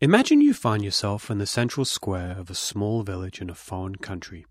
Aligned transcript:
Imagine 0.00 0.40
you 0.40 0.54
find 0.54 0.84
yourself 0.84 1.28
in 1.28 1.38
the 1.38 1.46
central 1.46 1.84
square 1.84 2.36
of 2.38 2.48
a 2.48 2.54
small 2.54 3.02
village 3.02 3.40
in 3.40 3.50
a 3.50 3.54
foreign 3.54 3.96
country. 3.96 4.46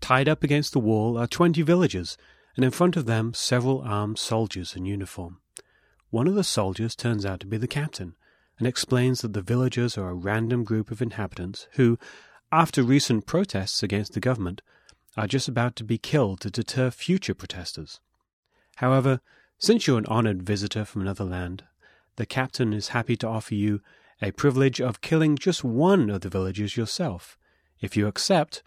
Tied 0.00 0.28
up 0.28 0.44
against 0.44 0.72
the 0.72 0.78
wall 0.78 1.18
are 1.18 1.26
twenty 1.26 1.62
villagers, 1.62 2.16
and 2.54 2.64
in 2.64 2.70
front 2.70 2.96
of 2.96 3.04
them 3.04 3.34
several 3.34 3.80
armed 3.80 4.20
soldiers 4.20 4.76
in 4.76 4.84
uniform. 4.84 5.40
One 6.10 6.28
of 6.28 6.36
the 6.36 6.44
soldiers 6.44 6.94
turns 6.94 7.26
out 7.26 7.40
to 7.40 7.46
be 7.48 7.56
the 7.56 7.66
captain, 7.66 8.14
and 8.56 8.68
explains 8.68 9.20
that 9.22 9.32
the 9.32 9.42
villagers 9.42 9.98
are 9.98 10.10
a 10.10 10.14
random 10.14 10.62
group 10.62 10.92
of 10.92 11.02
inhabitants 11.02 11.66
who, 11.72 11.98
after 12.52 12.84
recent 12.84 13.26
protests 13.26 13.82
against 13.82 14.12
the 14.12 14.20
government, 14.20 14.62
are 15.16 15.26
just 15.26 15.48
about 15.48 15.74
to 15.74 15.84
be 15.84 15.98
killed 15.98 16.40
to 16.42 16.52
deter 16.52 16.92
future 16.92 17.34
protesters. 17.34 17.98
However, 18.76 19.22
since 19.58 19.88
you're 19.88 19.98
an 19.98 20.06
honored 20.06 20.44
visitor 20.44 20.84
from 20.84 21.02
another 21.02 21.24
land, 21.24 21.64
the 22.14 22.26
captain 22.26 22.72
is 22.72 22.88
happy 22.88 23.16
to 23.16 23.26
offer 23.26 23.56
you 23.56 23.80
a 24.20 24.32
privilege 24.32 24.80
of 24.80 25.00
killing 25.00 25.36
just 25.36 25.62
one 25.62 26.10
of 26.10 26.22
the 26.22 26.28
villagers 26.28 26.76
yourself. 26.76 27.38
If 27.80 27.96
you 27.96 28.06
accept, 28.06 28.62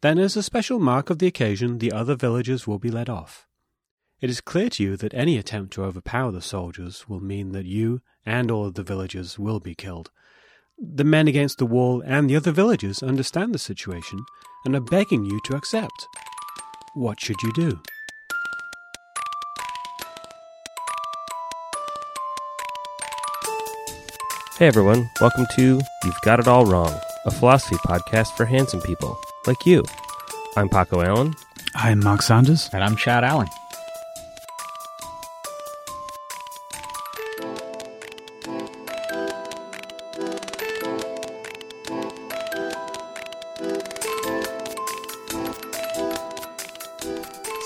then 0.00 0.18
as 0.18 0.36
a 0.36 0.42
special 0.42 0.78
mark 0.78 1.10
of 1.10 1.18
the 1.18 1.26
occasion, 1.26 1.78
the 1.78 1.92
other 1.92 2.14
villagers 2.14 2.66
will 2.66 2.78
be 2.78 2.90
let 2.90 3.08
off. 3.08 3.46
It 4.20 4.30
is 4.30 4.40
clear 4.40 4.70
to 4.70 4.82
you 4.82 4.96
that 4.96 5.12
any 5.12 5.36
attempt 5.36 5.74
to 5.74 5.84
overpower 5.84 6.32
the 6.32 6.40
soldiers 6.40 7.08
will 7.08 7.20
mean 7.20 7.52
that 7.52 7.66
you 7.66 8.00
and 8.24 8.50
all 8.50 8.66
of 8.66 8.74
the 8.74 8.82
villagers 8.82 9.38
will 9.38 9.60
be 9.60 9.74
killed. 9.74 10.10
The 10.78 11.04
men 11.04 11.28
against 11.28 11.58
the 11.58 11.66
wall 11.66 12.02
and 12.04 12.28
the 12.28 12.36
other 12.36 12.52
villagers 12.52 13.02
understand 13.02 13.54
the 13.54 13.58
situation 13.58 14.24
and 14.64 14.74
are 14.74 14.80
begging 14.80 15.24
you 15.24 15.40
to 15.44 15.56
accept. 15.56 16.06
What 16.94 17.20
should 17.20 17.42
you 17.42 17.52
do? 17.52 17.80
Hey 24.58 24.68
everyone, 24.68 25.10
welcome 25.20 25.44
to 25.56 25.82
You've 26.02 26.20
Got 26.22 26.40
It 26.40 26.48
All 26.48 26.64
Wrong, 26.64 26.98
a 27.26 27.30
philosophy 27.30 27.76
podcast 27.76 28.34
for 28.38 28.46
handsome 28.46 28.80
people 28.80 29.20
like 29.46 29.66
you. 29.66 29.84
I'm 30.56 30.70
Paco 30.70 31.02
Allen. 31.02 31.34
I'm 31.74 32.00
Mark 32.00 32.22
Sanders. 32.22 32.70
And 32.72 32.82
I'm 32.82 32.96
Chad 32.96 33.22
Allen. 33.22 33.48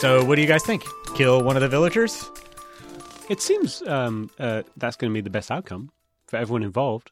So, 0.00 0.24
what 0.24 0.34
do 0.34 0.42
you 0.42 0.48
guys 0.48 0.64
think? 0.64 0.82
Kill 1.14 1.44
one 1.44 1.54
of 1.54 1.62
the 1.62 1.68
villagers? 1.68 2.28
It 3.28 3.40
seems 3.40 3.80
um, 3.86 4.28
uh, 4.40 4.64
that's 4.76 4.96
going 4.96 5.12
to 5.12 5.14
be 5.14 5.20
the 5.20 5.30
best 5.30 5.52
outcome 5.52 5.92
for 6.30 6.36
everyone 6.36 6.62
involved. 6.62 7.10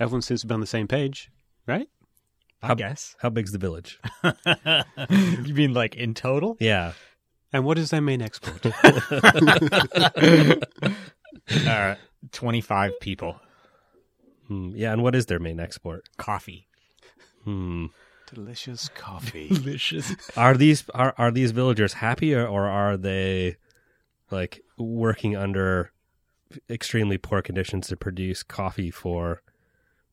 Everyone 0.00 0.20
seems 0.22 0.40
to 0.40 0.48
be 0.48 0.54
on 0.54 0.60
the 0.60 0.66
same 0.66 0.88
page, 0.88 1.30
right? 1.66 1.86
I 2.60 2.66
How- 2.68 2.74
guess. 2.74 3.14
How 3.20 3.30
big's 3.30 3.52
the 3.52 3.58
village? 3.58 4.00
you 5.44 5.54
mean 5.54 5.72
like 5.72 5.94
in 5.94 6.12
total? 6.12 6.56
Yeah. 6.58 6.92
And 7.52 7.64
what 7.64 7.78
is 7.78 7.90
their 7.90 8.00
main 8.00 8.20
export? 8.20 8.66
Uh, 11.66 11.96
25 12.30 12.92
people. 13.00 13.40
Hmm, 14.46 14.70
yeah, 14.76 14.92
and 14.92 15.02
what 15.02 15.14
is 15.14 15.26
their 15.26 15.38
main 15.40 15.58
export? 15.58 16.04
Coffee. 16.18 16.68
Hmm. 17.44 17.86
Delicious 18.32 18.88
coffee. 18.90 19.48
Delicious. 19.48 20.14
Are 20.36 20.54
these 20.56 20.84
are 20.94 21.14
are 21.18 21.30
these 21.30 21.50
villagers 21.50 21.94
happy 21.94 22.34
or, 22.34 22.46
or 22.46 22.66
are 22.66 22.96
they 22.96 23.56
like 24.30 24.60
working 24.78 25.34
under 25.36 25.90
extremely 26.70 27.18
poor 27.18 27.42
conditions 27.42 27.88
to 27.88 27.96
produce 27.96 28.42
coffee 28.42 28.90
for 28.90 29.42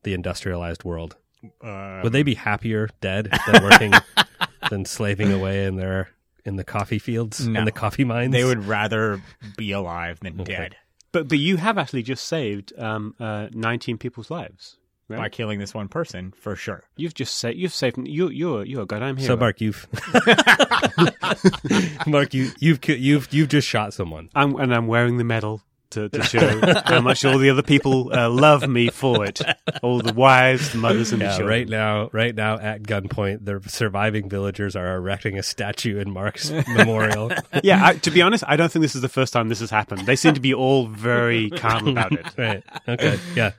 the 0.04 0.14
industrialized 0.14 0.84
world? 0.84 1.16
Um, 1.62 2.02
Would 2.04 2.12
they 2.14 2.24
be 2.24 2.36
happier 2.36 2.90
dead 3.02 3.32
than 3.52 3.64
working 3.64 3.94
than 4.70 4.86
slaving 4.86 5.32
away 5.32 5.66
in 5.66 5.76
their 5.78 6.10
in 6.46 6.56
the 6.58 6.64
coffee 6.64 7.00
fields 7.00 7.46
No. 7.48 7.60
in 7.60 7.66
the 7.66 7.72
coffee 7.72 8.04
mines? 8.04 8.32
They 8.34 8.44
would 8.44 8.66
rather 8.66 9.22
be 9.58 9.72
alive 9.72 10.20
than 10.22 10.40
Okay. 10.42 10.54
dead 10.54 10.76
but 11.12 11.28
but 11.28 11.38
you 11.40 11.58
have 11.58 11.78
actually 11.78 12.04
just 12.04 12.28
saved 12.28 12.72
um, 12.78 13.16
uh, 13.20 13.48
19 13.52 13.98
people's 13.98 14.30
lives, 14.30 14.78
right? 15.08 15.18
by 15.18 15.28
killing 15.30 15.58
this 15.60 15.74
one 15.74 15.88
person 15.88 16.32
for 16.38 16.56
sure. 16.56 16.84
You've 16.98 17.16
just 17.16 17.38
sa- 17.40 17.48
you've 17.48 17.74
saved 17.74 17.98
you 18.08 18.30
you're 18.30 18.64
you're 18.64 18.84
a 18.84 18.86
goddamn 18.86 19.18
hero. 19.18 19.28
So 19.34 19.38
Mark, 19.38 19.60
you've 19.60 19.88
Mark, 22.08 22.34
you 22.34 22.52
you've 22.60 22.80
you've 22.88 23.28
you've 23.34 23.50
just 23.50 23.68
shot 23.68 23.94
someone. 23.94 24.30
I'm, 24.36 24.56
and 24.58 24.74
I'm 24.74 24.88
wearing 24.88 25.18
the 25.18 25.24
medal 25.24 25.62
to, 25.92 26.10
to 26.10 26.24
show 26.24 26.62
how 26.86 27.02
much 27.02 27.26
all 27.26 27.38
the 27.38 27.50
other 27.50 27.64
people 27.64 28.12
uh, 28.14 28.30
love 28.30 28.68
me 28.68 28.90
for 28.90 29.26
it. 29.26 29.42
All 29.82 30.00
the 30.00 30.14
wives, 30.14 30.72
the 30.72 30.78
mothers, 30.78 31.12
and 31.12 31.22
the 31.22 31.26
Yeah, 31.26 31.32
children. 31.38 31.50
right 31.50 31.68
now, 31.70 32.10
right 32.14 32.36
now 32.36 32.58
at 32.60 32.84
gunpoint, 32.84 33.46
the 33.46 33.62
surviving 33.70 34.30
villagers 34.30 34.76
are 34.76 34.96
erecting 34.96 35.38
a 35.38 35.44
statue 35.44 36.00
in 36.00 36.12
Mark's 36.12 36.50
memorial. 36.68 37.32
Yeah, 37.64 37.86
I, 37.86 37.94
to 37.96 38.12
be 38.12 38.22
honest, 38.22 38.44
I 38.48 38.56
don't 38.56 38.72
think 38.72 38.82
this 38.82 38.96
is 38.96 39.02
the 39.02 39.10
first 39.10 39.34
time 39.34 39.50
this 39.50 39.60
has 39.62 39.70
happened. 39.70 40.06
They 40.06 40.16
seem 40.16 40.34
to 40.36 40.40
be 40.42 40.54
all 40.54 40.88
very 40.88 41.50
calm 41.50 41.88
about 41.90 42.12
it. 42.14 42.26
right? 42.38 42.64
Okay. 42.88 43.20
Yeah. 43.36 43.52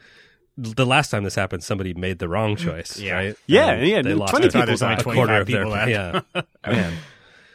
The 0.57 0.85
last 0.85 1.11
time 1.11 1.25
this 1.25 1.35
happened, 1.37 1.65
somebody 1.65 1.95
made 1.95 2.19
the 2.19 2.29
wrong 2.29 2.55
choice. 2.57 2.99
Yeah. 2.99 3.15
Right. 3.15 3.37
Yeah, 3.47 3.71
And 3.71 3.87
yeah, 3.89 4.03
They 4.03 4.11
no, 4.11 4.17
lost 4.17 4.31
20 4.33 4.49
people 4.49 4.67
There's 4.67 4.83
only 4.83 4.97
died. 4.97 5.01
a 5.01 5.05
quarter 5.05 5.43
25 5.43 5.43
of 5.43 5.47
their. 5.47 5.65
people 5.65 5.73
left. 5.73 6.45
Yeah. 6.67 6.73
Man, 6.73 6.93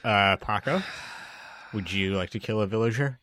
Uh, 0.03 0.36
Paco, 0.38 0.81
would 1.74 1.92
you 1.92 2.16
like 2.16 2.31
to 2.31 2.40
kill 2.40 2.62
a 2.62 2.68
villager? 2.68 3.19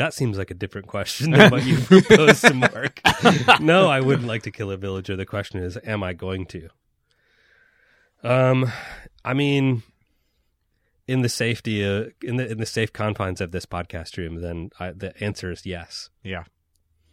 That 0.00 0.14
seems 0.14 0.38
like 0.38 0.50
a 0.50 0.54
different 0.54 0.86
question 0.86 1.32
than 1.32 1.50
what 1.50 1.64
you 1.64 1.78
proposed 1.80 2.42
to 2.46 2.54
Mark. 2.54 3.02
no, 3.60 3.88
I 3.88 4.00
wouldn't 4.00 4.26
like 4.26 4.44
to 4.44 4.50
kill 4.50 4.70
a 4.70 4.78
villager. 4.78 5.14
The 5.14 5.26
question 5.26 5.62
is, 5.62 5.76
am 5.84 6.02
I 6.02 6.14
going 6.14 6.46
to? 6.46 6.70
Um, 8.22 8.72
I 9.22 9.34
mean, 9.34 9.82
in 11.06 11.20
the 11.20 11.28
safety, 11.28 11.84
uh, 11.84 12.06
in 12.22 12.36
the 12.36 12.50
in 12.50 12.56
the 12.56 12.66
safe 12.66 12.94
confines 12.94 13.42
of 13.42 13.52
this 13.52 13.66
podcast 13.66 14.16
room, 14.16 14.40
then 14.40 14.70
I, 14.80 14.92
the 14.92 15.12
answer 15.22 15.50
is 15.50 15.66
yes. 15.66 16.08
Yeah. 16.22 16.44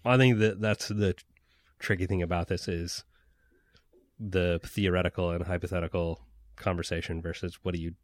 I 0.05 0.15
think 0.15 0.39
that 0.39 0.61
that's 0.61 0.87
the 0.87 1.15
tricky 1.79 2.05
thing 2.05 2.21
about 2.21 2.47
this 2.47 2.69
is 2.69 3.03
the 4.17 4.61
theoretical 4.65 5.31
and 5.31 5.45
hypothetical 5.45 6.21
conversation 6.55 7.21
versus 7.21 7.59
what 7.63 7.75
are 7.75 7.79
you 7.79 7.95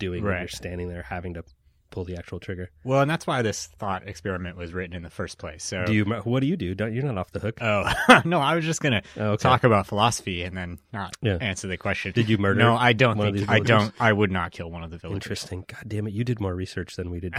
doing 0.00 0.24
when 0.24 0.36
you're 0.36 0.48
standing 0.48 0.88
there 0.88 1.02
having 1.02 1.34
to 1.34 1.44
pull 1.92 2.04
the 2.04 2.16
actual 2.16 2.40
trigger. 2.40 2.70
Well, 2.82 3.00
and 3.02 3.10
that's 3.10 3.26
why 3.26 3.42
this 3.42 3.66
thought 3.78 4.08
experiment 4.08 4.56
was 4.56 4.72
written 4.72 4.96
in 4.96 5.02
the 5.02 5.10
first 5.10 5.38
place. 5.38 5.62
So, 5.62 5.84
Do 5.84 5.92
you? 5.92 6.04
What 6.04 6.40
do 6.40 6.46
you 6.46 6.56
do? 6.56 6.74
Don't 6.74 6.92
you're 6.92 7.04
not 7.04 7.16
off 7.18 7.30
the 7.30 7.38
hook? 7.38 7.58
Oh 7.60 7.84
no, 8.24 8.40
I 8.40 8.56
was 8.56 8.64
just 8.64 8.80
gonna 8.80 9.02
Oh, 9.16 9.30
okay. 9.32 9.42
talk 9.42 9.62
about 9.64 9.86
philosophy 9.86 10.42
and 10.42 10.56
then 10.56 10.78
not 10.92 11.14
Yeah. 11.22 11.38
answer 11.40 11.68
the 11.68 11.76
question. 11.76 12.12
Did 12.12 12.28
you 12.28 12.38
murder? 12.38 12.58
No, 12.58 12.74
I 12.74 12.92
don't 12.92 13.16
one 13.18 13.28
of 13.28 13.34
think 13.34 13.46
these 13.46 13.54
I 13.54 13.60
don't. 13.60 13.94
I 14.00 14.12
would 14.12 14.30
not 14.32 14.50
kill 14.52 14.70
one 14.70 14.82
of 14.82 14.90
the 14.90 14.98
villagers. 14.98 15.24
Interesting. 15.26 15.64
God 15.68 15.84
damn 15.86 16.06
it! 16.08 16.12
You 16.12 16.24
did 16.24 16.40
more 16.40 16.54
research 16.54 16.96
than 16.96 17.10
we 17.10 17.20
did. 17.20 17.34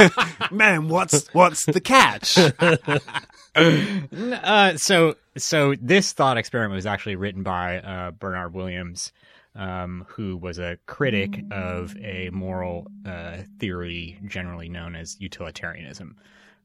Man, 0.50 0.88
what's 0.88 1.28
what's 1.34 1.64
the 1.66 1.80
catch? 1.80 2.38
Uh, 3.56 4.76
so, 4.76 5.16
so 5.36 5.74
this 5.80 6.12
thought 6.12 6.36
experiment 6.36 6.76
was 6.76 6.86
actually 6.86 7.16
written 7.16 7.42
by 7.42 7.78
uh, 7.80 8.10
Bernard 8.12 8.54
Williams, 8.54 9.12
um, 9.54 10.06
who 10.08 10.36
was 10.36 10.58
a 10.58 10.78
critic 10.86 11.40
of 11.50 11.96
a 11.96 12.30
moral 12.30 12.86
uh, 13.06 13.38
theory 13.58 14.18
generally 14.26 14.68
known 14.68 14.94
as 14.94 15.20
utilitarianism. 15.20 16.16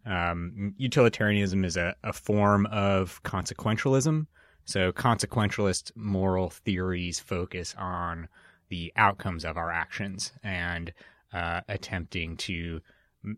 Um, 0.06 0.74
utilitarianism 0.78 1.64
is 1.64 1.78
a, 1.78 1.96
a 2.04 2.14
form 2.14 2.66
of 2.68 3.22
consequentialism. 3.24 4.28
So, 4.66 4.92
consequentialist 4.92 5.92
moral 5.96 6.50
theories 6.50 7.20
focus 7.20 7.76
on 7.78 8.28
the 8.70 8.94
outcomes 8.96 9.44
of 9.44 9.58
our 9.58 9.72
actions 9.72 10.32
and 10.42 10.94
uh, 11.34 11.62
attempting 11.68 12.38
to 12.38 12.82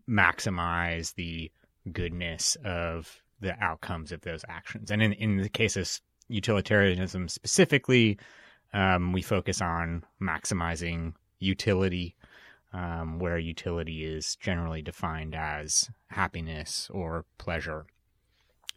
maximize 0.08 1.14
the 1.14 1.50
goodness 1.92 2.56
of 2.64 3.22
the 3.40 3.52
outcomes 3.62 4.12
of 4.12 4.20
those 4.22 4.44
actions. 4.48 4.90
And 4.90 5.02
in, 5.02 5.12
in 5.14 5.36
the 5.38 5.48
case 5.48 5.76
of 5.76 5.90
utilitarianism 6.28 7.28
specifically, 7.28 8.18
um, 8.76 9.12
we 9.12 9.22
focus 9.22 9.60
on 9.62 10.04
maximizing 10.20 11.14
utility, 11.38 12.14
um, 12.72 13.18
where 13.18 13.38
utility 13.38 14.04
is 14.04 14.36
generally 14.36 14.82
defined 14.82 15.34
as 15.34 15.90
happiness 16.08 16.88
or 16.92 17.24
pleasure 17.38 17.86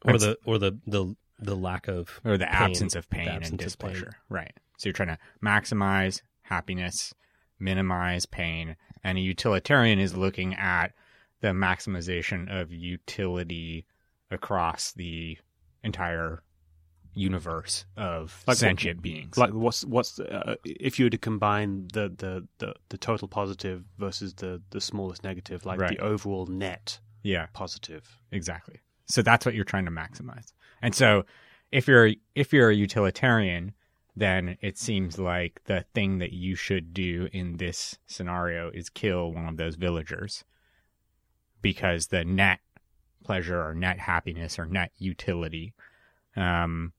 or 0.06 0.14
That's- 0.14 0.22
the 0.22 0.38
or 0.46 0.58
the 0.58 0.72
the 0.88 1.16
the 1.42 1.56
lack 1.56 1.88
of 1.88 2.20
or 2.26 2.38
the 2.38 2.46
Pain. 2.46 2.54
absence 2.70 2.96
of 2.96 3.10
pain 3.10 3.26
The 3.26 3.32
and 3.32 3.44
absence 3.44 3.52
of 3.74 3.80
pain. 3.80 3.92
displeasure. 3.94 4.18
Right. 4.30 4.54
So 4.78 4.88
you're 4.90 4.94
trying 4.94 5.10
to 5.10 5.20
maximize 5.44 6.22
happiness, 6.44 7.14
minimize 7.60 8.26
pain, 8.26 8.76
and 9.04 9.18
a 9.18 9.22
utilitarian 9.22 10.00
is 10.00 10.16
looking 10.18 10.54
at 10.56 10.94
the 11.42 11.50
maximization 11.50 12.50
of 12.50 12.72
utility 12.72 13.86
across 14.32 14.92
the 14.92 15.38
entire 15.84 16.44
universe 17.20 17.86
of 17.98 18.44
Like 18.48 18.54
what- 18.54 18.58
sentient 18.58 19.02
beings. 19.02 19.38
like 19.38 19.52
what's 19.54 19.84
what's 19.86 20.20
uh, 20.20 20.56
if 20.66 20.98
you 21.00 21.06
were 21.06 21.10
to 21.10 21.18
combine 21.18 21.88
the, 21.94 22.10
the, 22.10 22.48
the, 22.60 22.74
the 22.90 22.98
total 22.98 23.28
positive 23.28 23.84
versus 23.98 24.34
the, 24.36 24.62
the 24.70 24.82
smallest 24.82 25.24
negative, 25.24 25.66
like 25.66 25.80
Right. 25.80 25.98
the 25.98 26.04
overall 26.04 26.46
net 26.48 27.00
yeah, 27.24 27.48
positive. 27.54 28.18
exactly. 28.32 28.78
So 29.08 29.22
that's 29.22 29.46
what 29.46 29.54
you're 29.56 29.66
trying 29.74 29.86
to 29.86 29.92
maximize. 29.92 30.54
And 30.82 30.96
so 30.96 31.26
if 31.72 31.88
you're 31.88 32.12
if 32.36 32.54
you're 32.54 32.70
a 32.70 32.76
utilitarian, 32.76 33.74
then 34.16 34.58
it 34.62 34.78
seems 34.78 35.20
like 35.20 35.62
the 35.66 35.84
thing 35.94 36.20
that 36.20 36.32
you 36.34 36.56
should 36.56 36.94
do 36.94 37.28
in 37.34 37.58
this 37.58 37.98
scenario 38.08 38.70
is 38.72 38.90
kill 38.90 39.34
one 39.34 39.48
of 39.48 39.58
those 39.58 39.76
villagers 39.76 40.44
because 41.62 42.08
the 42.08 42.24
net 42.24 42.60
pleasure 43.24 43.62
or 43.62 43.74
net 43.76 44.00
happiness 44.00 44.58
or 44.58 44.66
net 44.66 44.92
utility 44.98 45.74
um, 46.36 46.94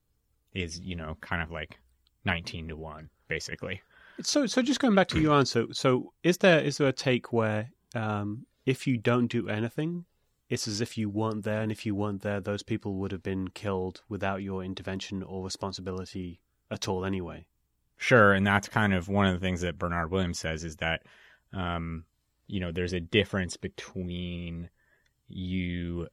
is 0.53 0.79
you 0.79 0.95
know 0.95 1.17
kind 1.21 1.41
of 1.41 1.51
like 1.51 1.79
19 2.25 2.69
to 2.69 2.75
1 2.75 3.09
basically 3.27 3.81
So, 4.23 4.45
so 4.45 4.61
just 4.61 4.79
going 4.79 4.95
back 4.95 5.07
to 5.09 5.19
your 5.19 5.33
answer. 5.39 5.67
So, 5.71 6.13
is 6.23 6.37
there 6.37 6.59
is 6.59 6.77
there 6.77 6.87
a 6.87 6.93
take 6.93 7.33
where 7.33 7.71
um, 7.95 8.45
if 8.65 8.87
you 8.87 8.97
don't 8.97 9.27
do 9.27 9.49
anything, 9.49 10.05
it's 10.49 10.67
as 10.67 10.81
if 10.81 10.97
you 10.97 11.09
weren't 11.09 11.43
there, 11.43 11.61
and 11.61 11.71
if 11.71 11.85
you 11.85 11.95
weren't 11.95 12.21
there, 12.21 12.39
those 12.39 12.63
people 12.63 12.95
would 12.95 13.11
have 13.11 13.23
been 13.23 13.47
killed 13.49 14.01
without 14.09 14.43
your 14.43 14.63
intervention 14.63 15.23
or 15.23 15.43
responsibility 15.43 16.41
at 16.69 16.87
all, 16.87 17.05
anyway. 17.05 17.45
Sure, 17.97 18.33
and 18.33 18.45
that's 18.45 18.67
kind 18.67 18.93
of 18.93 19.07
one 19.07 19.27
of 19.27 19.33
the 19.33 19.39
things 19.39 19.61
that 19.61 19.77
Bernard 19.77 20.11
Williams 20.11 20.39
says 20.39 20.63
is 20.63 20.75
that, 20.77 21.03
um, 21.53 22.03
you 22.47 22.59
know, 22.59 22.71
there's 22.71 22.93
a 22.93 22.99
difference 22.99 23.57
between 23.57 24.69
you 25.27 26.07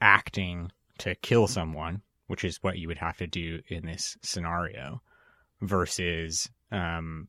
acting 0.00 0.70
to 0.98 1.14
kill 1.16 1.46
someone, 1.46 2.02
which 2.26 2.44
is 2.44 2.62
what 2.62 2.78
you 2.78 2.88
would 2.88 2.98
have 2.98 3.16
to 3.18 3.26
do 3.26 3.60
in 3.68 3.86
this 3.86 4.16
scenario, 4.22 5.02
versus 5.60 6.48
um, 6.70 7.28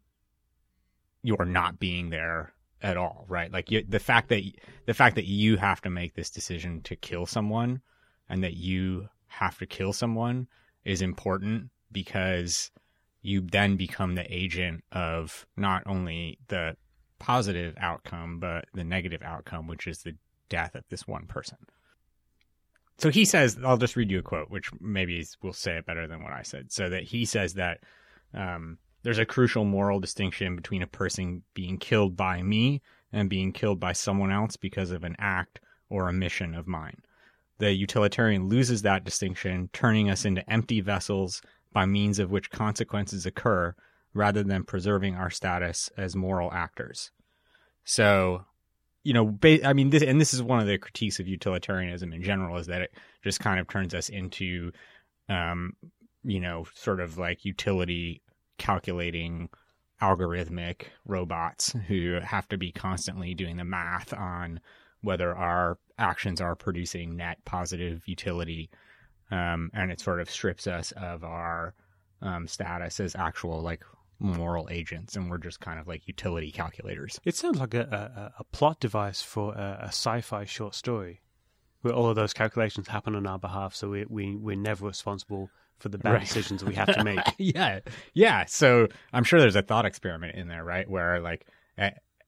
you're 1.24 1.46
not 1.46 1.80
being 1.80 2.10
there 2.10 2.54
at 2.82 2.98
all, 2.98 3.26
right? 3.28 3.52
Like 3.52 3.72
you, 3.72 3.84
the 3.88 4.00
fact 4.00 4.30
that 4.30 4.44
the 4.86 4.94
fact 4.94 5.16
that 5.16 5.28
you 5.28 5.58
have 5.58 5.82
to 5.82 5.90
make 5.90 6.16
this 6.16 6.30
decision 6.30 6.82
to 6.82 6.96
kill 6.96 7.26
someone, 7.26 7.82
and 8.30 8.44
that 8.44 8.56
you 8.56 9.10
have 9.28 9.58
to 9.60 9.66
kill 9.66 9.94
someone 9.94 10.48
is 10.84 11.02
important 11.02 11.70
because 11.92 12.72
you 13.22 13.42
then 13.42 13.76
become 13.76 14.16
the 14.16 14.26
agent 14.34 14.84
of 14.92 15.46
not 15.56 15.84
only 15.86 16.38
the 16.48 16.76
positive 17.20 17.74
outcome 17.80 18.40
but 18.40 18.66
the 18.74 18.84
negative 18.84 19.22
outcome 19.24 19.68
which 19.68 19.88
is 19.88 20.00
the 20.04 20.16
death 20.50 20.76
of 20.76 20.84
this 20.90 21.08
one 21.08 21.26
person 21.26 21.58
so 22.98 23.10
he 23.10 23.26
says 23.26 23.58
i'll 23.66 23.78
just 23.78 23.96
read 23.96 24.12
you 24.12 24.20
a 24.20 24.24
quote 24.24 24.50
which 24.50 24.70
maybe 24.80 25.26
will 25.42 25.54
say 25.54 25.78
it 25.78 25.86
better 25.86 26.08
than 26.08 26.24
what 26.24 26.34
i 26.34 26.42
said 26.42 26.72
so 26.72 26.90
that 26.90 27.04
he 27.04 27.26
says 27.26 27.54
that 27.54 27.80
um, 28.34 28.78
there's 29.04 29.20
a 29.20 29.26
crucial 29.26 29.64
moral 29.64 30.00
distinction 30.00 30.56
between 30.56 30.82
a 30.82 30.88
person 30.88 31.44
being 31.54 31.78
killed 31.78 32.18
by 32.18 32.42
me 32.42 32.82
and 33.14 33.30
being 33.30 33.54
killed 33.54 33.80
by 33.80 33.94
someone 33.94 34.32
else 34.32 34.58
because 34.58 34.92
of 34.92 35.04
an 35.04 35.16
act 35.18 35.60
or 35.90 36.10
a 36.10 36.14
mission 36.14 36.54
of 36.54 36.68
mine 36.68 36.98
the 37.60 37.74
utilitarian 37.74 38.48
loses 38.48 38.82
that 38.82 39.04
distinction 39.04 39.70
turning 39.74 40.10
us 40.10 40.26
into 40.26 40.48
empty 40.50 40.82
vessels 40.82 41.42
by 41.74 41.86
means 41.86 42.20
of 42.20 42.32
which 42.32 42.50
consequences 42.50 43.26
occur 43.26 43.76
rather 44.14 44.44
than 44.44 44.64
preserving 44.64 45.16
our 45.16 45.30
status 45.30 45.90
as 45.98 46.16
moral 46.16 46.52
actors. 46.52 47.12
So, 47.84 48.46
you 49.08 49.14
know, 49.14 49.26
ba- 49.26 49.66
I 49.66 49.72
mean, 49.72 49.90
this, 49.90 50.04
and 50.04 50.20
this 50.20 50.34
is 50.34 50.44
one 50.44 50.60
of 50.60 50.68
the 50.68 50.78
critiques 50.78 51.22
of 51.22 51.30
utilitarianism 51.30 52.12
in 52.12 52.22
general 52.22 52.58
is 52.58 52.68
that 52.68 52.82
it 52.82 52.92
just 53.24 53.40
kind 53.40 53.58
of 53.58 53.66
turns 53.70 53.96
us 53.96 54.10
into, 54.10 54.74
um, 55.30 55.78
you 56.26 56.42
know, 56.42 56.66
sort 56.76 57.00
of 57.00 57.18
like 57.18 57.46
utility 57.46 58.22
calculating 58.58 59.48
algorithmic 60.02 60.88
robots 61.06 61.74
who 61.88 62.20
have 62.22 62.50
to 62.50 62.58
be 62.58 62.74
constantly 62.74 63.34
doing 63.34 63.56
the 63.56 63.64
math 63.64 64.14
on 64.14 64.60
whether 65.00 65.34
our 65.34 65.78
actions 65.98 66.42
are 66.42 66.58
producing 66.58 67.16
net 67.16 67.38
positive 67.46 68.04
utility 68.08 68.70
um, 69.32 69.72
and 69.74 69.90
it 69.90 70.02
sort 70.02 70.20
of 70.20 70.30
strips 70.30 70.68
us 70.68 70.92
of 70.98 71.24
our 71.24 71.74
um, 72.22 72.46
status 72.46 73.00
as 73.00 73.16
actual 73.16 73.62
like 73.62 73.84
moral 74.20 74.68
agents, 74.72 75.16
and 75.16 75.30
we're 75.30 75.38
just 75.38 75.60
kind 75.60 75.80
of 75.80 75.88
like 75.88 76.08
utility 76.08 76.52
calculators. 76.52 77.20
It 77.24 77.36
sounds 77.36 77.60
like 77.60 77.74
a, 77.74 78.34
a, 78.38 78.40
a 78.40 78.44
plot 78.46 78.80
device 78.80 79.22
for 79.22 79.54
a, 79.54 79.80
a 79.84 79.88
sci-fi 79.88 80.46
short 80.46 80.74
story, 80.76 81.22
where 81.82 81.94
all 81.94 82.10
of 82.10 82.16
those 82.16 82.34
calculations 82.34 82.88
happen 82.88 83.16
on 83.16 83.28
our 83.28 83.40
behalf, 83.40 83.76
so 83.76 83.90
we, 83.90 84.06
we 84.10 84.36
we're 84.36 84.56
never 84.56 84.86
responsible 84.88 85.50
for 85.80 85.90
the 85.90 86.00
bad 86.00 86.14
Right. 86.14 86.22
decisions 86.22 86.64
we 86.66 86.74
have 86.74 86.92
to 86.94 87.04
make. 87.12 87.20
yeah, 87.38 87.80
yeah. 88.14 88.46
So 88.46 88.88
I'm 89.14 89.24
sure 89.24 89.40
there's 89.40 89.56
a 89.56 89.62
thought 89.62 89.86
experiment 89.86 90.36
in 90.36 90.48
there, 90.48 90.64
right? 90.64 90.90
Where 90.90 91.20
like 91.22 91.46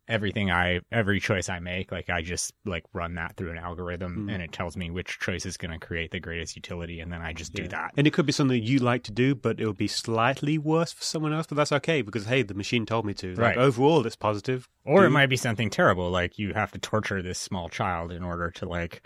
everything 0.10 0.50
I, 0.52 0.82
every 0.92 1.20
choice 1.20 1.48
I 1.48 1.60
make, 1.60 1.92
like 1.92 2.10
I 2.10 2.22
just 2.22 2.52
like 2.66 2.84
run 2.92 3.16
that 3.16 3.38
through 3.38 3.52
an 3.52 3.58
algorithm, 3.58 4.14
Hmm. 4.16 4.30
and 4.30 4.42
it 4.42 4.52
tells 4.52 4.76
me 4.76 4.90
which 4.90 5.20
choice 5.20 5.46
is 5.46 5.56
going 5.56 5.72
to 5.72 5.86
create 5.86 6.12
the 6.12 6.20
greatest 6.20 6.56
utility, 6.56 7.00
and 7.00 7.14
then 7.14 7.22
I 7.22 7.32
just 7.34 7.54
do 7.54 7.68
that. 7.70 7.92
And 7.96 8.08
it 8.08 8.12
could 8.12 8.26
be 8.26 8.32
something 8.32 8.62
you 8.62 8.80
like 8.80 9.04
to 9.04 9.12
do, 9.12 9.36
but 9.36 9.60
it 9.60 9.68
would 9.68 9.78
be 9.78 9.88
slightly 9.88 10.58
worse 10.58 10.92
for 10.92 11.04
someone 11.04 11.32
else. 11.32 11.48
But 11.48 11.56
that's 11.56 11.72
okay 11.72 12.02
because 12.02 12.26
hey, 12.26 12.42
the 12.42 12.54
machine 12.56 12.86
told 12.86 13.06
me 13.06 13.14
to. 13.14 13.30
Like 13.36 13.38
Right. 13.56 13.58
overall, 13.58 14.06
it's 14.06 14.16
positive. 14.16 14.68
Or 14.84 15.06
it 15.06 15.10
Do- 15.10 15.14
might 15.14 15.28
be 15.30 15.38
something 15.38 15.70
terrible, 15.70 16.10
like 16.10 16.40
you 16.40 16.54
have 16.54 16.72
to 16.72 16.80
torture 16.80 17.22
this 17.22 17.38
small 17.40 17.70
child 17.70 18.12
in 18.12 18.24
order 18.24 18.50
to 18.52 18.68
like 18.68 19.04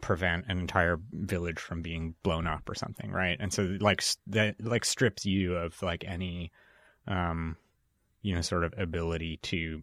prevent 0.00 0.46
an 0.48 0.58
entire 0.58 0.98
village 1.12 1.60
from 1.60 1.80
being 1.80 2.14
blown 2.24 2.46
up 2.48 2.68
or 2.68 2.74
something, 2.74 3.12
right? 3.12 3.36
And 3.38 3.52
so 3.52 3.76
like 3.80 4.02
that 4.26 4.56
like 4.60 4.84
strips 4.84 5.24
you 5.24 5.54
of 5.56 5.80
like 5.80 6.04
any 6.04 6.50
um 7.06 7.56
you 8.22 8.34
know 8.34 8.40
sort 8.40 8.64
of 8.64 8.74
ability 8.76 9.38
to 9.42 9.82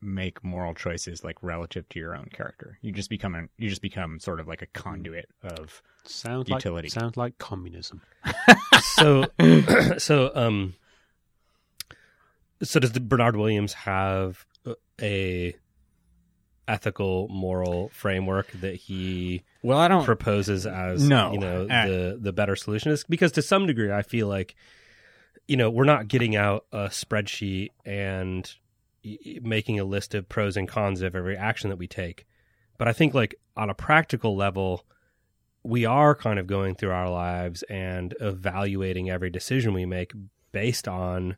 make 0.00 0.44
moral 0.44 0.74
choices 0.74 1.24
like 1.24 1.36
relative 1.42 1.88
to 1.88 1.98
your 1.98 2.14
own 2.14 2.26
character. 2.32 2.78
You 2.82 2.92
just 2.92 3.10
become 3.10 3.34
an, 3.34 3.48
you 3.58 3.68
just 3.68 3.82
become 3.82 4.20
sort 4.20 4.38
of 4.40 4.46
like 4.48 4.62
a 4.62 4.66
conduit 4.66 5.28
of 5.42 5.82
sounds 6.04 6.48
utility. 6.48 6.86
like 6.86 6.92
sounds 6.92 7.16
like 7.16 7.38
communism. 7.38 8.00
so 8.82 9.24
so 9.98 10.30
um 10.34 10.74
so 12.62 12.80
does 12.80 12.92
the 12.92 13.00
Bernard 13.00 13.36
Williams 13.36 13.72
have 13.72 14.44
a 15.00 15.54
ethical 16.66 17.28
moral 17.28 17.88
framework 17.90 18.50
that 18.60 18.74
he 18.74 19.42
well, 19.62 19.78
I 19.78 19.88
don't 19.88 20.04
proposes 20.04 20.66
as 20.66 21.02
No. 21.08 21.32
you 21.32 21.38
know 21.38 21.66
Uh, 21.68 21.86
the 21.86 22.18
the 22.20 22.32
better 22.32 22.56
solution 22.56 22.92
is 22.92 23.04
because 23.08 23.32
to 23.32 23.42
some 23.42 23.66
degree 23.66 23.90
I 23.92 24.02
feel 24.02 24.28
like 24.28 24.54
you 25.46 25.56
know 25.56 25.70
we're 25.70 25.84
not 25.84 26.08
getting 26.08 26.36
out 26.36 26.66
a 26.72 26.88
spreadsheet 26.88 27.70
and 27.86 28.44
y- 28.44 28.50
y- 28.50 28.67
making 29.42 29.78
a 29.78 29.84
list 29.84 30.14
of 30.14 30.28
pros 30.28 30.56
and 30.56 30.68
cons 30.68 31.02
of 31.02 31.14
every 31.14 31.36
action 31.36 31.70
that 31.70 31.78
we 31.78 31.86
take. 31.86 32.26
But 32.76 32.88
I 32.88 32.92
think 32.92 33.14
like 33.14 33.34
on 33.56 33.70
a 33.70 33.74
practical 33.74 34.36
level 34.36 34.84
we 35.64 35.84
are 35.84 36.14
kind 36.14 36.38
of 36.38 36.46
going 36.46 36.74
through 36.74 36.92
our 36.92 37.10
lives 37.10 37.62
and 37.64 38.14
evaluating 38.20 39.10
every 39.10 39.28
decision 39.28 39.74
we 39.74 39.84
make 39.84 40.12
based 40.52 40.88
on 40.88 41.36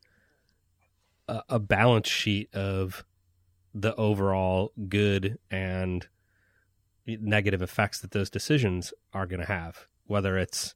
a, 1.27 1.43
a 1.49 1.59
balance 1.59 2.09
sheet 2.09 2.55
of 2.55 3.05
the 3.75 3.95
overall 3.97 4.73
good 4.89 5.39
and 5.51 6.07
negative 7.07 7.63
effects 7.63 8.01
that 8.01 8.11
those 8.11 8.31
decisions 8.31 8.93
are 9.13 9.27
going 9.27 9.41
to 9.41 9.47
have 9.47 9.87
whether 10.11 10.37
it's 10.37 10.75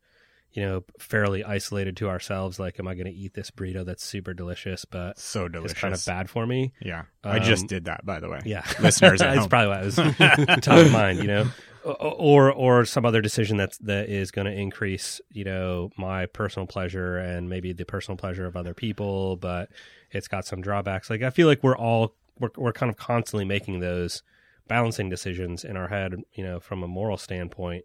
you 0.54 0.62
know 0.62 0.84
fairly 0.98 1.42
isolated 1.44 1.96
to 1.96 2.08
ourselves 2.08 2.58
like 2.58 2.78
am 2.78 2.86
i 2.88 2.94
going 2.94 3.06
to 3.06 3.12
eat 3.12 3.34
this 3.34 3.50
burrito 3.50 3.84
that's 3.84 4.04
super 4.04 4.32
delicious 4.32 4.84
but 4.84 5.18
so 5.18 5.48
delicious. 5.48 5.72
it's 5.72 5.80
kind 5.80 5.92
of 5.94 6.04
bad 6.06 6.30
for 6.30 6.46
me 6.46 6.72
Yeah. 6.80 7.02
I 7.24 7.38
just 7.40 7.62
Um, 7.62 7.66
did 7.68 7.84
that 7.86 8.06
by 8.06 8.20
the 8.20 8.28
way. 8.28 8.40
yeah 8.44 8.62
Listeners 8.80 9.20
that's 9.20 9.38
home. 9.40 9.48
probably 9.48 9.68
why 9.68 9.80
it 9.80 9.84
was 9.84 9.96
top 10.64 10.78
of 10.78 10.92
mind 10.92 11.18
you 11.18 11.26
know 11.26 11.46
or 11.84 12.50
or 12.52 12.84
some 12.84 13.04
other 13.04 13.20
decision 13.20 13.56
that's 13.56 13.76
that 13.78 14.08
is 14.08 14.30
going 14.30 14.46
to 14.46 14.52
increase 14.52 15.20
you 15.32 15.44
know 15.44 15.90
my 15.98 16.26
personal 16.26 16.66
pleasure 16.66 17.18
and 17.18 17.48
maybe 17.50 17.72
the 17.72 17.84
personal 17.84 18.16
pleasure 18.16 18.46
of 18.46 18.56
other 18.56 18.72
people 18.74 19.36
but 19.36 19.68
it's 20.10 20.28
got 20.28 20.46
some 20.46 20.60
drawbacks 20.62 21.10
like 21.10 21.22
i 21.22 21.30
feel 21.30 21.46
like 21.46 21.62
we're 21.62 21.76
all 21.76 22.14
we're, 22.38 22.48
we're 22.56 22.72
kind 22.72 22.88
of 22.90 22.96
constantly 22.96 23.44
making 23.44 23.80
those 23.80 24.22
balancing 24.66 25.10
decisions 25.10 25.62
in 25.64 25.76
our 25.76 25.88
head 25.88 26.14
you 26.32 26.42
know 26.44 26.58
from 26.58 26.82
a 26.82 26.88
moral 26.88 27.18
standpoint 27.18 27.84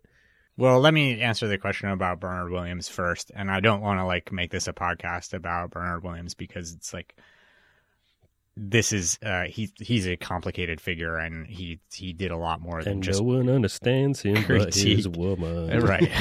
Well, 0.60 0.82
let 0.82 0.94
me 0.94 1.22
answer 1.22 1.48
the 1.48 1.58
question 1.58 1.88
about 1.88 2.20
Bernard 2.20 2.52
Williams 2.52 2.90
first. 2.90 3.32
And 3.34 3.50
I 3.50 3.62
don't 3.62 3.80
want 3.80 4.02
to 4.02 4.06
like 4.06 4.34
make 4.34 4.52
this 4.52 4.68
a 4.68 4.74
podcast 4.74 5.34
about 5.34 5.72
Bernard 5.72 6.04
Williams 6.04 6.34
because 6.34 6.74
it's 6.74 6.94
like 6.94 7.16
this 8.58 8.92
is 8.92 9.18
uh 9.24 9.44
he 9.44 9.72
he's 9.78 10.06
a 10.06 10.18
complicated 10.18 10.82
figure 10.82 11.16
and 11.16 11.48
he 11.48 11.80
he 11.94 12.12
did 12.12 12.30
a 12.30 12.36
lot 12.36 12.60
more 12.60 12.84
than 12.84 12.94
and 12.94 13.04
just 13.04 13.22
no 13.22 13.38
one 13.38 13.48
understands 13.48 14.22
him 14.22 14.34
but 14.50 14.74
his 14.74 15.06
critique. 15.06 15.16
woman 15.16 15.80
right. 15.86 16.12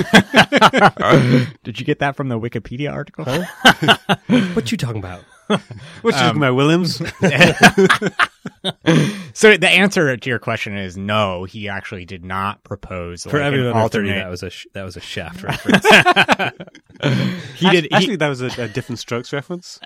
did 1.65 1.81
you 1.81 1.85
get 1.85 1.99
that 1.99 2.15
from 2.15 2.29
the 2.29 2.39
Wikipedia 2.39 2.93
article? 2.93 3.25
what 4.55 4.71
you 4.71 4.79
talking 4.79 5.01
about 5.01 5.25
What 5.49 5.61
you 6.05 6.11
talking 6.13 6.37
about, 6.39 6.55
Williams? 6.55 6.97
so 9.35 9.57
the 9.57 9.69
answer 9.69 10.17
to 10.17 10.31
your 10.31 10.39
question 10.39 10.77
is 10.77 10.97
no. 10.97 11.45
He 11.45 11.69
actually 11.69 12.05
did 12.05 12.25
not 12.25 12.63
propose 12.65 13.25
for 13.25 13.39
like, 13.39 13.47
everyone 13.47 13.69
an 13.71 13.77
under 13.77 13.89
30 13.89 14.09
alternate. 14.09 14.23
that 14.25 14.31
was 14.31 14.43
a 14.43 14.51
sh- 14.51 14.67
that 14.75 14.85
was 14.85 14.97
a 14.97 15.01
shaft 15.01 15.43
reference 15.45 15.85
he 17.57 17.71
did. 17.71 17.85
he- 17.85 17.91
Actually, 17.93 18.17
that 18.17 18.29
was 18.29 18.43
a, 18.43 18.47
a 18.63 18.69
different 18.69 18.99
Strokes 18.99 19.33
reference. 19.33 19.79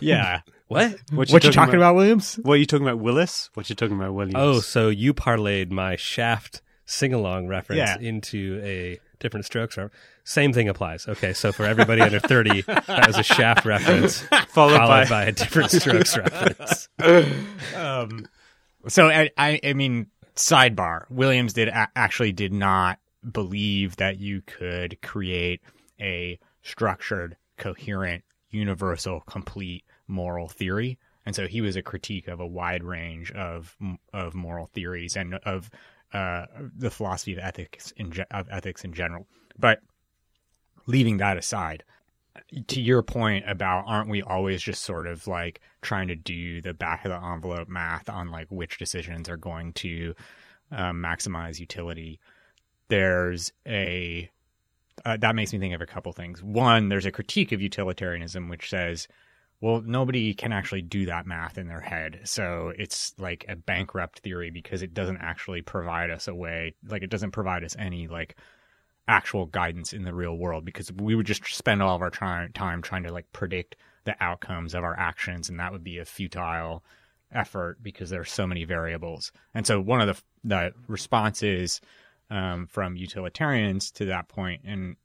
yeah. 0.00 0.40
what 0.68 0.92
What 1.12 1.30
What 1.30 1.44
you 1.44 1.52
talking 1.52 1.74
about, 1.76 1.94
Williams? 1.94 2.38
What 2.42 2.54
are 2.54 2.58
you 2.58 2.66
talking 2.66 2.86
about, 2.86 2.98
Willis? 3.00 3.50
What 3.54 3.68
you 3.70 3.76
talking 3.76 3.96
about, 3.96 4.14
Williams? 4.14 4.36
Oh, 4.38 4.60
so 4.60 4.88
you 4.88 5.12
parlayed 5.14 5.70
my 5.70 5.96
Shaft 5.96 6.62
sing 6.86 7.12
along 7.12 7.48
reference 7.48 7.78
Yeah. 7.78 7.98
into 8.00 8.60
a 8.64 8.98
different 9.20 9.44
Strokes 9.44 9.76
reference. 9.76 9.94
Same 10.28 10.52
thing 10.52 10.68
applies. 10.68 11.08
Okay, 11.08 11.32
so 11.32 11.52
for 11.52 11.64
everybody 11.64 12.02
under 12.02 12.20
30, 12.20 12.60
that 12.60 13.06
was 13.06 13.16
a 13.16 13.22
shaft 13.22 13.64
reference 13.64 14.20
Followed, 14.48 14.48
followed 14.48 14.78
by, 14.86 15.06
by 15.06 15.24
a 15.24 15.32
different 15.32 15.70
strokes 15.70 16.18
reference. 16.18 16.90
um, 17.74 18.26
so 18.88 19.08
I, 19.08 19.30
I, 19.38 19.58
I 19.64 19.72
mean, 19.72 20.08
sidebar: 20.36 21.06
Williams 21.08 21.54
did 21.54 21.68
a- 21.68 21.88
actually 21.96 22.32
did 22.32 22.52
not 22.52 22.98
believe 23.32 23.96
that 23.96 24.20
you 24.20 24.42
could 24.42 25.00
create 25.00 25.62
a 25.98 26.38
structured, 26.60 27.38
coherent, 27.56 28.22
universal, 28.50 29.20
complete 29.20 29.82
moral 30.08 30.48
theory, 30.48 30.98
and 31.24 31.34
so 31.34 31.46
he 31.46 31.62
was 31.62 31.74
a 31.74 31.80
critique 31.82 32.28
of 32.28 32.38
a 32.38 32.46
wide 32.46 32.84
range 32.84 33.32
of 33.32 33.74
of 34.12 34.34
moral 34.34 34.66
theories 34.66 35.16
and 35.16 35.36
of 35.46 35.70
uh, 36.12 36.44
the 36.76 36.90
philosophy 36.90 37.32
of 37.32 37.38
ethics 37.38 37.94
in 37.96 38.12
ge- 38.12 38.20
of 38.30 38.46
ethics 38.50 38.84
in 38.84 38.92
general. 38.92 39.26
But 39.58 39.80
leaving 40.88 41.18
that 41.18 41.38
aside, 41.38 41.84
to 42.66 42.80
your 42.80 43.02
point 43.02 43.44
about 43.48 43.84
aren't 43.86 44.10
we 44.10 44.22
always 44.22 44.60
just 44.60 44.82
sort 44.82 45.06
of 45.06 45.28
like 45.28 45.60
trying 45.82 46.08
to 46.08 46.16
do 46.16 46.60
the 46.60 46.74
back 46.74 47.04
of 47.04 47.10
the 47.12 47.24
envelope 47.24 47.68
math 47.68 48.08
on 48.08 48.30
like 48.30 48.48
which 48.48 48.78
decisions 48.78 49.28
are 49.28 49.36
going 49.36 49.72
to 49.72 50.14
um, 50.72 51.02
maximize 51.02 51.60
utility 51.60 52.18
there's 52.88 53.52
a 53.66 54.30
uh, 55.04 55.16
that 55.16 55.36
makes 55.36 55.52
me 55.52 55.58
think 55.60 55.74
of 55.74 55.80
a 55.80 55.86
couple 55.86 56.12
things. 56.12 56.42
One 56.42 56.88
there's 56.88 57.06
a 57.06 57.12
critique 57.12 57.52
of 57.52 57.62
utilitarianism 57.62 58.48
which 58.48 58.68
says 58.68 59.06
well 59.60 59.82
nobody 59.82 60.34
can 60.34 60.52
actually 60.52 60.82
do 60.82 61.06
that 61.06 61.26
math 61.26 61.58
in 61.58 61.68
their 61.68 61.80
head. 61.80 62.20
So 62.24 62.72
it's 62.76 63.14
like 63.18 63.44
a 63.48 63.56
bankrupt 63.56 64.20
theory 64.20 64.50
because 64.50 64.82
it 64.82 64.94
doesn't 64.94 65.18
actually 65.18 65.62
provide 65.62 66.10
us 66.10 66.28
a 66.28 66.34
way 66.34 66.74
like 66.86 67.02
it 67.02 67.10
doesn't 67.10 67.32
provide 67.32 67.64
us 67.64 67.76
any 67.78 68.08
like 68.08 68.36
actual 69.08 69.46
guidance 69.46 69.92
in 69.92 70.04
the 70.04 70.14
real 70.14 70.36
world 70.36 70.64
because 70.64 70.92
we 70.92 71.14
would 71.14 71.26
just 71.26 71.44
spend 71.46 71.82
all 71.82 71.96
of 71.96 72.02
our 72.02 72.10
try- 72.10 72.48
time 72.54 72.82
trying 72.82 73.02
to 73.02 73.12
like 73.12 73.30
predict 73.32 73.74
the 74.04 74.14
outcomes 74.22 74.74
of 74.74 74.84
our 74.84 74.96
actions 74.98 75.48
and 75.48 75.58
that 75.58 75.72
would 75.72 75.82
be 75.82 75.98
a 75.98 76.04
futile 76.04 76.84
effort 77.32 77.78
because 77.82 78.10
there 78.10 78.20
are 78.20 78.26
so 78.26 78.46
many 78.46 78.64
variables. 78.64 79.32
And 79.54 79.66
so 79.66 79.80
one 79.80 80.00
of 80.00 80.06
the 80.06 80.22
the 80.44 80.72
responses 80.86 81.80
um, 82.30 82.66
from 82.66 82.96
utilitarians 82.96 83.90
to 83.92 84.04
that 84.06 84.28
point 84.28 84.62
and 84.64 84.96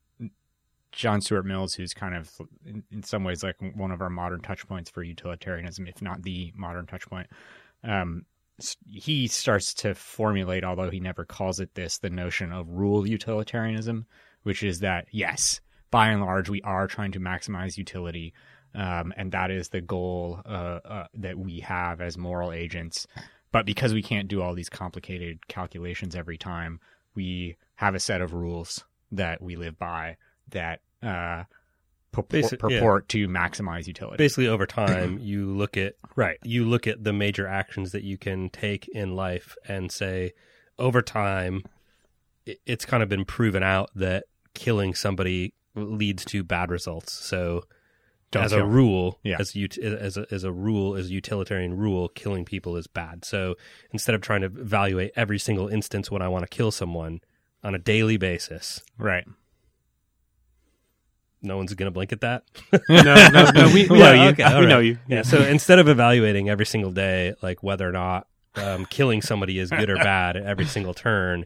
John 0.92 1.22
Stuart 1.22 1.46
Mills, 1.46 1.74
who's 1.74 1.94
kind 1.94 2.16
of 2.16 2.32
in, 2.66 2.84
in 2.92 3.04
some 3.04 3.24
ways 3.24 3.44
like 3.44 3.56
one 3.76 3.92
of 3.92 4.02
our 4.02 4.12
modern 4.12 4.42
touch 4.42 4.68
points 4.68 4.90
for 4.90 5.02
utilitarianism, 5.04 5.88
if 5.88 6.02
not 6.02 6.22
the 6.22 6.54
modern 6.56 6.86
touch 6.86 7.08
point, 7.10 7.28
um, 7.84 8.26
he 8.92 9.28
starts 9.28 9.74
to 9.74 9.96
formulate, 9.96 10.64
although 10.64 10.90
he 10.90 11.00
never 11.00 11.26
calls 11.26 11.60
it 11.60 11.74
this, 11.76 11.98
the 11.98 12.10
notion 12.10 12.52
of 12.52 12.70
rule 12.70 13.08
utilitarianism, 13.08 14.06
which 14.44 14.64
is 14.64 14.80
that, 14.80 15.08
yes, 15.12 15.62
by 15.92 16.10
and 16.10 16.22
large, 16.22 16.50
we 16.50 16.62
are 16.62 16.88
trying 16.88 17.12
to 17.14 17.20
maximize 17.20 17.78
utility. 17.78 18.34
Um, 18.76 19.14
and 19.18 19.32
that 19.32 19.52
is 19.52 19.70
the 19.70 19.82
goal 19.82 20.42
uh, 20.46 20.80
uh, 20.84 21.08
that 21.14 21.38
we 21.38 21.60
have 21.60 22.02
as 22.02 22.18
moral 22.18 22.52
agents. 22.52 23.06
But 23.52 23.66
because 23.66 23.94
we 23.94 24.02
can't 24.02 24.28
do 24.28 24.42
all 24.42 24.56
these 24.56 24.70
complicated 24.70 25.48
calculations 25.48 26.16
every 26.16 26.38
time, 26.38 26.80
we 27.14 27.56
have 27.76 27.94
a 27.94 28.00
set 28.00 28.22
of 28.22 28.34
rules 28.34 28.84
that 29.12 29.42
we 29.42 29.56
live 29.56 29.78
by 29.78 30.18
that 30.50 30.82
uh, 31.04 31.44
purport, 32.14 32.44
Basi- 32.46 32.72
yeah. 32.72 33.00
to 33.10 33.28
maximize 33.28 33.88
utility. 33.88 34.18
Basically, 34.18 34.48
over 34.48 34.66
time, 34.68 35.20
you 35.20 35.48
look 35.52 35.76
at 35.76 35.96
right. 36.16 36.38
you 36.44 36.66
look 36.66 36.88
at 36.88 37.04
the 37.04 37.12
major 37.14 37.46
actions 37.48 37.92
that 37.92 38.04
you 38.04 38.18
can 38.18 38.50
take 38.50 38.88
in 38.90 39.16
life 39.16 39.56
and 39.68 39.92
say, 39.92 40.32
over 40.80 41.02
time, 41.02 41.64
it's 42.66 42.86
kind 42.86 43.04
of 43.04 43.10
been 43.10 43.26
proven 43.26 43.64
out 43.64 43.90
that 43.96 44.24
killing 44.54 44.94
somebody 44.94 45.54
leads 45.76 46.24
to 46.26 46.44
bad 46.44 46.70
results. 46.70 47.12
So, 47.14 47.64
Don't 48.32 48.44
as 48.44 48.52
a 48.54 48.64
rule, 48.66 49.20
Yeah. 49.24 49.38
as 49.40 49.56
ut- 49.56 49.78
as 49.78 50.18
a, 50.18 50.26
as 50.30 50.44
a 50.44 50.52
rule, 50.52 50.96
as 50.96 51.08
a 51.08 51.14
utilitarian 51.14 51.76
rule, 51.76 52.10
killing 52.10 52.46
people 52.46 52.76
is 52.78 52.86
bad. 52.88 53.26
So 53.26 53.56
instead 53.92 54.14
of 54.16 54.22
trying 54.22 54.42
to 54.42 54.48
evaluate 54.48 55.12
every 55.16 55.40
single 55.40 55.68
instance 55.68 56.12
when 56.12 56.22
I 56.22 56.28
want 56.28 56.44
to 56.44 56.48
kill 56.56 56.72
someone 56.72 57.22
on 57.64 57.74
a 57.76 57.80
daily 57.80 58.18
basis, 58.18 58.82
Right. 58.98 59.26
No 61.44 61.58
one's 61.58 61.74
going 61.74 61.88
to 61.88 61.92
blink 61.92 62.12
at 62.14 62.22
that. 62.22 62.44
no, 62.90 63.04
no, 63.30 63.52
no, 63.52 63.68
we, 63.74 63.88
we 63.88 64.00
Yeah, 64.00 64.14
know 64.16 64.24
you. 64.24 64.30
okay, 64.32 64.44
all 64.44 64.60
we 64.62 64.66
know 64.66 64.80
you. 64.80 64.98
Yeah. 65.08 65.22
So 65.24 65.42
instead 65.42 65.80
of 65.80 65.88
evaluating 65.88 66.50
every 66.50 66.66
single 66.66 66.92
day, 66.92 67.34
like 67.42 67.62
whether 67.62 67.88
or 67.88 67.92
not 67.92 68.28
um, 68.56 68.86
killing 68.86 69.22
somebody 69.22 69.60
is 69.60 69.70
good 69.70 69.90
or 69.90 69.96
bad 69.98 70.38
at 70.38 70.44
every 70.46 70.66
single 70.66 70.94
turn, 70.94 71.46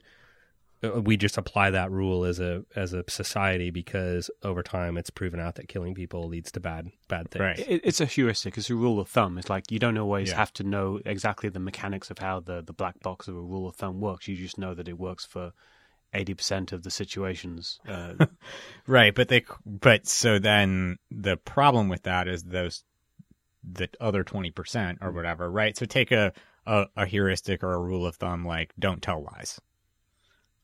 uh, 0.84 1.02
we 1.02 1.18
just 1.18 1.38
apply 1.40 1.72
that 1.72 1.90
rule 1.90 2.24
as 2.24 2.40
a 2.40 2.64
as 2.76 2.94
a 2.94 3.04
society 3.10 3.72
because 3.72 4.30
over 4.44 4.62
time 4.62 4.96
it's 4.96 5.10
proven 5.10 5.40
out 5.40 5.56
that 5.56 5.68
killing 5.68 5.96
people 5.96 6.28
leads 6.28 6.52
to 6.52 6.60
bad 6.60 6.92
bad 7.08 7.32
things. 7.32 7.42
Right. 7.42 7.60
It, 7.60 7.82
it's 7.84 8.00
a 8.00 8.06
heuristic. 8.06 8.58
It's 8.60 8.70
a 8.70 8.76
rule 8.76 9.00
of 9.00 9.08
thumb. 9.10 9.40
It's 9.40 9.50
like 9.50 9.72
you 9.72 9.80
don't 9.80 9.98
always 9.98 10.30
Yeah. 10.30 10.36
have 10.36 10.54
to 10.54 10.64
know 10.64 11.00
exactly 11.04 11.50
the 11.50 11.60
mechanics 11.60 12.12
of 12.12 12.20
how 12.20 12.42
the, 12.42 12.62
the 12.62 12.74
black 12.74 13.00
box 13.00 13.28
of 13.28 13.36
a 13.36 13.42
rule 13.42 13.68
of 13.68 13.76
thumb 13.76 14.00
works. 14.00 14.28
You 14.28 14.36
just 14.36 14.60
know 14.60 14.76
that 14.76 14.88
it 14.88 15.00
works 15.00 15.26
for 15.26 15.54
eighty 16.14 16.34
percent 16.34 16.72
of 16.72 16.84
the 16.84 16.92
situations. 16.92 17.80
Uh, 17.88 18.14
Right, 18.88 19.14
but 19.14 19.28
they 19.28 19.44
but 19.66 20.08
so 20.08 20.40
then 20.40 20.98
the 21.12 21.38
problem 21.38 21.90
with 21.90 22.04
that 22.04 22.28
is 22.28 22.44
those 22.44 22.84
the 23.70 23.90
other 24.00 24.24
20% 24.24 24.98
or 25.02 25.12
whatever, 25.12 25.52
right? 25.52 25.76
So 25.76 25.86
take 25.86 26.12
a, 26.12 26.32
a 26.66 26.86
a 26.96 27.06
heuristic 27.06 27.64
or 27.64 27.74
a 27.74 27.80
rule 27.80 28.06
of 28.06 28.16
thumb 28.16 28.46
like 28.46 28.74
don't 28.80 29.02
tell 29.02 29.24
lies. 29.24 29.60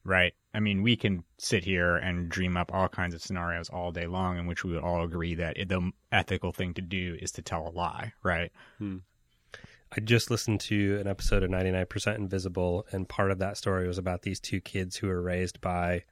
Right? 0.06 0.34
I 0.54 0.60
mean, 0.60 0.84
we 0.84 0.96
can 0.96 1.24
sit 1.38 1.64
here 1.66 1.96
and 1.98 2.30
dream 2.30 2.58
up 2.58 2.74
all 2.74 2.88
kinds 2.90 3.14
of 3.16 3.22
scenarios 3.22 3.70
all 3.70 3.92
day 3.92 4.06
long 4.08 4.38
in 4.38 4.46
which 4.48 4.64
we 4.64 4.74
would 4.74 4.84
all 4.84 5.04
agree 5.04 5.36
that 5.36 5.56
the 5.56 5.92
ethical 6.12 6.52
thing 6.54 6.74
to 6.76 6.82
do 6.82 7.18
is 7.22 7.32
to 7.34 7.42
tell 7.42 7.68
a 7.68 7.72
lie, 7.72 8.14
right? 8.24 8.52
I 9.96 10.00
just 10.00 10.32
listened 10.32 10.60
to 10.62 10.98
an 11.00 11.08
episode 11.08 11.44
of 11.44 11.52
99% 11.52 12.16
Invisible, 12.16 12.88
and 12.92 13.08
part 13.08 13.30
of 13.30 13.40
that 13.40 13.58
story 13.58 13.88
was 13.88 14.00
about 14.00 14.24
these 14.24 14.40
two 14.40 14.60
kids 14.60 14.96
who 14.96 15.08
were 15.08 15.22
raised 15.22 15.62
by 15.62 16.04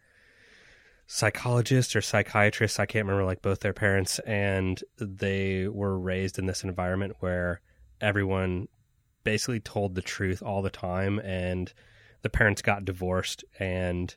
psychologists 1.08 1.96
or 1.96 2.02
psychiatrists. 2.02 2.80
I 2.80 2.86
can't 2.86 3.08
remember, 3.08 3.26
like 3.26 3.42
both 3.42 3.62
their 3.62 3.74
parents, 3.74 4.20
and 4.20 4.82
they 5.00 5.68
were 5.68 5.98
raised 5.98 6.38
in 6.38 6.46
this 6.46 6.64
environment 6.64 7.16
where 7.22 7.62
everyone 8.00 8.68
basically 9.24 9.60
told 9.60 9.96
the 9.96 10.02
truth 10.02 10.44
all 10.44 10.62
the 10.62 10.70
time, 10.70 11.18
and 11.20 11.74
the 12.22 12.30
parents 12.30 12.62
got 12.62 12.86
divorced 12.86 13.44
and 13.58 14.16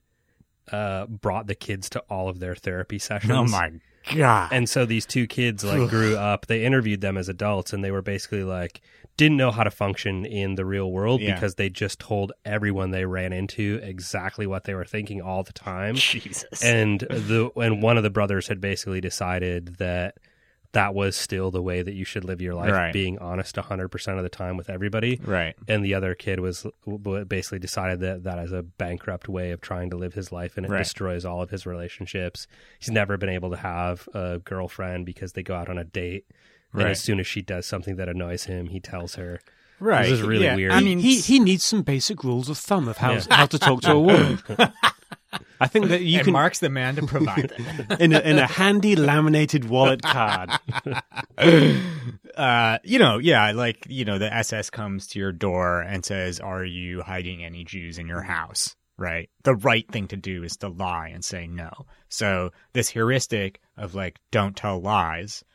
uh, 0.70 1.06
brought 1.06 1.46
the 1.46 1.54
kids 1.54 1.88
to 1.90 2.00
all 2.10 2.28
of 2.28 2.38
their 2.38 2.54
therapy 2.54 2.98
sessions. 2.98 3.32
Oh 3.32 3.44
my 3.44 3.72
god. 4.14 4.52
And 4.52 4.68
so 4.68 4.84
these 4.84 5.06
two 5.06 5.26
kids 5.26 5.64
like 5.64 5.88
grew 5.88 6.16
up. 6.16 6.46
They 6.46 6.64
interviewed 6.64 7.00
them 7.00 7.16
as 7.16 7.28
adults, 7.30 7.72
and 7.72 7.82
they 7.82 7.90
were 7.90 8.02
basically 8.02 8.44
like 8.44 8.82
didn't 9.16 9.36
know 9.36 9.50
how 9.52 9.62
to 9.64 9.70
function 9.70 10.24
in 10.24 10.56
the 10.56 10.64
real 10.64 10.90
world 10.90 11.20
Yeah. 11.20 11.34
because 11.34 11.54
they 11.54 11.70
just 11.70 12.00
told 12.00 12.32
everyone 12.44 12.90
they 12.90 13.04
ran 13.04 13.32
into 13.32 13.78
exactly 13.82 14.46
what 14.46 14.64
they 14.64 14.74
were 14.74 14.84
thinking 14.84 15.20
all 15.22 15.42
the 15.44 15.52
time. 15.52 15.94
Jesus. 15.94 16.62
And 16.64 17.00
the 17.00 17.50
and 17.56 17.82
one 17.82 17.96
of 17.96 18.02
the 18.02 18.10
brothers 18.10 18.48
had 18.48 18.60
basically 18.60 19.00
decided 19.00 19.76
that 19.78 20.18
that 20.72 20.92
was 20.92 21.14
still 21.14 21.52
the 21.52 21.62
way 21.62 21.82
that 21.82 21.94
you 21.94 22.04
should 22.04 22.24
live 22.24 22.42
your 22.42 22.54
life, 22.54 22.72
Right. 22.72 22.92
being 22.92 23.16
honest 23.20 23.54
hundred 23.56 23.90
percent 23.90 24.16
of 24.18 24.24
the 24.24 24.28
time 24.28 24.56
with 24.56 24.68
everybody. 24.68 25.20
right. 25.24 25.54
And 25.68 25.84
the 25.84 25.94
other 25.94 26.16
kid 26.16 26.40
was 26.40 26.66
basically 27.28 27.60
decided 27.60 28.00
that 28.00 28.24
that 28.24 28.40
is 28.40 28.50
a 28.50 28.64
bankrupt 28.64 29.28
way 29.28 29.52
of 29.52 29.60
trying 29.60 29.90
to 29.90 29.96
live 29.96 30.14
his 30.14 30.32
life, 30.32 30.56
and 30.56 30.66
it 30.66 30.72
Right. 30.72 30.78
destroys 30.78 31.24
all 31.24 31.40
of 31.40 31.50
his 31.50 31.64
relationships. 31.64 32.48
He's 32.80 32.90
never 32.90 33.16
been 33.16 33.28
able 33.28 33.50
to 33.50 33.56
have 33.58 34.08
a 34.14 34.40
girlfriend 34.44 35.06
because 35.06 35.34
they 35.34 35.44
go 35.44 35.54
out 35.54 35.68
on 35.68 35.78
a 35.78 35.84
date, 35.84 36.24
and 36.74 36.90
as 36.90 37.00
soon 37.00 37.20
as 37.20 37.26
she 37.26 37.40
does 37.42 37.66
something 37.66 37.96
that 37.96 38.08
annoys 38.08 38.44
him, 38.44 38.66
he 38.68 38.80
tells 38.80 39.14
her. 39.14 39.40
Right. 39.80 40.04
This 40.04 40.12
is 40.12 40.22
really 40.22 40.44
Yeah, 40.44 40.56
weird. 40.56 40.72
I 40.72 40.80
mean, 40.80 40.98
he 40.98 41.20
he 41.20 41.38
needs 41.40 41.64
some 41.64 41.82
basic 41.82 42.22
rules 42.24 42.48
of 42.48 42.58
thumb 42.58 42.88
of 42.88 42.98
how 42.98 43.12
Yeah. 43.12 43.22
how 43.30 43.46
to 43.46 43.58
talk 43.58 43.80
to 43.82 43.92
a 43.92 44.00
woman. 44.00 44.38
I 45.60 45.66
think 45.66 45.88
that 45.88 46.02
you 46.02 46.18
and 46.18 46.24
can 46.24 46.32
Mark's 46.32 46.60
the 46.60 46.68
man 46.68 46.94
to 46.96 47.06
provide 47.06 47.48
them. 47.88 47.96
in 47.98 48.12
a, 48.12 48.20
in 48.20 48.38
a 48.38 48.46
handy 48.46 48.94
laminated 48.96 49.68
wallet 49.68 50.02
card. 50.02 50.50
uh, 52.36 52.78
you 52.84 52.98
know, 52.98 53.18
yeah, 53.18 53.52
like, 53.52 53.86
you 53.88 54.04
know, 54.04 54.18
the 54.18 54.32
SS 54.32 54.70
comes 54.70 55.06
to 55.08 55.18
your 55.18 55.32
door 55.32 55.80
and 55.80 56.04
says, 56.04 56.40
Are 56.40 56.64
you 56.64 57.02
hiding 57.02 57.44
any 57.44 57.64
Jews 57.64 57.98
in 57.98 58.06
your 58.06 58.22
house? 58.22 58.76
Right? 58.96 59.28
The 59.42 59.54
right 59.56 59.88
thing 59.90 60.06
to 60.08 60.16
do 60.16 60.44
is 60.44 60.56
to 60.58 60.68
lie 60.68 61.08
and 61.08 61.24
say 61.24 61.46
no. 61.46 61.86
So, 62.08 62.50
this 62.72 62.88
heuristic 62.88 63.60
of 63.76 63.94
like, 63.94 64.20
don't 64.30 64.56
tell 64.56 64.80
lies, 64.80 65.42
it 65.42 65.46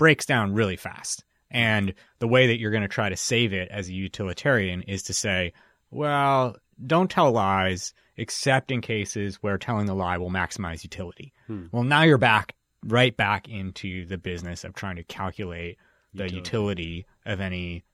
breaks 0.00 0.24
down 0.24 0.54
really 0.54 0.76
fast. 0.76 1.24
And 1.50 1.92
the 2.20 2.26
way 2.26 2.46
that 2.46 2.58
you're 2.58 2.70
going 2.70 2.84
to 2.84 2.88
try 2.88 3.10
to 3.10 3.16
save 3.18 3.52
it 3.52 3.68
as 3.70 3.90
a 3.90 3.92
utilitarian 3.92 4.80
is 4.84 5.02
to 5.04 5.12
say, 5.12 5.52
well, 5.90 6.56
don't 6.86 7.10
tell 7.10 7.30
lies 7.32 7.92
except 8.16 8.70
in 8.70 8.80
cases 8.80 9.36
where 9.42 9.58
telling 9.58 9.84
the 9.84 9.94
lie 9.94 10.16
will 10.16 10.30
maximize 10.30 10.84
utility. 10.84 11.34
Hmm. 11.48 11.66
Well, 11.70 11.82
now 11.82 12.04
you're 12.04 12.16
back 12.16 12.54
right 12.86 13.14
back 13.14 13.46
into 13.46 14.06
the 14.06 14.16
business 14.16 14.64
of 14.64 14.74
trying 14.74 14.96
to 14.96 15.04
calculate 15.04 15.76
the 16.14 16.24
Utility. 16.24 16.36
utility 16.36 17.06
of 17.26 17.40
any 17.42 17.84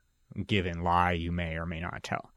given 0.46 0.84
lie 0.84 1.12
you 1.12 1.32
may 1.32 1.56
or 1.56 1.66
may 1.66 1.80
not 1.80 2.04
tell. 2.04 2.30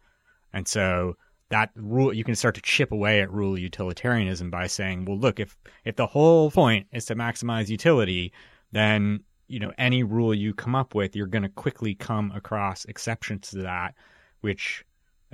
And 0.51 0.67
so 0.67 1.15
that 1.49 1.69
rule 1.75 2.11
you 2.11 2.23
can 2.23 2.33
start 2.33 2.55
to 2.55 2.61
chip 2.61 2.91
away 2.91 3.21
at 3.21 3.31
rule 3.31 3.55
utilitarianism 3.55 4.49
by 4.49 4.65
saying, 4.65 5.05
well, 5.05 5.19
look, 5.19 5.39
if 5.39 5.55
if 5.85 5.95
the 5.95 6.07
whole 6.07 6.49
point 6.49 6.87
is 6.91 7.05
to 7.05 7.15
maximize 7.15 7.69
utility, 7.69 8.33
then 8.71 9.19
you 9.49 9.59
know 9.59 9.71
any 9.77 10.03
rule 10.03 10.33
you 10.33 10.53
come 10.53 10.75
up 10.75 10.95
with, 10.95 11.15
you're 11.15 11.27
going 11.27 11.43
to 11.43 11.49
quickly 11.49 11.95
come 11.95 12.31
across 12.35 12.85
exceptions 12.85 13.49
to 13.49 13.63
that, 13.63 13.95
which 14.41 14.85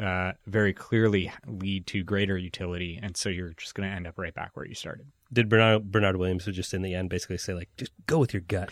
uh, 0.01 0.34
very 0.48 0.74
clearly 0.74 1.31
lead 1.48 1.88
to 1.88 2.03
greater 2.03 2.38
utility, 2.38 3.00
and 3.01 3.15
so 3.15 3.29
you're 3.29 3.53
just 3.57 3.75
going 3.75 3.88
to 3.88 3.95
end 3.95 4.07
up 4.07 4.17
right 4.17 4.34
back 4.34 4.51
where 4.55 4.65
you 4.65 4.75
started. 4.75 5.05
Did 5.31 5.50
Bernard 5.50 5.91
Bernard 5.91 6.17
Williams 6.17 6.45
just 6.45 6.74
in 6.74 6.81
the 6.81 6.93
end 6.93 7.10
basically 7.10 7.38
say 7.38 7.53
like, 7.53 7.69
just 7.77 7.91
go 8.07 8.19
with 8.19 8.34
your 8.34 8.41
gut? 8.41 8.69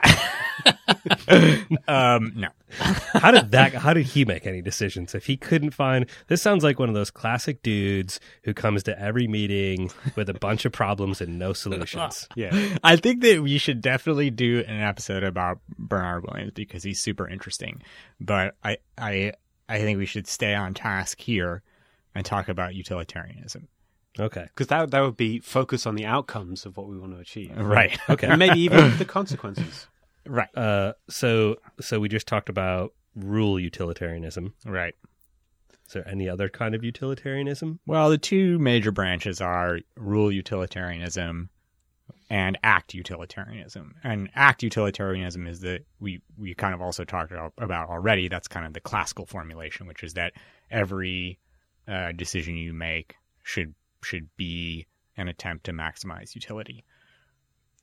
um, 1.88 2.32
no. 2.34 2.48
How 2.70 3.30
did 3.30 3.50
that? 3.52 3.74
How 3.74 3.92
did 3.92 4.06
he 4.06 4.24
make 4.24 4.46
any 4.46 4.62
decisions 4.62 5.14
if 5.14 5.26
he 5.26 5.36
couldn't 5.36 5.70
find? 5.72 6.06
This 6.28 6.40
sounds 6.40 6.64
like 6.64 6.78
one 6.78 6.88
of 6.88 6.94
those 6.94 7.10
classic 7.10 7.62
dudes 7.62 8.20
who 8.44 8.54
comes 8.54 8.82
to 8.84 8.98
every 8.98 9.26
meeting 9.26 9.90
with 10.16 10.28
a 10.28 10.34
bunch 10.34 10.64
of 10.64 10.72
problems 10.72 11.20
and 11.20 11.38
no 11.38 11.52
solutions. 11.52 12.28
Yeah, 12.36 12.76
I 12.82 12.96
think 12.96 13.22
that 13.22 13.42
we 13.42 13.58
should 13.58 13.80
definitely 13.80 14.30
do 14.30 14.64
an 14.66 14.80
episode 14.80 15.22
about 15.22 15.58
Bernard 15.78 16.24
Williams 16.24 16.52
because 16.54 16.82
he's 16.82 17.00
super 17.00 17.28
interesting. 17.28 17.82
But 18.20 18.54
I, 18.64 18.78
I, 18.96 19.32
I 19.68 19.78
think 19.78 19.98
we 19.98 20.06
should 20.06 20.26
stay 20.26 20.54
on 20.54 20.74
task 20.74 21.20
here 21.20 21.62
and 22.14 22.24
talk 22.24 22.48
about 22.48 22.74
utilitarianism. 22.74 23.68
Okay. 24.18 24.42
Because 24.44 24.66
that 24.68 24.90
that 24.90 25.00
would 25.00 25.16
be 25.16 25.38
focus 25.40 25.86
on 25.86 25.94
the 25.94 26.04
outcomes 26.04 26.66
of 26.66 26.76
what 26.76 26.88
we 26.88 26.98
want 26.98 27.12
to 27.14 27.18
achieve, 27.18 27.52
Right. 27.56 27.98
Okay. 28.10 28.26
and 28.26 28.38
maybe 28.38 28.60
even 28.60 28.96
the 28.98 29.04
consequences. 29.04 29.86
Right. 30.26 30.54
Uh, 30.56 30.92
so 31.08 31.56
so 31.80 31.98
we 32.00 32.08
just 32.08 32.26
talked 32.26 32.48
about 32.48 32.92
rule 33.16 33.58
utilitarianism. 33.58 34.54
Right. 34.64 34.94
Is 35.86 35.94
there 35.94 36.08
any 36.08 36.28
other 36.28 36.48
kind 36.48 36.74
of 36.74 36.84
utilitarianism? 36.84 37.80
Well, 37.86 38.08
the 38.08 38.18
two 38.18 38.58
major 38.58 38.92
branches 38.92 39.40
are 39.40 39.80
rule 39.96 40.30
utilitarianism 40.32 41.50
and 42.30 42.56
act 42.62 42.94
utilitarianism. 42.94 43.94
And 44.02 44.30
act 44.34 44.62
utilitarianism 44.62 45.46
is 45.46 45.60
that 45.60 45.84
we 46.00 46.22
we 46.38 46.54
kind 46.54 46.72
of 46.74 46.80
also 46.80 47.04
talked 47.04 47.32
about 47.32 47.52
about 47.58 47.88
already. 47.90 48.28
That's 48.28 48.48
kind 48.48 48.64
of 48.66 48.72
the 48.72 48.80
classical 48.80 49.26
formulation, 49.26 49.86
which 49.86 50.02
is 50.02 50.14
that 50.14 50.32
every 50.70 51.38
uh, 51.88 52.12
decision 52.12 52.56
you 52.56 52.72
make 52.72 53.16
should 53.42 53.74
should 54.04 54.28
be 54.36 54.86
an 55.16 55.28
attempt 55.28 55.64
to 55.64 55.72
maximize 55.72 56.34
utility. 56.34 56.84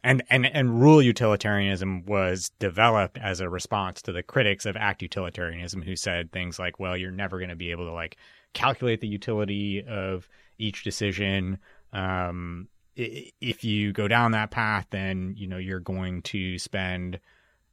And, 0.02 0.24
and 0.30 0.46
and 0.46 0.82
rule 0.82 1.02
utilitarianism 1.02 2.06
was 2.06 2.52
developed 2.60 3.18
as 3.18 3.42
a 3.42 3.50
response 3.50 4.02
to 4.04 4.14
the 4.14 4.24
critics 4.24 4.66
of 4.66 4.78
act 4.78 5.02
utilitarianism 5.02 5.82
who 5.82 5.98
said 5.98 6.32
things 6.32 6.58
like, 6.58 6.80
well, 6.80 6.96
you're 6.96 7.12
never 7.12 7.38
going 7.38 7.50
to 7.50 7.56
be 7.58 7.72
able 7.72 7.86
to 7.86 7.92
like 7.92 8.16
calculate 8.54 9.02
the 9.02 9.08
utility 9.08 9.84
of 9.86 10.30
each 10.58 10.84
decision. 10.84 11.58
Um, 11.92 12.70
if 12.96 13.64
you 13.64 13.92
go 13.92 14.08
down 14.08 14.32
that 14.32 14.52
path, 14.52 14.88
then 14.90 15.34
you 15.38 15.48
know 15.48 15.58
you're 15.58 15.80
going 15.82 16.22
to 16.24 16.58
spend 16.58 17.20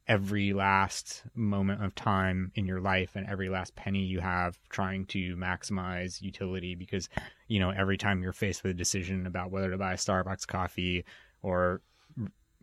every 0.07 0.53
last 0.53 1.23
moment 1.35 1.83
of 1.83 1.93
time 1.93 2.51
in 2.55 2.65
your 2.65 2.79
life 2.79 3.15
and 3.15 3.27
every 3.27 3.49
last 3.49 3.75
penny 3.75 4.03
you 4.03 4.19
have 4.19 4.57
trying 4.69 5.05
to 5.05 5.35
maximize 5.35 6.21
utility 6.21 6.75
because 6.75 7.09
you 7.47 7.59
know 7.59 7.71
every 7.71 7.97
time 7.97 8.23
you're 8.23 8.31
faced 8.31 8.63
with 8.63 8.71
a 8.71 8.77
decision 8.77 9.27
about 9.27 9.51
whether 9.51 9.69
to 9.69 9.77
buy 9.77 9.93
a 9.93 9.97
Starbucks 9.97 10.47
coffee 10.47 11.03
or 11.41 11.81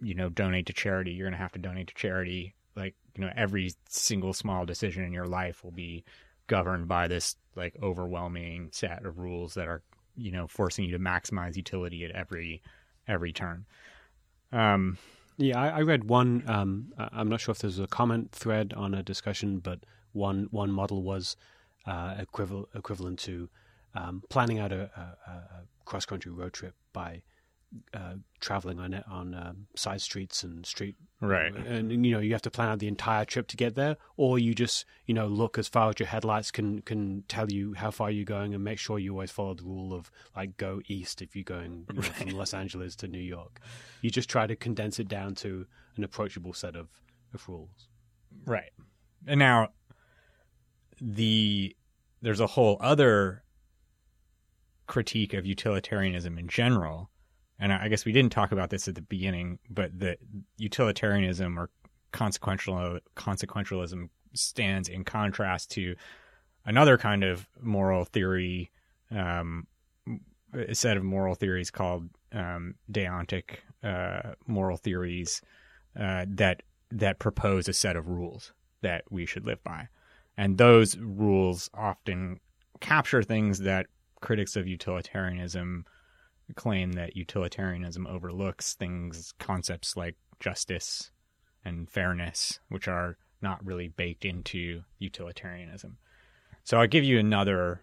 you 0.00 0.14
know 0.14 0.30
donate 0.30 0.66
to 0.66 0.72
charity 0.72 1.12
you're 1.12 1.26
going 1.26 1.36
to 1.36 1.42
have 1.42 1.52
to 1.52 1.58
donate 1.58 1.88
to 1.88 1.94
charity. 1.94 2.54
Like 2.76 2.94
you 3.14 3.24
know 3.24 3.30
every 3.36 3.72
single 3.88 4.32
small 4.32 4.64
decision 4.64 5.04
in 5.04 5.12
your 5.12 5.26
life 5.26 5.62
will 5.62 5.70
be 5.70 6.04
governed 6.46 6.88
by 6.88 7.08
this 7.08 7.36
like 7.54 7.76
overwhelming 7.82 8.70
set 8.72 9.04
of 9.04 9.18
rules 9.18 9.54
that 9.54 9.68
are 9.68 9.82
you 10.16 10.32
know 10.32 10.46
forcing 10.46 10.86
you 10.86 10.92
to 10.92 10.98
maximize 10.98 11.56
utility 11.56 12.04
at 12.04 12.10
every 12.12 12.62
every 13.06 13.32
turn. 13.32 13.66
Um 14.50 14.96
Yeah, 15.36 15.60
I, 15.60 15.68
I 15.68 15.80
read 15.82 16.04
one. 16.04 16.44
Um, 16.46 16.92
I'm 16.96 17.28
not 17.28 17.40
sure 17.40 17.52
if 17.52 17.58
there's 17.58 17.78
a 17.78 17.86
comment 17.86 18.32
thread 18.32 18.72
on 18.74 18.94
a 18.94 19.02
discussion, 19.02 19.58
but 19.58 19.80
one 20.12 20.48
one 20.50 20.70
model 20.70 21.02
was 21.02 21.36
uh, 21.86 22.14
equivalent 22.18 22.68
equivalent 22.74 23.18
to 23.20 23.48
um, 23.94 24.22
planning 24.28 24.58
out 24.58 24.72
a, 24.72 24.90
a, 24.96 25.30
a 25.30 25.46
cross 25.84 26.04
country 26.04 26.30
road 26.30 26.52
trip 26.52 26.74
by 26.92 27.22
uh, 27.92 28.14
traveling 28.40 28.78
on 28.78 28.94
it 28.94 29.04
on 29.10 29.34
um, 29.34 29.66
side 29.74 30.00
streets 30.00 30.42
and 30.42 30.64
street 30.64 30.96
right 31.20 31.54
and 31.54 31.90
you 31.90 32.12
know 32.12 32.18
you 32.18 32.32
have 32.32 32.42
to 32.42 32.50
plan 32.50 32.68
out 32.68 32.78
the 32.78 32.88
entire 32.88 33.24
trip 33.24 33.46
to 33.48 33.56
get 33.56 33.74
there 33.74 33.96
or 34.16 34.38
you 34.38 34.54
just 34.54 34.84
you 35.06 35.14
know 35.14 35.26
look 35.26 35.58
as 35.58 35.68
far 35.68 35.88
as 35.88 35.98
your 35.98 36.06
headlights 36.06 36.50
can 36.50 36.80
can 36.82 37.24
tell 37.28 37.50
you 37.50 37.74
how 37.74 37.90
far 37.90 38.10
you're 38.10 38.24
going 38.24 38.54
and 38.54 38.62
make 38.62 38.78
sure 38.78 38.98
you 38.98 39.12
always 39.12 39.30
follow 39.30 39.54
the 39.54 39.64
rule 39.64 39.92
of 39.94 40.10
like 40.36 40.56
go 40.56 40.80
east 40.86 41.22
if 41.22 41.34
you're 41.34 41.42
going 41.42 41.86
you 41.90 41.96
know, 41.96 42.02
from 42.02 42.30
los 42.30 42.54
angeles 42.54 42.94
to 42.94 43.08
new 43.08 43.18
york 43.18 43.60
you 44.02 44.10
just 44.10 44.28
try 44.28 44.46
to 44.46 44.54
condense 44.54 44.98
it 44.98 45.08
down 45.08 45.34
to 45.34 45.66
an 45.96 46.04
approachable 46.04 46.52
set 46.52 46.76
of, 46.76 46.88
of 47.32 47.48
rules 47.48 47.88
Right. 48.46 48.72
And 49.26 49.38
now 49.38 49.68
the 51.00 51.76
there's 52.22 52.40
a 52.40 52.46
whole 52.46 52.76
other 52.80 53.42
critique 54.86 55.34
of 55.34 55.46
utilitarianism 55.46 56.38
in 56.38 56.48
general. 56.48 57.10
And 57.58 57.72
I 57.72 57.88
guess 57.88 58.04
we 58.04 58.12
didn't 58.12 58.32
talk 58.32 58.52
about 58.52 58.70
this 58.70 58.88
at 58.88 58.94
the 58.94 59.02
beginning, 59.02 59.58
but 59.70 59.98
the 59.98 60.16
utilitarianism 60.58 61.58
or 61.58 61.70
consequential 62.12 62.98
consequentialism 63.16 64.08
stands 64.34 64.88
in 64.88 65.04
contrast 65.04 65.70
to 65.72 65.94
another 66.64 66.98
kind 66.98 67.22
of 67.22 67.48
moral 67.60 68.04
theory, 68.04 68.70
um, 69.10 69.66
a 70.52 70.74
set 70.74 70.96
of 70.96 71.04
moral 71.04 71.34
theories 71.34 71.70
called 71.70 72.08
um, 72.32 72.74
deontic 72.90 73.58
uh, 73.82 74.32
moral 74.46 74.76
theories 74.76 75.42
uh, 75.98 76.24
that 76.28 76.62
that 76.90 77.18
propose 77.18 77.68
a 77.68 77.72
set 77.72 77.96
of 77.96 78.08
rules 78.08 78.52
that 78.82 79.04
we 79.10 79.26
should 79.26 79.46
live 79.46 79.62
by. 79.64 79.88
And 80.36 80.58
those 80.58 80.96
rules 80.96 81.70
often 81.74 82.40
capture 82.80 83.22
things 83.22 83.60
that 83.60 83.86
critics 84.20 84.56
of 84.56 84.66
utilitarianism 84.66 85.84
claim 86.52 86.92
that 86.92 87.16
utilitarianism 87.16 88.06
overlooks 88.06 88.74
things 88.74 89.32
concepts 89.38 89.96
like 89.96 90.16
justice 90.40 91.10
and 91.64 91.88
fairness 91.88 92.60
which 92.68 92.86
are 92.86 93.16
not 93.40 93.64
really 93.64 93.88
baked 93.88 94.24
into 94.24 94.82
utilitarianism. 94.98 95.96
So 96.64 96.78
I'll 96.78 96.86
give 96.86 97.04
you 97.04 97.18
another 97.18 97.80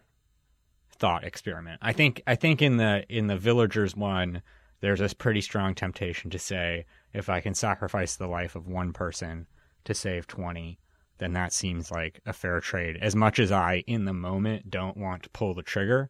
thought 0.97 1.24
experiment. 1.24 1.80
I 1.82 1.93
think 1.93 2.21
I 2.28 2.36
think 2.36 2.62
in 2.62 2.78
the 2.78 3.06
in 3.10 3.28
the 3.28 3.38
villagers 3.38 3.95
one 3.95 4.41
there's 4.82 5.00
this 5.00 5.13
pretty 5.13 5.41
strong 5.41 5.76
temptation 5.76 6.30
to 6.32 6.39
say 6.39 6.86
if 7.13 7.30
I 7.30 7.39
can 7.39 7.54
sacrifice 7.54 8.15
the 8.15 8.28
life 8.28 8.56
of 8.56 8.67
one 8.67 8.93
person 8.93 9.47
to 9.84 9.93
save 9.93 10.28
20, 10.28 10.80
then 11.19 11.34
that 11.34 11.54
seems 11.54 11.91
like 11.91 12.19
a 12.26 12.34
fair 12.34 12.60
trade. 12.60 12.97
As 13.00 13.15
much 13.15 13.39
as 13.39 13.52
I, 13.52 13.84
in 13.86 14.06
the 14.06 14.13
moment, 14.13 14.71
don't 14.71 14.97
want 14.97 15.24
to 15.24 15.30
pull 15.30 15.54
the 15.54 15.62
trigger, 15.62 16.10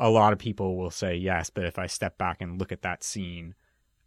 a 0.00 0.10
lot 0.10 0.32
of 0.32 0.38
people 0.38 0.76
will 0.76 0.90
say 0.90 1.14
yes, 1.14 1.50
but 1.50 1.64
if 1.64 1.78
I 1.78 1.86
step 1.86 2.18
back 2.18 2.40
and 2.40 2.58
look 2.58 2.72
at 2.72 2.82
that 2.82 3.04
scene, 3.04 3.54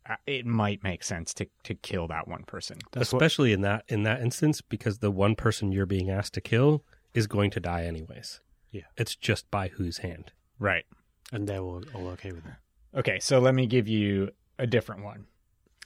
uh, 0.09 0.15
it 0.27 0.45
might 0.45 0.83
make 0.83 1.03
sense 1.03 1.33
to, 1.35 1.47
to 1.63 1.75
kill 1.75 2.07
that 2.07 2.27
one 2.27 2.43
person. 2.43 2.79
that's 2.91 3.13
what 3.13 3.21
Especially 3.21 3.53
in 3.53 3.61
that 3.61 3.85
in 3.87 4.03
that 4.03 4.21
instance, 4.21 4.59
because 4.59 4.97
the 4.97 5.11
one 5.11 5.35
person 5.35 5.71
you're 5.71 5.85
being 5.85 6.09
asked 6.09 6.33
to 6.33 6.41
kill 6.41 6.83
is 7.13 7.27
going 7.27 7.51
to 7.51 7.59
die 7.59 7.85
anyways. 7.85 8.41
Yeah. 8.71 8.81
It's 8.97 9.15
just 9.15 9.49
by 9.51 9.69
whose 9.69 9.99
hand. 9.99 10.31
Right. 10.59 10.85
and 11.31 11.47
they're 11.47 11.59
all, 11.59 11.83
all 11.93 12.07
okay 12.09 12.31
with 12.31 12.45
it 12.45 12.97
Okay, 12.97 13.19
so 13.19 13.39
let 13.39 13.55
me 13.55 13.65
give 13.65 13.87
you 13.87 14.29
a 14.59 14.67
different 14.67 15.03
one. 15.03 15.25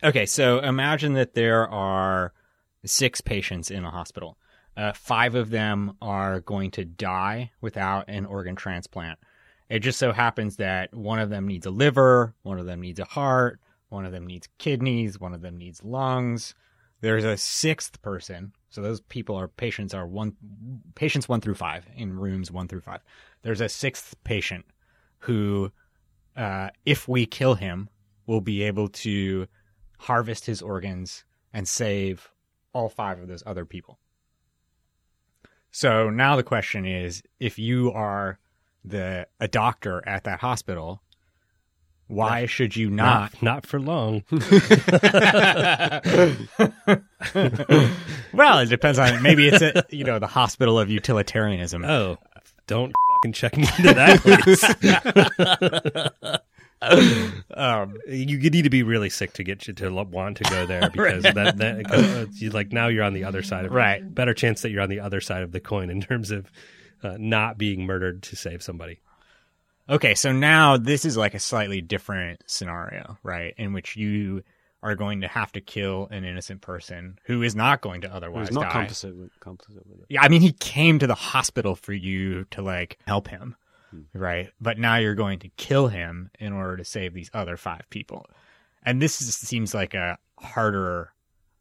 Okay, 0.04 0.26
so 0.26 0.60
imagine 0.60 1.14
that 1.14 1.34
there 1.34 1.68
are 1.68 2.34
six 2.86 3.22
patients 3.22 3.72
in 3.72 3.86
a 3.86 3.92
hospital. 3.92 4.38
Uh, 4.76 4.94
five 4.94 5.34
of 5.34 5.50
them 5.50 5.94
are 6.02 6.42
going 6.42 6.70
to 6.72 6.86
die 6.86 7.52
without 7.62 8.06
an 8.08 8.26
organ 8.26 8.56
transplant. 8.56 9.18
It 9.70 9.80
just 9.80 10.00
so 10.00 10.12
happens 10.12 10.58
that 10.58 10.94
one 10.94 11.20
of 11.20 11.30
them 11.30 11.48
needs 11.48 11.66
a 11.66 11.72
liver, 11.72 12.34
one 12.44 12.60
of 12.60 12.66
them 12.66 12.82
needs 12.82 13.00
a 13.00 13.06
heart, 13.06 13.60
one 13.90 14.06
of 14.06 14.12
them 14.12 14.26
needs 14.26 14.48
kidneys, 14.58 15.20
one 15.20 15.34
of 15.34 15.42
them 15.42 15.58
needs 15.58 15.84
lungs. 15.84 16.56
There's 17.02 17.26
a 17.26 17.38
sixth 17.38 18.02
person. 18.02 18.54
So 18.70 18.82
those 18.82 19.02
people 19.02 19.36
are 19.36 19.48
patients 19.48 19.94
are 19.94 20.08
one 20.08 20.36
patients 20.96 21.30
one 21.30 21.42
through 21.42 21.56
five 21.56 21.86
in 21.96 22.18
rooms 22.18 22.52
one 22.52 22.68
through 22.68 22.82
five. 22.82 23.02
There's 23.42 23.62
a 23.62 23.70
sixth 23.70 24.16
patient 24.24 24.66
who 25.20 25.72
uh, 26.36 26.70
if 26.86 27.08
we 27.08 27.26
kill 27.26 27.56
him, 27.56 27.90
we'll 28.26 28.42
be 28.42 28.64
able 28.64 28.88
to 28.90 29.48
harvest 30.00 30.46
his 30.46 30.62
organs 30.62 31.24
and 31.54 31.68
save 31.68 32.30
all 32.74 32.90
five 32.90 33.20
of 33.20 33.28
those 33.28 33.44
other 33.46 33.66
people. 33.66 34.00
So 35.72 36.10
now 36.10 36.36
the 36.36 36.44
question 36.44 36.86
is 36.86 37.24
if 37.40 37.58
you 37.60 37.92
are 37.92 38.40
the 38.90 39.28
a 39.40 39.48
doctor 39.48 40.04
at 40.08 40.24
that 40.26 40.40
hospital, 40.40 41.02
why 42.08 42.46
should 42.46 42.76
you 42.76 42.90
not 42.90 43.34
Not, 43.42 43.44
not 43.44 43.66
for 43.66 43.80
long. 43.80 44.24
well, 48.34 48.60
it 48.60 48.70
depends 48.70 49.00
on 49.00 49.22
maybe 49.22 49.48
it's 49.48 49.62
a 49.62 49.86
you 49.90 50.04
know 50.04 50.20
the 50.20 50.28
hospital 50.28 50.80
of 50.80 50.90
utilitarianism. 50.90 51.86
oh, 51.86 52.18
don't 52.66 52.94
fucking 53.16 53.34
checking 53.34 53.64
into 53.64 53.94
that 53.94 54.20
place. 54.22 54.64
Um, 56.80 57.98
you 58.08 58.38
you 58.38 58.52
need 58.52 58.62
to 58.62 58.70
be 58.70 58.84
really 58.84 59.10
sick 59.10 59.34
to 59.34 59.44
get 59.44 59.68
you 59.68 59.74
to 59.74 59.90
want 59.90 60.38
to 60.38 60.44
go 60.44 60.68
there 60.68 60.92
because 60.92 61.24
that, 61.24 61.58
that 61.58 61.92
uh, 61.92 62.28
you, 62.34 62.52
like 62.52 62.72
now 62.72 62.88
you're 62.88 63.04
on 63.04 63.14
the 63.14 63.24
other 63.24 63.42
side 63.42 63.66
of 63.66 63.72
Right. 63.72 64.14
Better 64.14 64.36
chance 64.36 64.62
that 64.62 64.70
you're 64.70 64.84
on 64.84 64.90
the 64.90 65.00
other 65.00 65.20
side 65.20 65.42
of 65.42 65.52
the 65.52 65.60
coin 65.60 65.90
in 65.90 66.02
terms 66.02 66.30
of 66.30 66.52
uh, 67.04 67.18
not 67.20 67.58
being 67.58 67.86
murdered 67.86 68.24
to 68.24 68.36
save 68.36 68.62
somebody. 68.64 69.00
Okay, 69.90 70.16
so 70.16 70.32
now 70.34 70.76
this 70.78 71.06
is 71.06 71.16
like 71.16 71.34
a 71.34 71.40
slightly 71.40 71.82
different 71.82 72.44
scenario, 72.46 73.18
right? 73.24 73.54
In 73.58 73.72
which 73.74 73.96
you 73.96 74.44
are 74.84 74.96
going 74.96 75.22
to 75.22 75.28
have 75.28 75.52
to 75.54 75.62
kill 75.62 76.08
an 76.12 76.24
innocent 76.24 76.62
person 76.62 77.18
who 77.26 77.42
is 77.42 77.56
not 77.56 77.82
going 77.82 78.02
to 78.02 78.14
otherwise 78.14 78.50
was 78.50 78.52
not 78.56 78.72
die. 78.72 78.86
complicit 78.86 79.18
with, 79.18 79.32
complicit 79.40 79.86
with 79.88 80.00
it. 80.02 80.06
Yeah, 80.10 80.22
I 80.22 80.28
mean, 80.28 80.42
he 80.42 80.52
came 80.52 81.00
to 81.00 81.08
the 81.08 81.16
hospital 81.16 81.76
for 81.76 81.94
you 81.94 82.44
to 82.52 82.62
like 82.62 82.98
help 83.08 83.28
him, 83.28 83.56
Hmm. 83.92 84.02
right? 84.14 84.50
But 84.60 84.78
now 84.78 84.98
you're 84.98 85.16
going 85.16 85.40
to 85.40 85.50
kill 85.56 85.88
him 85.88 86.30
in 86.40 86.52
order 86.52 86.76
to 86.78 86.84
save 86.84 87.14
these 87.14 87.32
other 87.34 87.56
five 87.56 87.90
people. 87.90 88.26
And 88.84 89.02
this 89.02 89.22
is, 89.22 89.34
seems 89.36 89.74
like 89.74 89.94
a 89.94 90.18
harder, 90.38 91.12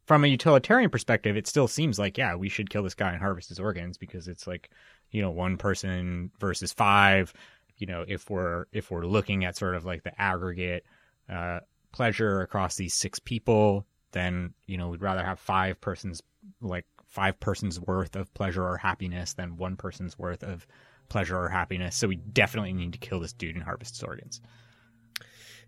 from 0.05 0.23
a 0.23 0.27
utilitarian 0.27 0.89
perspective, 0.89 1.37
it 1.37 1.47
still 1.47 1.67
seems 1.69 1.97
like, 1.97 2.17
yeah, 2.17 2.35
we 2.35 2.49
should 2.49 2.69
kill 2.69 2.83
this 2.83 2.93
guy 2.93 3.11
and 3.11 3.21
harvest 3.21 3.49
his 3.49 3.59
organs 3.59 3.97
because 3.97 4.27
it's 4.27 4.45
like, 4.45 4.69
you 5.11 5.21
know, 5.21 5.31
one 5.31 5.57
person 5.57 6.31
versus 6.39 6.71
five. 6.73 7.33
You 7.77 7.87
know, 7.87 8.05
if 8.07 8.29
we're 8.29 8.65
if 8.71 8.91
we're 8.91 9.05
looking 9.05 9.45
at 9.45 9.55
sort 9.55 9.75
of 9.75 9.85
like 9.85 10.03
the 10.03 10.19
aggregate 10.19 10.85
uh, 11.29 11.59
pleasure 11.91 12.41
across 12.41 12.75
these 12.75 12.93
six 12.93 13.19
people, 13.19 13.85
then 14.11 14.53
you 14.65 14.77
know 14.77 14.89
we'd 14.89 15.01
rather 15.01 15.23
have 15.23 15.39
five 15.39 15.79
persons 15.81 16.21
like 16.61 16.85
five 17.05 17.39
persons 17.39 17.79
worth 17.79 18.15
of 18.15 18.33
pleasure 18.33 18.63
or 18.63 18.77
happiness 18.77 19.33
than 19.33 19.57
one 19.57 19.75
person's 19.75 20.17
worth 20.19 20.43
of 20.43 20.67
pleasure 21.09 21.37
or 21.37 21.49
happiness. 21.49 21.95
So 21.95 22.07
we 22.07 22.17
definitely 22.17 22.73
need 22.73 22.93
to 22.93 22.99
kill 22.99 23.19
this 23.19 23.33
dude 23.33 23.55
and 23.55 23.63
harvest 23.63 23.95
his 23.95 24.03
organs. 24.03 24.41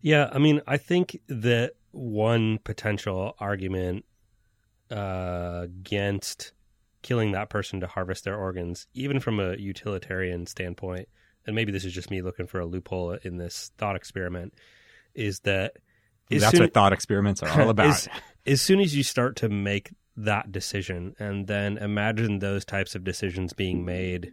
Yeah, 0.02 0.30
I 0.32 0.38
mean, 0.38 0.62
I 0.67 0.78
think 0.78 1.19
that 1.28 1.73
one 1.91 2.60
potential 2.63 3.36
argument 3.39 4.06
uh, 4.91 5.62
against 5.63 6.54
killing 7.02 7.32
that 7.32 7.50
person 7.50 7.80
to 7.80 7.88
harvest 7.88 8.24
their 8.26 8.36
organs, 8.36 8.88
even 8.94 9.20
from 9.20 9.40
a 9.40 9.56
utilitarian 9.56 10.46
standpoint, 10.46 11.08
and 11.46 11.56
maybe 11.56 11.72
this 11.72 11.86
is 11.86 11.94
just 11.94 12.12
me 12.12 12.22
looking 12.22 12.48
for 12.48 12.60
a 12.60 12.66
loophole 12.66 13.12
in 13.24 13.38
this 13.38 13.72
thought 13.78 13.96
experiment, 13.96 14.54
is 15.16 15.40
that 15.42 15.74
That's 16.30 16.50
soon- 16.52 16.62
what 16.62 16.74
thought 16.74 16.94
experiments 16.94 17.42
are 17.44 17.62
all 17.62 17.70
about. 17.72 17.88
as, 17.88 18.10
as 18.46 18.62
soon 18.62 18.80
as 18.80 18.96
you 18.96 19.04
start 19.04 19.36
to 19.38 19.50
make 19.50 19.92
that 20.18 20.52
decision 20.52 21.16
and 21.18 21.48
then 21.48 21.78
imagine 21.78 22.40
those 22.40 22.66
types 22.66 22.94
of 22.94 23.06
decisions 23.06 23.54
being 23.54 23.86
made 23.86 24.32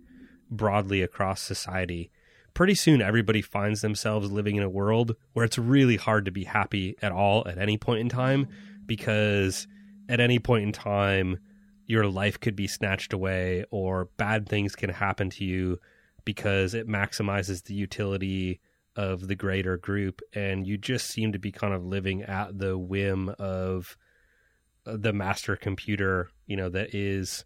broadly 0.50 1.00
across 1.02 1.40
society 1.40 2.10
pretty 2.54 2.74
soon 2.74 3.00
everybody 3.00 3.40
finds 3.40 3.82
themselves 3.82 4.32
living 4.32 4.56
in 4.56 4.62
a 4.64 4.68
world 4.68 5.14
where 5.34 5.44
it's 5.44 5.58
really 5.58 5.96
hard 5.96 6.24
to 6.24 6.32
be 6.32 6.42
happy 6.42 6.96
at 7.02 7.12
all 7.12 7.46
at 7.46 7.58
any 7.58 7.76
point 7.78 8.00
in 8.00 8.08
time 8.08 8.48
because 8.86 9.68
at 10.08 10.18
any 10.18 10.38
point 10.40 10.64
in 10.64 10.72
time 10.72 11.38
your 11.86 12.06
life 12.06 12.38
could 12.40 12.56
be 12.56 12.66
snatched 12.66 13.12
away 13.12 13.64
or 13.70 14.06
bad 14.16 14.48
things 14.48 14.74
can 14.74 14.90
happen 14.90 15.30
to 15.30 15.44
you 15.44 15.78
because 16.24 16.74
it 16.74 16.88
maximizes 16.88 17.64
the 17.64 17.74
utility 17.74 18.60
of 18.96 19.28
the 19.28 19.34
greater 19.36 19.76
group 19.76 20.20
and 20.34 20.66
you 20.66 20.76
just 20.76 21.06
seem 21.08 21.32
to 21.32 21.38
be 21.38 21.52
kind 21.52 21.74
of 21.74 21.84
living 21.84 22.22
at 22.22 22.58
the 22.58 22.76
whim 22.76 23.28
of 23.38 23.96
uh, 24.86 24.96
the 24.96 25.12
master 25.12 25.54
computer 25.54 26.28
you 26.46 26.56
know 26.56 26.68
that 26.68 26.94
is 26.94 27.44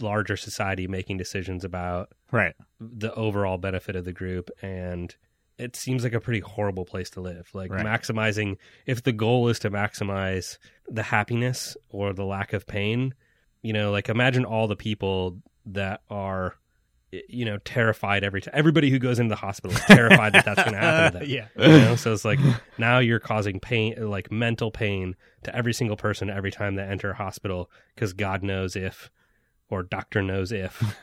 larger 0.00 0.36
society 0.36 0.86
making 0.86 1.16
decisions 1.16 1.64
about 1.64 2.12
right. 2.32 2.54
the 2.80 3.14
overall 3.14 3.58
benefit 3.58 3.96
of 3.96 4.04
the 4.04 4.12
group 4.12 4.50
and 4.60 5.16
it 5.58 5.76
seems 5.76 6.02
like 6.02 6.14
a 6.14 6.20
pretty 6.20 6.40
horrible 6.40 6.84
place 6.84 7.10
to 7.10 7.20
live 7.20 7.48
like 7.54 7.70
Right. 7.70 7.86
maximizing 7.86 8.56
if 8.86 9.02
the 9.02 9.12
goal 9.12 9.48
is 9.48 9.58
to 9.60 9.70
maximize 9.70 10.58
the 10.88 11.02
happiness 11.04 11.76
or 11.88 12.12
the 12.12 12.24
lack 12.24 12.52
of 12.52 12.66
pain 12.66 13.14
you 13.62 13.72
know 13.72 13.90
like 13.90 14.08
imagine 14.08 14.44
all 14.44 14.68
the 14.68 14.76
people 14.76 15.38
that 15.66 16.02
are 16.10 16.56
you 17.28 17.44
know 17.44 17.58
terrified 17.58 18.24
every 18.24 18.40
time 18.40 18.52
everybody 18.56 18.90
who 18.90 18.98
goes 18.98 19.18
into 19.18 19.28
the 19.28 19.36
hospital 19.36 19.76
is 19.76 19.82
terrified 19.84 20.32
that 20.32 20.44
that's 20.44 20.62
going 20.62 20.72
to 20.72 20.78
happen 20.78 21.12
to 21.12 21.18
them 21.26 21.28
yeah. 21.28 21.46
you 21.56 21.84
know 21.84 21.96
so 21.96 22.12
it's 22.12 22.24
like 22.24 22.38
now 22.78 22.98
you're 22.98 23.20
causing 23.20 23.60
pain 23.60 23.94
like 24.08 24.32
mental 24.32 24.70
pain 24.70 25.14
to 25.42 25.54
every 25.54 25.74
single 25.74 25.96
person 25.96 26.30
every 26.30 26.50
time 26.50 26.74
they 26.74 26.82
enter 26.82 27.10
a 27.10 27.14
hospital 27.14 27.70
because 27.94 28.12
god 28.12 28.42
knows 28.42 28.74
if 28.76 29.10
or 29.68 29.82
doctor 29.82 30.22
knows 30.22 30.52
if 30.52 30.96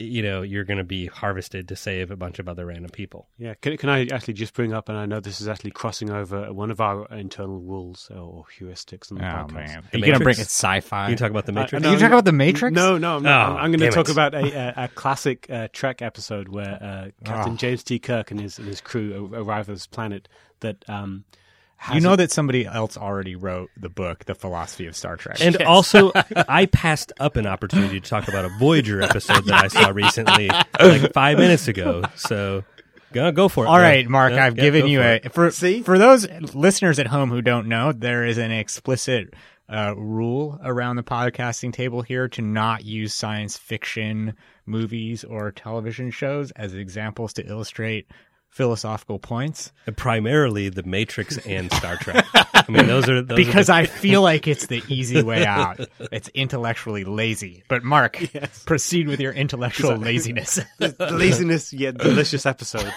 you 0.00 0.22
know 0.22 0.42
you're 0.42 0.62
going 0.64 0.78
to 0.78 0.84
be 0.84 1.06
harvested 1.06 1.66
to 1.68 1.74
save 1.76 2.10
a 2.12 2.16
bunch 2.16 2.38
of 2.38 2.48
other 2.48 2.64
random 2.66 2.88
people 2.90 3.28
Yeah, 3.36 3.54
can, 3.60 3.76
can 3.76 3.88
I 3.88 4.06
actually 4.06 4.34
just 4.34 4.54
bring 4.54 4.72
up, 4.72 4.88
and 4.88 4.96
I 4.96 5.06
know 5.06 5.18
this 5.20 5.40
is 5.40 5.48
actually 5.48 5.72
crossing 5.72 6.08
over 6.10 6.52
one 6.52 6.70
of 6.70 6.80
our 6.80 7.06
internal 7.12 7.58
rules 7.60 8.08
or 8.14 8.44
heuristics 8.58 9.10
on 9.10 9.18
the 9.18 9.24
Oh 9.24 9.26
podcast. 9.44 9.52
man, 9.54 9.84
The 9.90 9.98
you 9.98 10.06
gonna 10.06 10.20
bring 10.20 10.36
it 10.36 10.42
sci-fi? 10.42 11.10
you 11.10 11.16
talk 11.16 11.30
about 11.30 11.46
the 11.46 11.52
I- 11.52 11.56
matrix 11.56 11.84
I 11.86 11.92
you 11.92 11.98
talk 11.98 12.12
about 12.12 12.24
the 12.24 12.32
Matrix? 12.32 12.74
No, 12.74 12.96
no, 12.96 13.16
I'm. 13.16 13.26
Oh, 13.26 13.30
I'm, 13.30 13.56
I'm 13.56 13.70
going 13.72 13.80
to 13.80 13.90
talk 13.90 14.08
it. 14.08 14.12
about 14.12 14.34
a, 14.34 14.38
a, 14.80 14.84
a 14.84 14.88
classic 14.88 15.46
uh, 15.50 15.66
Trek 15.72 16.00
episode 16.00 16.48
where 16.48 16.78
uh, 16.80 17.08
Captain 17.24 17.54
Oh. 17.54 17.56
James 17.56 17.82
T. 17.82 17.98
Kirk 17.98 18.30
and 18.30 18.40
his 18.40 18.58
and 18.58 18.68
his 18.68 18.80
crew 18.80 19.30
arrive 19.34 19.68
at 19.68 19.74
this 19.74 19.86
planet 19.88 20.28
that 20.60 20.84
um, 20.88 21.24
has 21.24 21.47
You 21.94 22.00
know 22.00 22.14
a- 22.14 22.16
that 22.18 22.30
somebody 22.32 22.66
else 22.66 22.96
already 22.96 23.36
wrote 23.36 23.70
the 23.76 23.88
book, 23.88 24.24
The 24.24 24.34
Philosophy 24.34 24.86
of 24.86 24.96
Star 24.96 25.16
Trek. 25.16 25.40
and 25.40 25.62
also 25.62 26.12
i 26.48 26.66
passed 26.66 27.12
up 27.20 27.36
an 27.36 27.46
opportunity 27.46 28.00
to 28.00 28.08
talk 28.08 28.28
about 28.28 28.44
a 28.44 28.48
voyager 28.58 29.00
episode 29.00 29.44
that 29.46 29.64
i 29.64 29.68
saw 29.68 29.88
recently 29.94 30.48
like 30.80 31.12
five 31.12 31.38
minutes 31.38 31.68
ago 31.68 32.02
so 32.16 32.64
go, 33.12 33.30
go 33.32 33.48
for 33.48 33.64
it 33.64 33.68
All 33.68 33.76
Yeah. 33.78 33.82
right, 33.88 34.08
Mark, 34.08 34.32
Yeah, 34.32 34.44
I've 34.46 34.56
yeah, 34.56 34.62
given 34.62 34.86
you 34.88 34.98
for 35.00 35.04
a 35.06 35.30
for 35.30 35.50
See? 35.50 35.82
for 35.82 35.98
those 35.98 36.28
listeners 36.54 36.98
at 36.98 37.06
home 37.06 37.30
who 37.30 37.42
don't 37.42 37.68
know, 37.68 37.92
there 37.92 38.24
is 38.26 38.38
an 38.38 38.50
explicit 38.50 39.34
uh, 39.70 39.94
rule 39.96 40.58
around 40.64 40.96
the 40.96 41.02
podcasting 41.02 41.72
table 41.72 42.02
here 42.02 42.26
to 42.28 42.42
not 42.42 42.84
use 42.84 43.12
science 43.14 43.56
fiction 43.56 44.34
movies 44.66 45.24
or 45.24 45.50
television 45.52 46.10
shows 46.10 46.50
as 46.52 46.74
examples 46.74 47.32
to 47.34 47.46
illustrate 47.46 48.10
philosophical 48.50 49.18
points 49.18 49.72
And 49.86 49.96
primarily 49.96 50.68
the 50.68 50.82
matrix 50.82 51.38
and 51.46 51.72
star 51.72 51.96
trek 51.96 52.24
i 52.34 52.64
mean 52.68 52.86
those 52.86 53.08
are 53.08 53.22
those 53.22 53.36
because 53.36 53.70
are 53.70 53.78
I 53.78 53.86
feel 54.02 54.22
like 54.22 54.46
it's 54.48 54.66
the 54.66 54.82
easy 54.88 55.22
way 55.22 55.44
out. 55.46 55.80
It's 56.12 56.28
intellectually 56.30 57.04
lazy. 57.04 57.62
But 57.68 57.84
Mark, 57.84 58.20
Yes. 58.34 58.62
proceed 58.64 59.06
with 59.08 59.20
your 59.20 59.32
intellectual 59.32 59.96
laziness. 59.96 60.58
the 60.78 60.94
laziness 61.12 61.72
yet 61.72 61.96
delicious 61.98 62.44
episode 62.46 62.92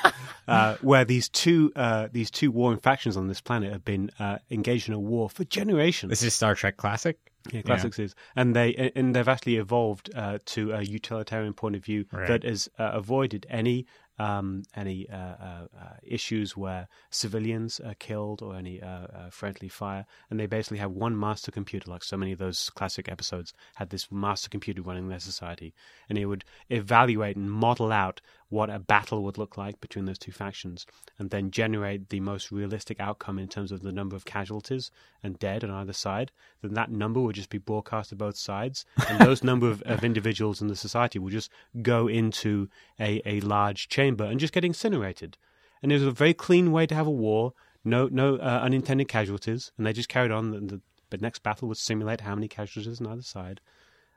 uh, 0.48 0.76
where 0.82 1.06
these 1.06 1.30
two 1.30 1.72
uh, 1.76 2.08
these 2.12 2.32
two 2.32 2.52
warring 2.52 2.80
factions 2.80 3.16
on 3.18 3.28
this 3.28 3.42
planet 3.42 3.72
have 3.72 3.86
been 3.86 4.10
uh, 4.20 4.38
engaged 4.50 4.88
in 4.88 4.94
a 4.94 5.00
war 5.00 5.30
for 5.30 5.44
generations. 5.46 6.10
this 6.10 6.24
is 6.24 6.34
Star 6.34 6.56
Trek 6.56 6.78
Classic. 6.78 7.18
Yeah, 7.52 7.64
classics 7.64 7.98
is, 7.98 8.14
and 8.36 8.56
they 8.56 8.92
and 8.96 9.16
they've 9.16 9.28
actually 9.28 9.56
evolved 9.58 10.12
uh, 10.16 10.38
to 10.46 10.74
a 10.74 10.84
utilitarian 10.84 11.54
point 11.54 11.76
of 11.76 11.84
view 11.84 12.06
Right. 12.12 12.28
that 12.28 12.44
has 12.44 12.70
uh, 12.78 12.92
avoided 12.94 13.48
any 13.50 13.88
um, 14.22 14.64
any 14.76 15.10
uh, 15.10 15.16
uh, 15.18 15.68
uh, 15.80 15.94
issues 16.04 16.56
where 16.56 16.88
civilians 17.10 17.80
are 17.80 17.96
killed 17.96 18.44
or 18.44 18.56
any 18.56 18.80
uh, 18.80 18.88
uh, 18.88 19.30
friendly 19.32 19.68
fire, 19.68 20.06
and 20.30 20.40
they 20.40 20.46
basically 20.46 20.78
have 20.78 20.92
one 20.92 21.20
master 21.20 21.52
computer, 21.52 21.90
like 21.90 22.04
so 22.04 22.18
many 22.18 22.32
of 22.32 22.38
those 22.38 22.70
classic 22.70 23.10
episodes 23.10 23.52
had 23.76 23.90
this 23.90 24.12
master 24.12 24.48
computer 24.48 24.84
running 24.84 25.10
their 25.10 25.20
society, 25.20 25.74
and 26.08 26.20
it 26.20 26.28
would 26.28 26.46
evaluate 26.70 27.36
and 27.36 27.52
model 27.52 27.92
out 27.92 28.22
what 28.52 28.70
a 28.70 28.80
battle 28.80 29.24
would 29.24 29.38
look 29.38 29.58
like 29.58 29.80
between 29.80 30.06
those 30.06 30.20
two 30.20 30.34
factions, 30.34 30.86
and 31.18 31.30
then 31.30 31.52
generate 31.52 32.10
the 32.10 32.20
most 32.20 32.52
realistic 32.52 33.00
outcome 33.00 33.40
in 33.40 33.48
terms 33.48 33.72
of 33.72 33.82
the 33.82 33.94
number 33.94 34.14
of 34.14 34.26
casualties 34.26 34.92
and 35.24 35.40
dead 35.40 35.64
on 35.64 35.72
either 35.72 35.94
side. 35.94 36.32
Then 36.62 36.74
that 36.74 36.92
number 36.92 37.22
would 37.22 37.36
just 37.36 37.50
be 37.50 37.58
broadcast 37.58 38.10
to 38.10 38.16
both 38.18 38.36
sides, 38.36 38.86
and 39.08 39.20
those 39.26 39.42
number 39.42 39.70
of, 39.70 39.82
of 39.84 40.04
individuals 40.04 40.62
in 40.62 40.68
the 40.68 40.76
society 40.76 41.18
will 41.18 41.30
just 41.30 41.50
go 41.82 42.08
into 42.08 42.70
a, 43.00 43.22
a 43.26 43.40
large 43.40 43.88
chamber 43.88 44.26
and 44.26 44.40
just 44.40 44.54
get 44.54 44.66
incinerated. 44.66 45.38
And 45.82 45.92
it 45.92 45.96
was 45.96 46.04
a 46.04 46.12
very 46.12 46.34
clean 46.34 46.74
way 46.74 46.86
to 46.88 46.94
have 46.96 47.08
a 47.08 47.12
war, 47.12 47.54
no 47.86 48.10
no 48.12 48.36
uh, 48.36 48.60
unintended 48.62 49.08
casualties, 49.08 49.72
and 49.78 49.88
they 49.88 49.94
just 49.94 50.10
carried 50.10 50.32
on. 50.32 50.52
The, 50.52 50.60
the, 50.60 50.82
the 51.10 51.18
next 51.18 51.42
battle 51.44 51.68
would 51.70 51.78
simulate 51.78 52.22
how 52.22 52.36
many 52.36 52.48
casualties 52.48 53.00
on 53.00 53.08
either 53.08 53.22
side. 53.22 53.62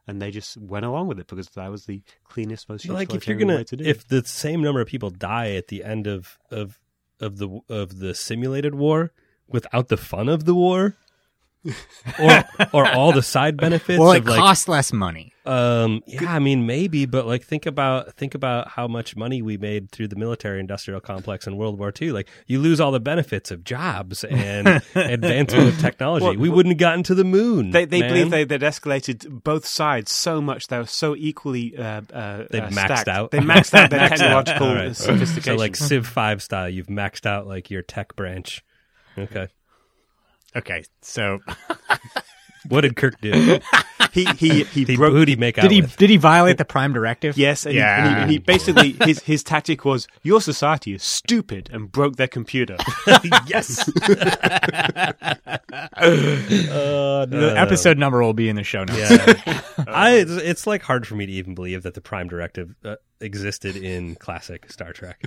And 0.06 0.20
they 0.20 0.30
just 0.30 0.56
went 0.58 0.84
along 0.84 1.08
with 1.08 1.18
it 1.18 1.26
because 1.26 1.48
that 1.50 1.70
was 1.70 1.86
the 1.86 2.02
cleanest, 2.24 2.68
most 2.68 2.86
like 2.88 3.14
if 3.14 3.26
you're 3.26 3.38
gonna 3.38 3.56
way 3.56 3.64
to 3.64 3.76
do 3.76 3.84
if 3.84 4.06
the 4.06 4.24
same 4.24 4.62
number 4.62 4.80
of 4.80 4.86
people 4.86 5.10
die 5.10 5.52
at 5.52 5.68
the 5.68 5.82
end 5.82 6.06
of 6.06 6.38
of 6.50 6.78
of 7.20 7.38
the 7.38 7.60
of 7.68 7.98
the 7.98 8.14
simulated 8.14 8.74
war 8.74 9.12
without 9.48 9.88
the 9.88 9.96
fun 9.96 10.28
of 10.28 10.44
the 10.44 10.54
war 10.54 10.96
or 12.20 12.44
or 12.72 12.86
all 12.90 13.12
the 13.12 13.22
side 13.22 13.56
benefits 13.56 13.98
well, 13.98 14.12
it 14.12 14.18
of 14.18 14.26
like 14.26 14.38
costs 14.38 14.68
less 14.68 14.92
money. 14.92 15.32
um 15.46 16.02
yeah 16.06 16.32
i 16.34 16.38
mean 16.38 16.66
maybe 16.66 17.06
but 17.06 17.26
like 17.26 17.42
think 17.42 17.66
about 17.66 18.12
think 18.14 18.34
about 18.34 18.68
how 18.68 18.86
much 18.86 19.16
money 19.16 19.40
we 19.42 19.56
made 19.56 19.90
through 19.90 20.08
the 20.08 20.16
military 20.16 20.60
industrial 20.60 21.00
complex 21.00 21.46
in 21.46 21.56
world 21.56 21.78
war 21.78 21.92
ii 22.02 22.12
like 22.12 22.28
you 22.46 22.58
lose 22.58 22.80
all 22.80 22.92
the 22.92 23.00
benefits 23.00 23.50
of 23.50 23.64
jobs 23.64 24.24
and 24.24 24.68
advancement 24.94 25.68
of 25.68 25.78
technology 25.80 26.24
Well, 26.24 26.36
we 26.36 26.48
wouldn't 26.48 26.72
have 26.74 26.78
gotten 26.78 27.02
to 27.04 27.14
the 27.14 27.24
moon 27.24 27.70
They, 27.70 27.84
they 27.86 28.00
man. 28.00 28.08
believe 28.10 28.30
they, 28.30 28.44
they'd 28.44 28.60
escalated 28.62 29.42
both 29.44 29.66
sides 29.66 30.12
so 30.12 30.40
much 30.40 30.66
they 30.68 30.78
were 30.78 30.86
so 30.86 31.14
equally 31.16 31.76
uh, 31.76 32.02
uh, 32.12 32.44
They'd 32.50 32.60
uh, 32.62 32.68
maxed 32.68 32.72
stacked. 32.98 33.08
out. 33.08 33.30
They 33.30 33.38
maxed 33.38 33.74
out 33.74 33.90
their 33.90 34.00
Maxed 34.00 34.20
out. 34.22 34.46
technological 34.46 34.94
sophistication. 34.94 35.42
so 35.58 35.62
like 35.62 35.76
civ 35.76 36.06
5 36.06 36.42
style 36.42 36.68
you've 36.68 36.86
maxed 36.88 37.26
out 37.26 37.46
like 37.46 37.70
your 37.70 37.82
tech 37.82 38.14
branch 38.16 38.62
okay 39.18 39.48
Okay, 40.56 40.84
so 41.02 41.40
what 42.68 42.82
did 42.82 42.96
kirk 42.96 43.20
do 43.20 43.60
he 44.14 44.24
he 44.36 44.62
he 44.64 44.84
he, 44.84 44.96
broke. 44.96 45.12
who'd 45.12 45.28
he 45.28 45.36
make 45.36 45.58
out 45.58 45.62
did 45.62 45.72
he 45.72 45.80
with? 45.82 45.96
did 45.96 46.08
he 46.08 46.16
violate 46.16 46.56
the 46.56 46.64
prime 46.64 46.92
directive? 46.92 47.36
Yes, 47.36 47.66
and, 47.66 47.74
yeah. 47.74 47.96
he, 47.96 48.00
and, 48.00 48.16
he, 48.16 48.22
and 48.22 48.30
he 48.30 48.38
basically 48.38 48.92
his 49.04 49.20
his 49.22 49.42
tactic 49.42 49.84
was 49.84 50.06
your 50.22 50.40
society 50.40 50.94
is 50.94 51.02
stupid 51.02 51.68
and 51.72 51.90
broke 51.90 52.16
their 52.16 52.28
computer. 52.28 52.76
yes 53.46 53.88
Uh, 56.04 57.26
the 57.26 57.54
episode 57.56 57.98
number 57.98 58.22
will 58.22 58.34
be 58.34 58.48
in 58.48 58.56
the 58.56 58.62
show 58.62 58.84
notes. 58.84 59.10
Yeah, 59.10 59.60
I. 59.88 60.14
It's, 60.14 60.30
it's 60.30 60.66
like 60.66 60.82
hard 60.82 61.06
for 61.06 61.16
me 61.16 61.26
to 61.26 61.32
even 61.32 61.54
believe 61.54 61.82
that 61.82 61.94
the 61.94 62.00
Prime 62.00 62.28
Directive 62.28 62.74
uh, 62.84 62.96
existed 63.20 63.76
in 63.76 64.14
classic 64.16 64.70
Star 64.70 64.92
Trek. 64.92 65.24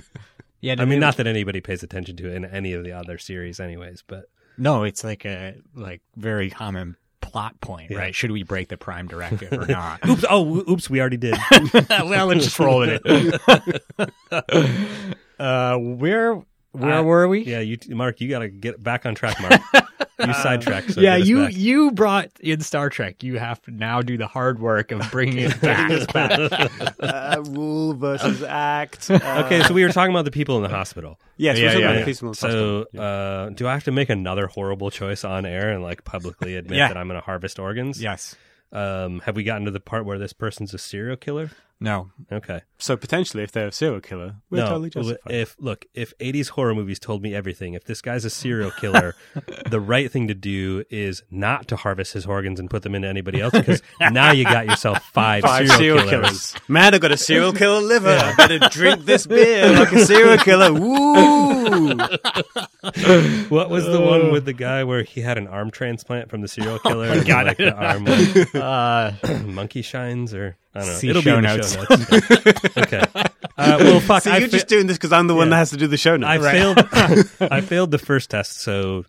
yeah. 0.60 0.76
I 0.78 0.84
mean, 0.84 1.00
not 1.00 1.16
that 1.18 1.26
anybody 1.26 1.60
pays 1.60 1.82
attention 1.82 2.16
to 2.16 2.30
it 2.30 2.34
in 2.34 2.44
any 2.44 2.72
of 2.72 2.84
the 2.84 2.92
other 2.92 3.18
series, 3.18 3.60
anyways. 3.60 4.02
But 4.06 4.26
no, 4.58 4.82
it's 4.84 5.04
like 5.04 5.24
a 5.24 5.54
like 5.74 6.02
very 6.16 6.50
common 6.50 6.96
plot 7.20 7.60
point, 7.60 7.90
Yeah. 7.90 7.98
right? 7.98 8.14
Should 8.14 8.30
we 8.30 8.42
break 8.42 8.68
the 8.68 8.76
prime 8.76 9.06
directive 9.08 9.52
or 9.52 9.66
not? 9.68 10.06
oops! 10.08 10.24
Oh, 10.28 10.64
oops! 10.70 10.90
We 10.90 11.00
already 11.00 11.16
did. 11.16 11.36
well, 11.88 12.26
let's 12.26 12.44
just 12.44 12.58
roll 12.58 12.80
with 12.80 13.00
it. 13.04 14.12
uh, 15.38 15.76
where 15.78 16.42
where 16.72 16.94
Uh, 16.98 17.02
were 17.02 17.28
we? 17.28 17.40
Yeah, 17.44 17.60
you, 17.60 17.78
Mark. 17.88 18.20
You 18.20 18.28
got 18.28 18.40
to 18.40 18.48
get 18.48 18.82
back 18.82 19.06
on 19.06 19.14
track, 19.14 19.40
Mark. 19.40 19.60
You 20.24 20.34
sidetracked. 20.34 20.94
So 20.94 21.00
yeah, 21.00 21.16
you 21.16 21.44
back. 21.44 21.56
you 21.56 21.90
brought 21.92 22.30
in 22.40 22.60
Star 22.60 22.90
Trek. 22.90 23.22
You 23.22 23.38
have 23.38 23.62
to 23.62 23.70
now 23.70 24.02
do 24.02 24.16
the 24.16 24.26
hard 24.26 24.58
work 24.60 24.90
of 24.90 25.08
bringing 25.10 25.38
it 25.50 25.60
back. 25.60 25.90
uh, 27.00 27.42
rule 27.48 27.94
versus 27.94 28.42
act. 28.42 29.10
Uh, 29.10 29.42
Okay, 29.46 29.62
so 29.62 29.72
we 29.74 29.84
were 29.84 29.92
talking 29.92 30.12
about 30.12 30.24
the 30.24 30.30
people 30.30 30.56
in 30.56 30.62
the 30.62 30.68
hospital. 30.68 31.18
yes, 31.36 31.56
Yeah, 31.58 31.62
we're 31.64 31.68
talking 31.68 31.80
yeah, 31.80 31.86
about 31.86 31.94
yeah. 31.94 32.00
the 32.00 32.04
peaceful 32.06 32.34
So, 32.34 32.48
hospital. 32.48 33.04
uh, 33.04 33.48
do 33.50 33.68
I 33.68 33.72
have 33.74 33.84
to 33.84 33.92
make 33.92 34.08
another 34.10 34.46
horrible 34.48 34.90
choice 34.90 35.24
on 35.24 35.46
air 35.46 35.70
and 35.70 35.82
like 35.82 36.04
publicly 36.04 36.56
admit 36.56 36.78
Yeah. 36.78 36.88
that 36.88 36.96
I'm 36.96 37.08
going 37.08 37.20
to 37.20 37.24
harvest 37.24 37.58
organs? 37.58 38.02
yes. 38.02 38.34
Um, 38.70 39.20
have 39.20 39.34
we 39.34 39.44
gotten 39.44 39.64
to 39.64 39.70
the 39.70 39.80
part 39.80 40.04
where 40.04 40.18
this 40.18 40.34
person's 40.34 40.74
a 40.74 40.78
serial 40.78 41.16
killer? 41.16 41.50
No. 41.80 42.10
Okay. 42.32 42.62
so 42.78 42.96
potentially, 42.96 43.44
if 43.44 43.52
they're 43.52 43.68
a 43.68 43.72
serial 43.72 44.00
killer, 44.00 44.34
we're 44.50 44.58
no, 44.58 44.66
totally 44.66 44.90
justified. 44.90 45.32
if 45.32 45.54
look, 45.60 45.86
if 45.94 46.12
'80s 46.18 46.48
horror 46.48 46.74
movies 46.74 46.98
told 46.98 47.22
me 47.22 47.34
everything, 47.36 47.74
if 47.74 47.84
this 47.84 48.02
guy's 48.02 48.24
a 48.24 48.30
serial 48.30 48.72
killer, 48.72 49.14
the 49.70 49.78
right 49.78 50.10
thing 50.10 50.26
to 50.26 50.34
do 50.34 50.82
is 50.90 51.22
not 51.30 51.68
to 51.68 51.76
harvest 51.76 52.14
his 52.14 52.26
organs 52.26 52.58
and 52.58 52.68
put 52.68 52.82
them 52.82 52.96
into 52.96 53.06
anybody 53.06 53.40
else, 53.40 53.52
because 53.54 53.80
now 54.10 54.32
you 54.32 54.42
got 54.42 54.66
yourself 54.66 54.98
five, 55.12 55.44
Five 55.44 55.68
serial, 55.68 55.98
serial 56.00 56.08
killers. 56.10 56.52
killers. 56.52 56.68
Man, 56.68 56.94
I 56.94 56.98
got 56.98 57.12
a 57.12 57.16
serial 57.16 57.52
killer 57.52 57.80
liver. 57.80 58.08
I 58.10 58.34
better 58.34 58.58
drink 58.70 59.04
this 59.04 59.26
beer 59.28 59.70
like 59.72 59.92
a 59.92 60.04
serial 60.04 60.38
killer. 60.38 60.72
Woo! 60.72 61.96
What 63.48 63.70
was 63.70 63.84
the 63.84 64.00
one 64.00 64.32
with 64.32 64.44
the 64.44 64.52
guy 64.52 64.84
where 64.84 65.02
he 65.02 65.20
had 65.20 65.38
an 65.38 65.46
arm 65.46 65.70
transplant 65.70 66.30
from 66.30 66.40
the 66.40 66.48
serial 66.48 66.78
killer? 66.78 67.06
and 67.06 67.26
God. 67.26 67.46
like 67.46 67.56
the 67.58 67.72
arm 67.72 68.04
like, 68.04 68.54
Uh, 68.54 69.12
monkey 69.46 69.82
shines, 69.82 70.34
or 70.34 70.56
I 70.74 70.80
don't 70.80 70.88
know. 70.88 70.94
See 70.94 71.08
It'll 71.10 71.22
show 71.22 71.30
be 71.32 71.36
in 71.38 71.42
the 71.42 71.56
notes. 71.56 71.67
show 71.67 71.67
notes. 71.76 72.76
okay. 72.78 73.02
Uh, 73.14 73.76
well, 73.80 74.00
fuck. 74.00 74.22
So 74.22 74.30
I 74.30 74.38
you're 74.38 74.48
fa- 74.48 74.52
just 74.52 74.68
doing 74.68 74.86
this 74.86 74.96
because 74.96 75.12
I'm 75.12 75.26
the 75.26 75.34
one 75.34 75.48
Yeah. 75.48 75.50
that 75.50 75.56
has 75.56 75.70
to 75.70 75.76
do 75.76 75.86
the 75.86 75.96
show 75.96 76.16
now. 76.16 76.28
I 76.30 76.38
failed. 76.38 76.78
I 77.52 77.60
failed 77.60 77.90
the 77.90 77.98
first 77.98 78.30
test, 78.30 78.60
so 78.60 79.04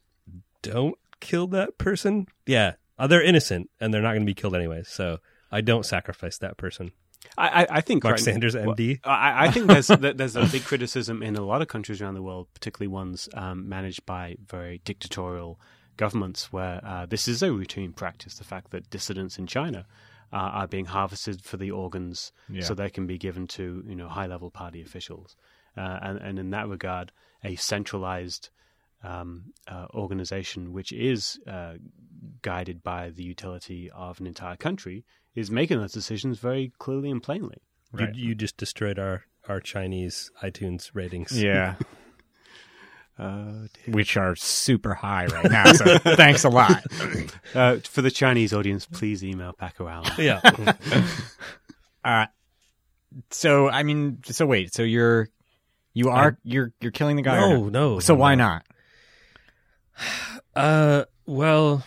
don't 0.62 0.96
kill 1.20 1.48
that 1.48 1.78
person. 1.78 2.28
Yeah, 2.46 2.74
uh, 2.98 3.08
they're 3.08 3.24
innocent 3.24 3.70
and 3.80 3.94
they're 3.94 4.02
not 4.02 4.12
going 4.12 4.22
to 4.22 4.26
be 4.26 4.34
killed 4.34 4.56
anyway. 4.56 4.84
So 4.86 5.20
I 5.52 5.62
don't 5.62 5.86
sacrifice 5.86 6.38
that 6.40 6.58
person. 6.58 6.92
I, 7.38 7.64
I, 7.64 7.68
I 7.78 7.82
think 7.82 8.04
Mark 8.04 8.14
right- 8.16 8.24
Sanders, 8.24 8.56
well, 8.56 8.76
MD. 8.76 9.00
I, 9.04 9.48
I 9.48 9.52
think 9.52 9.68
there's 9.68 9.88
there's 9.88 10.36
a 10.36 10.46
big 10.46 10.64
criticism 10.64 11.22
in 11.22 11.36
a 11.36 11.42
lot 11.42 11.62
of 11.62 11.68
countries 11.68 12.02
around 12.02 12.14
the 12.16 12.22
world, 12.24 12.48
particularly 12.54 12.88
ones 12.88 13.28
um, 13.34 13.68
managed 13.70 14.06
by 14.06 14.38
very 14.48 14.82
dictatorial 14.86 15.60
governments, 15.98 16.52
where 16.54 16.80
uh, 16.84 17.06
this 17.06 17.28
is 17.28 17.44
a 17.44 17.52
routine 17.52 17.92
practice. 17.92 18.36
The 18.36 18.46
fact 18.46 18.72
that 18.72 18.90
dissidents 18.90 19.38
in 19.38 19.48
China 19.48 19.86
uh, 20.32 20.36
are 20.60 20.68
being 20.68 20.86
harvested 20.86 21.42
for 21.44 21.58
the 21.58 21.72
organs 21.72 22.32
Yeah. 22.50 22.62
so 22.64 22.74
they 22.74 22.90
can 22.90 23.08
be 23.08 23.18
given 23.18 23.48
to 23.48 23.84
you 23.88 23.96
know 23.96 24.08
high 24.08 24.28
level 24.28 24.52
party 24.52 24.82
officials, 24.82 25.36
uh, 25.78 26.00
and 26.02 26.18
and 26.20 26.40
in 26.40 26.50
that 26.52 26.68
regard, 26.68 27.12
a 27.44 27.56
centralized 27.56 28.50
um, 29.04 29.54
uh, 29.68 29.86
organization 29.94 30.74
which 30.74 30.92
is 30.92 31.40
uh, 31.48 31.74
guided 32.42 32.84
by 32.84 33.10
the 33.10 33.24
utility 33.24 33.90
of 33.92 34.20
an 34.20 34.28
entire 34.28 34.58
country 34.58 35.06
is 35.36 35.50
making 35.50 35.80
those 35.80 35.94
decisions 35.94 36.38
very 36.40 36.74
clearly 36.80 37.10
and 37.10 37.24
plainly. 37.24 37.62
Right. 37.94 38.14
You, 38.14 38.30
you 38.30 38.36
just 38.36 38.58
destroyed 38.58 39.00
our 39.00 39.24
our 39.48 39.62
Chinese 39.62 40.32
iTunes 40.44 40.92
ratings. 40.94 41.32
yeah. 41.42 41.76
Uh, 43.20 43.68
Which 43.88 44.16
are 44.16 44.34
super 44.36 44.94
high 44.94 45.26
right 45.26 45.52
now. 45.52 45.74
So 45.74 45.98
thanks 46.16 46.46
a 46.46 46.50
lot. 46.50 46.84
uh, 47.54 47.78
for 47.80 48.02
the 48.02 48.12
Chinese 48.12 48.54
audience, 48.54 48.86
please 48.86 49.24
email 49.24 49.52
Paco 49.54 49.88
Allen. 49.88 50.12
Yeah. 50.18 50.40
Uh, 52.02 52.28
so 53.30 53.68
I 53.70 53.84
mean, 53.84 54.20
so 54.24 54.46
wait, 54.46 54.74
so 54.74 54.84
you're 54.84 55.28
you 55.94 56.10
are 56.10 56.38
you're 56.44 56.72
you're 56.80 56.94
killing 56.94 57.18
the 57.18 57.22
guy? 57.22 57.38
or 57.44 57.58
no, 57.58 57.70
no. 57.70 58.00
So 58.00 58.14
no, 58.14 58.20
why 58.22 58.36
no. 58.36 58.46
not? 58.46 58.66
Uh, 60.56 61.04
well, 61.26 61.84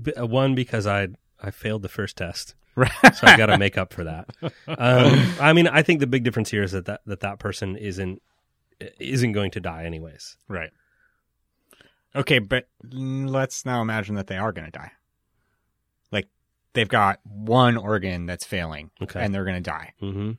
b- 0.00 0.12
uh, 0.12 0.26
one 0.26 0.54
because 0.54 0.86
I 0.86 1.08
I 1.40 1.50
failed 1.52 1.82
the 1.82 1.88
first 1.88 2.16
test. 2.16 2.54
Right. 2.76 2.90
so 3.14 3.26
I 3.26 3.36
got 3.36 3.46
to 3.46 3.58
make 3.58 3.78
up 3.78 3.92
for 3.92 4.04
that. 4.04 4.28
Um, 4.66 5.34
I 5.40 5.52
mean, 5.52 5.68
I 5.68 5.82
think 5.82 6.00
the 6.00 6.06
big 6.08 6.24
difference 6.24 6.50
here 6.50 6.62
is 6.64 6.72
that 6.72 6.86
that, 6.86 7.00
that 7.06 7.20
that 7.20 7.38
person 7.38 7.76
isn't 7.76 8.20
isn't 9.00 9.32
going 9.32 9.50
to 9.52 9.60
die 9.60 9.84
anyways. 9.84 10.36
Right. 10.48 10.70
Okay, 12.16 12.38
but 12.38 12.68
let's 12.92 13.66
now 13.66 13.82
imagine 13.82 14.14
that 14.14 14.26
they 14.28 14.36
are 14.36 14.52
going 14.52 14.66
to 14.66 14.70
die. 14.70 14.92
Like 16.12 16.28
they've 16.72 16.88
got 16.88 17.18
one 17.24 17.76
organ 17.76 18.26
that's 18.26 18.44
failing, 18.46 18.90
Okay. 19.02 19.20
and 19.20 19.34
they're 19.34 19.44
going 19.44 19.62
to 19.62 19.70
die. 19.70 19.92
hmm 20.00 20.32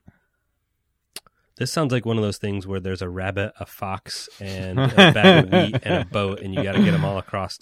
This 1.58 1.72
sounds 1.72 1.92
like 1.92 2.06
one 2.06 2.18
of 2.18 2.24
those 2.24 2.38
things 2.38 2.66
where 2.68 2.80
there's 2.80 3.02
a 3.02 3.10
rabbit, 3.10 3.54
a 3.60 3.66
fox, 3.66 4.30
and 4.40 4.80
a 4.80 4.96
bag 5.14 5.46
of 5.46 5.52
wheat 5.52 5.78
and 5.84 6.02
a 6.04 6.06
boat, 6.06 6.40
and 6.42 6.54
you 6.56 6.64
got 6.64 6.74
to 6.74 6.84
get 6.84 6.92
them 6.92 7.06
all 7.06 7.18
across. 7.18 7.60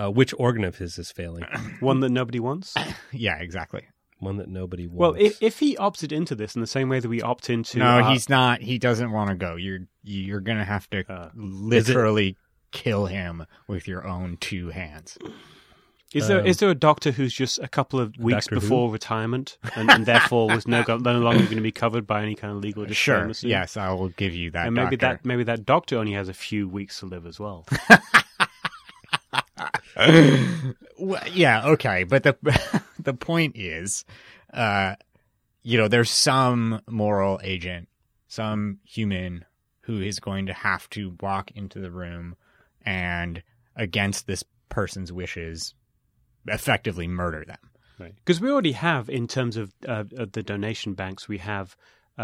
Uh, 0.00 0.10
which 0.10 0.32
organ 0.38 0.64
of 0.64 0.76
his 0.78 0.98
is 0.98 1.10
failing? 1.10 1.44
One 1.80 2.00
that 2.00 2.10
nobody 2.10 2.40
wants. 2.40 2.74
Yeah, 3.12 3.38
exactly. 3.40 3.88
One 4.20 4.36
that 4.36 4.48
nobody 4.48 4.86
Well, 4.86 5.14
if, 5.18 5.42
if 5.42 5.58
he 5.58 5.76
opted 5.78 6.12
into 6.12 6.34
this 6.34 6.54
in 6.54 6.60
the 6.60 6.66
same 6.66 6.88
way 6.88 7.00
that 7.00 7.08
we 7.08 7.20
opt 7.22 7.50
into, 7.50 7.78
no, 7.78 8.00
uh, 8.00 8.12
he's 8.12 8.28
not. 8.28 8.60
He 8.60 8.78
doesn't 8.78 9.10
want 9.10 9.30
to 9.30 9.34
go. 9.36 9.56
You're 9.56 9.80
you're 10.04 10.40
going 10.40 10.58
to 10.58 10.64
have 10.64 10.88
to 10.90 11.04
Uh, 11.10 11.30
literally 11.34 12.36
kill 12.70 13.06
him 13.06 13.46
with 13.66 13.88
your 13.88 14.06
own 14.06 14.36
two 14.38 14.68
hands. 14.70 15.18
is 16.14 16.28
there 16.28 16.40
um, 16.40 16.46
is 16.46 16.58
there 16.58 16.68
a 16.70 16.74
doctor 16.74 17.10
who's 17.12 17.32
just 17.34 17.58
a 17.60 17.66
couple 17.68 17.98
of 17.98 18.16
weeks 18.18 18.44
Doctor 18.46 18.54
Who? 18.56 18.60
before 18.60 18.90
retirement 18.92 19.58
and, 19.74 19.90
and 19.90 20.06
therefore 20.06 20.48
was 20.48 20.68
no, 20.68 20.82
go- 20.84 20.98
no 20.98 21.18
longer 21.18 21.44
going 21.44 21.56
to 21.56 21.62
be 21.62 21.72
covered 21.72 22.06
by 22.06 22.22
any 22.22 22.34
kind 22.34 22.52
of 22.54 22.60
legal 22.62 22.86
Sure. 22.88 23.30
Yes, 23.42 23.76
I 23.76 23.90
will 23.92 24.10
give 24.10 24.34
you 24.34 24.50
that. 24.52 24.66
and 24.66 24.74
maybe 24.76 24.96
doctor. 24.96 25.16
that 25.22 25.24
maybe 25.26 25.44
that 25.44 25.64
doctor 25.64 25.98
only 25.98 26.12
has 26.12 26.28
a 26.28 26.34
few 26.34 26.68
weeks 26.68 27.00
to 27.00 27.06
live 27.06 27.26
as 27.26 27.40
well. 27.40 27.66
Well, 30.98 31.22
yeah, 31.32 31.66
okay, 31.70 32.04
but 32.04 32.22
the 32.22 32.36
the 33.04 33.14
point 33.14 33.56
is, 33.56 34.04
uh, 34.52 34.96
you 35.62 35.78
know, 35.78 35.88
there's 35.88 36.10
some 36.10 36.80
moral 36.88 37.40
agent, 37.42 37.88
some 38.28 38.78
human 38.84 39.44
who 39.82 40.00
is 40.00 40.20
going 40.20 40.46
to 40.46 40.52
have 40.52 40.88
to 40.90 41.16
walk 41.20 41.50
into 41.52 41.80
the 41.80 41.90
room 41.90 42.36
and, 42.84 43.42
against 43.76 44.26
this 44.26 44.44
person's 44.68 45.12
wishes, 45.12 45.74
effectively 46.46 47.08
murder 47.08 47.44
them. 47.44 47.58
Right. 47.98 48.14
Because 48.16 48.40
we 48.40 48.50
already 48.50 48.72
have, 48.72 49.10
in 49.10 49.26
terms 49.26 49.56
of, 49.56 49.74
uh, 49.86 50.04
of 50.16 50.32
the 50.32 50.42
donation 50.42 50.94
banks, 50.94 51.28
we 51.28 51.38
have 51.38 51.76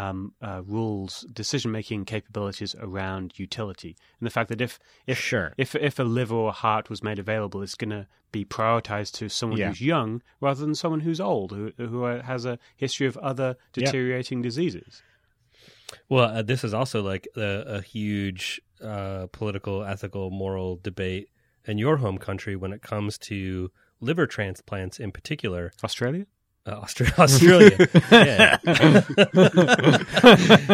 um, 0.03 0.19
uh, 0.49 0.61
rules, 0.77 1.13
decision 1.33 1.71
making 1.73 2.05
capabilities 2.05 2.75
around 2.89 3.27
utility, 3.47 3.93
and 4.19 4.27
the 4.27 4.31
fact 4.37 4.49
that 4.51 4.61
if 4.61 4.73
if 5.07 5.19
Sure. 5.19 5.49
if 5.57 5.75
if 5.75 5.99
a 5.99 6.03
liver 6.19 6.35
or 6.43 6.49
a 6.51 6.59
heart 6.65 6.91
was 6.91 7.03
made 7.03 7.19
available, 7.19 7.63
it's 7.63 7.75
going 7.83 7.91
to 8.01 8.07
be 8.37 8.45
prioritized 8.45 9.13
to 9.21 9.29
someone 9.29 9.59
Yeah. 9.61 9.69
who's 9.69 9.81
young 9.95 10.23
rather 10.41 10.61
than 10.67 10.75
someone 10.75 11.01
who's 11.07 11.21
old, 11.21 11.51
who 11.53 11.73
who 11.79 12.03
has 12.33 12.45
a 12.45 12.59
history 12.77 13.07
of 13.07 13.17
other 13.31 13.51
Yeah. 13.75 13.85
deteriorating 13.85 14.43
diseases. 14.43 15.03
Well, 16.09 16.29
uh, 16.37 16.43
this 16.43 16.63
is 16.65 16.75
also 16.75 17.03
like 17.03 17.27
a, 17.37 17.79
a 17.79 17.81
huge 17.83 18.61
uh, 18.83 19.27
political, 19.33 19.83
ethical, 19.85 20.31
moral 20.31 20.77
debate 20.83 21.29
in 21.65 21.79
your 21.79 21.97
home 21.99 22.19
country 22.19 22.55
when 22.57 22.73
it 22.73 22.83
comes 22.83 23.17
to 23.19 23.71
liver 24.01 24.27
transplants 24.27 25.01
in 25.01 25.11
particular. 25.13 25.73
Australia? 25.83 26.27
Uh, 26.67 26.81
Austra- 26.81 27.17
Australia. 27.19 27.89
yeah. 28.11 28.59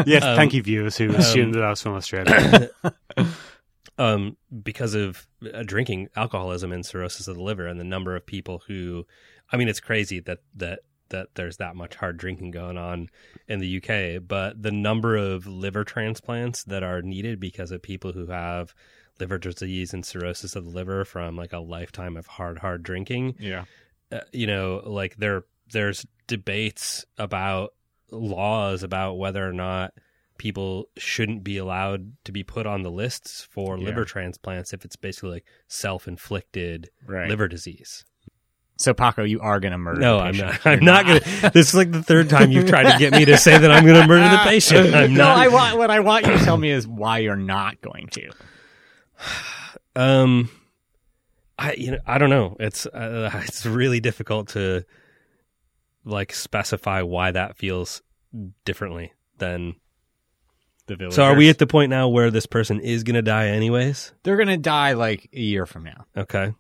yes, 0.06 0.22
Um, 0.24 0.36
thank 0.36 0.54
you, 0.54 0.62
viewers 0.62 0.96
who 0.96 1.10
assumed 1.14 1.54
that 1.54 1.62
I 1.62 1.70
was 1.70 1.82
from 1.82 1.94
Australia. 1.94 2.70
um, 3.98 4.36
because 4.62 4.94
of 4.94 5.26
uh, 5.52 5.62
drinking 5.64 6.08
alcoholism 6.16 6.72
and 6.72 6.84
cirrhosis 6.84 7.28
of 7.28 7.36
the 7.36 7.42
liver, 7.42 7.66
and 7.66 7.78
the 7.78 7.84
number 7.84 8.16
of 8.16 8.24
people 8.26 8.62
who, 8.66 9.06
I 9.52 9.56
mean, 9.56 9.68
it's 9.68 9.80
crazy 9.80 10.20
that 10.20 10.38
that 10.56 10.80
that 11.10 11.28
there's 11.34 11.58
that 11.58 11.76
much 11.76 11.94
hard 11.96 12.16
drinking 12.16 12.52
going 12.52 12.78
on 12.78 13.08
in 13.46 13.58
the 13.58 13.76
UK, 13.82 14.22
but 14.26 14.62
the 14.62 14.72
number 14.72 15.14
of 15.14 15.46
liver 15.46 15.84
transplants 15.84 16.64
that 16.64 16.82
are 16.82 17.02
needed 17.02 17.38
because 17.38 17.70
of 17.70 17.82
people 17.82 18.12
who 18.12 18.28
have 18.28 18.74
liver 19.20 19.36
disease 19.36 19.92
and 19.92 20.06
cirrhosis 20.06 20.56
of 20.56 20.64
the 20.64 20.70
liver 20.70 21.04
from 21.04 21.36
like 21.36 21.52
a 21.52 21.58
lifetime 21.58 22.16
of 22.16 22.26
hard 22.26 22.58
hard 22.60 22.82
drinking 22.82 23.34
Yeah. 23.38 23.64
uh, 24.10 24.20
you 24.32 24.46
know, 24.46 24.80
like 24.86 25.16
there 25.16 25.44
there's 25.72 26.06
debates 26.26 27.04
about 27.18 27.74
laws 28.10 28.82
about 28.82 29.14
whether 29.18 29.46
or 29.46 29.52
not 29.52 29.92
people 30.38 30.88
shouldn't 30.96 31.42
be 31.44 31.56
allowed 31.58 32.12
to 32.24 32.32
be 32.32 32.42
put 32.42 32.66
on 32.66 32.82
the 32.82 32.90
lists 32.90 33.46
for 33.50 33.78
Yeah. 33.78 33.84
liver 33.86 34.04
transplants 34.04 34.72
if 34.72 34.84
it's 34.84 34.96
basically 34.96 35.30
like 35.30 35.44
self-inflicted 35.68 36.90
Right. 37.06 37.28
liver 37.28 37.48
disease. 37.48 38.04
So 38.78 38.92
Paco, 38.94 39.22
you 39.22 39.38
are 39.40 39.60
going 39.60 39.72
to 39.72 39.78
murder. 39.78 40.00
No, 40.00 40.18
I'm 40.18 40.36
not. 40.36 40.64
You're 40.64 40.74
I'm 40.74 40.84
not 40.84 41.06
going 41.06 41.20
to. 41.42 41.50
This 41.54 41.68
is 41.68 41.74
like 41.74 41.92
the 41.92 42.02
third 42.02 42.28
time 42.28 42.50
you've 42.50 42.66
tried 42.66 42.90
to 42.92 42.98
get 42.98 43.12
me 43.12 43.24
to 43.26 43.36
say 43.36 43.56
that 43.56 43.70
I'm 43.70 43.84
going 43.86 44.00
to 44.00 44.08
murder 44.08 44.28
the 44.28 44.38
patient. 44.44 44.92
I'm 44.94 45.14
no, 45.14 45.24
not. 45.24 45.36
I 45.36 45.48
want 45.48 45.78
what 45.78 45.90
I 45.90 46.00
want 46.00 46.26
you 46.26 46.32
to 46.32 46.44
tell 46.44 46.56
me 46.56 46.70
is 46.70 46.86
why 46.88 47.18
you're 47.18 47.36
not 47.36 47.80
going 47.80 48.08
to. 48.12 48.30
Um, 49.94 50.48
I 51.58 51.74
you 51.74 51.90
know 51.90 51.98
I 52.06 52.16
don't 52.16 52.30
know. 52.30 52.56
It's 52.58 52.86
uh, 52.86 53.30
it's 53.44 53.66
really 53.66 54.00
difficult 54.00 54.48
to 54.48 54.84
like 56.04 56.34
specify 56.34 57.02
why 57.02 57.30
that 57.32 57.56
feels 57.56 58.02
differently 58.64 59.12
than. 59.38 59.76
The 60.86 60.96
villagers. 60.96 61.14
So 61.14 61.22
are 61.22 61.36
we 61.36 61.48
at 61.48 61.58
the 61.58 61.66
point 61.68 61.90
now 61.90 62.08
where 62.08 62.32
this 62.32 62.46
person 62.46 62.80
is 62.80 63.04
going 63.04 63.14
to 63.14 63.22
die 63.22 63.46
anyways? 63.50 64.12
They're 64.24 64.36
going 64.36 64.48
to 64.48 64.56
die 64.56 64.94
like 64.94 65.30
a 65.32 65.38
year 65.38 65.64
from 65.64 65.84
now. 65.84 66.06
Okay. 66.16 66.54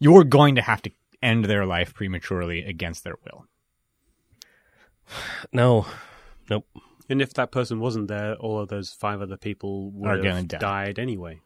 You're 0.00 0.24
going 0.24 0.56
to 0.56 0.62
have 0.62 0.82
to 0.82 0.90
end 1.22 1.44
their 1.44 1.64
life 1.64 1.94
prematurely 1.94 2.64
against 2.64 3.04
their 3.04 3.14
will. 3.24 3.46
No. 5.52 5.86
Nope. 6.50 6.66
And 7.08 7.22
if 7.22 7.34
that 7.34 7.52
person 7.52 7.78
wasn't 7.78 8.08
there, 8.08 8.34
all 8.34 8.58
of 8.58 8.68
those 8.68 8.90
five 8.90 9.22
other 9.22 9.36
people 9.36 9.90
would 9.92 10.08
Are 10.10 10.14
have 10.16 10.24
gonna 10.24 10.42
die. 10.42 10.58
died 10.58 10.98
anyway. 10.98 11.40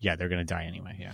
Yeah, 0.00 0.16
they're 0.16 0.28
going 0.28 0.44
to 0.46 0.54
die 0.54 0.64
anyway. 0.64 0.96
Yeah. 1.00 1.12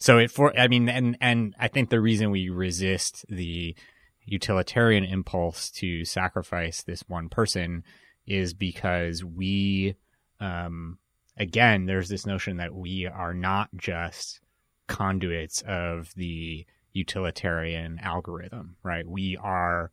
So 0.00 0.18
it 0.18 0.30
for 0.30 0.58
I 0.58 0.68
mean 0.68 0.88
and 0.88 1.16
and 1.20 1.54
I 1.58 1.68
think 1.68 1.90
the 1.90 2.00
reason 2.00 2.30
we 2.30 2.48
resist 2.48 3.24
the 3.28 3.76
utilitarian 4.24 5.04
impulse 5.04 5.70
to 5.70 6.04
sacrifice 6.04 6.82
this 6.82 7.04
one 7.08 7.28
person 7.28 7.84
is 8.26 8.54
because 8.54 9.24
we 9.24 9.96
um 10.40 10.98
again 11.36 11.86
there's 11.86 12.08
this 12.08 12.26
notion 12.26 12.56
that 12.58 12.74
we 12.74 13.06
are 13.06 13.34
not 13.34 13.68
just 13.76 14.40
conduits 14.86 15.62
of 15.62 16.12
the 16.16 16.66
utilitarian 16.92 17.98
algorithm, 18.02 18.76
right? 18.82 19.06
We 19.06 19.36
are 19.36 19.90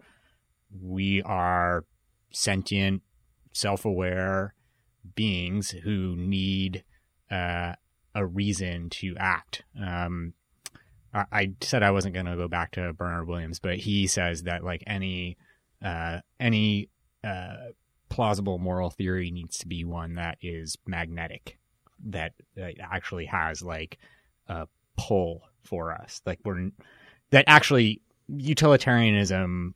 we 0.82 1.22
are 1.24 1.86
sentient, 2.32 3.02
self-aware 3.54 4.54
beings 5.16 5.70
who 5.70 6.16
need 6.16 6.84
uh, 7.32 7.74
a 8.18 8.26
reason 8.26 8.90
to 8.90 9.16
act. 9.18 9.64
Um, 9.80 10.34
I, 11.14 11.26
I 11.32 11.54
said 11.62 11.84
I 11.84 11.92
wasn't 11.92 12.16
going 12.16 12.26
to 12.26 12.36
go 12.36 12.48
back 12.48 12.72
to 12.72 12.92
Bernard 12.94 13.28
Williams, 13.28 13.60
but 13.60 13.78
he 13.78 14.08
says 14.08 14.44
that 14.44 14.64
like 14.64 14.84
any 14.88 15.38
uh, 15.86 16.20
any 16.40 16.90
uh, 17.24 17.68
plausible 18.10 18.58
moral 18.58 18.90
theory 18.90 19.30
needs 19.30 19.60
to 19.60 19.68
be 19.68 19.86
one 19.86 20.16
that 20.16 20.40
is 20.42 20.76
magnetic, 20.88 21.60
that, 22.08 22.34
that 22.56 22.74
actually 22.80 23.26
has 23.26 23.62
like 23.62 24.00
a 24.48 24.68
pull 24.98 25.44
for 25.64 25.94
us. 25.94 26.20
Like 26.26 26.40
we're 26.44 26.72
that 27.30 27.46
actually 27.48 28.02
utilitarianism 28.28 29.76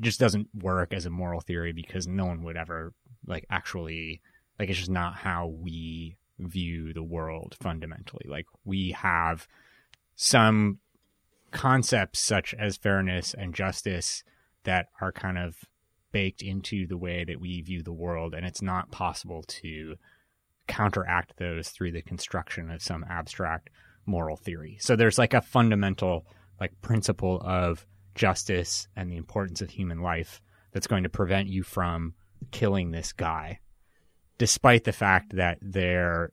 just 0.00 0.20
doesn't 0.20 0.48
work 0.54 0.92
as 0.92 1.06
a 1.06 1.10
moral 1.10 1.40
theory 1.40 1.72
because 1.72 2.06
no 2.06 2.26
one 2.26 2.42
would 2.42 2.58
ever 2.58 2.92
like 3.26 3.46
actually 3.48 4.20
like 4.58 4.68
it's 4.68 4.78
just 4.78 4.90
not 4.90 5.14
how 5.14 5.46
we 5.46 6.16
view 6.38 6.92
the 6.92 7.02
world 7.02 7.56
fundamentally. 7.60 8.26
Like 8.28 8.46
we 8.64 8.92
have 8.92 9.46
some 10.16 10.78
concepts 11.50 12.20
such 12.20 12.54
as 12.54 12.76
fairness 12.76 13.34
and 13.34 13.54
justice 13.54 14.24
that 14.64 14.88
are 15.00 15.12
kind 15.12 15.38
of 15.38 15.56
baked 16.12 16.42
into 16.42 16.86
the 16.86 16.96
way 16.96 17.24
that 17.24 17.40
we 17.40 17.60
view 17.60 17.82
the 17.82 17.92
world 17.92 18.34
and 18.34 18.46
it's 18.46 18.62
not 18.62 18.90
possible 18.90 19.42
to 19.46 19.96
counteract 20.66 21.36
those 21.36 21.68
through 21.68 21.92
the 21.92 22.02
construction 22.02 22.70
of 22.70 22.82
some 22.82 23.04
abstract 23.08 23.70
moral 24.06 24.36
theory. 24.36 24.76
So 24.80 24.96
there's 24.96 25.18
like 25.18 25.34
a 25.34 25.40
fundamental 25.40 26.26
like 26.60 26.80
principle 26.80 27.40
of 27.44 27.86
justice 28.14 28.88
and 28.96 29.10
the 29.10 29.16
importance 29.16 29.60
of 29.60 29.70
human 29.70 30.00
life 30.00 30.40
that's 30.72 30.86
going 30.86 31.02
to 31.02 31.08
prevent 31.08 31.48
you 31.48 31.62
from 31.62 32.14
killing 32.50 32.90
this 32.90 33.12
guy 33.12 33.60
despite 34.38 34.84
the 34.84 34.92
fact 34.92 35.36
that 35.36 35.58
there 35.60 36.32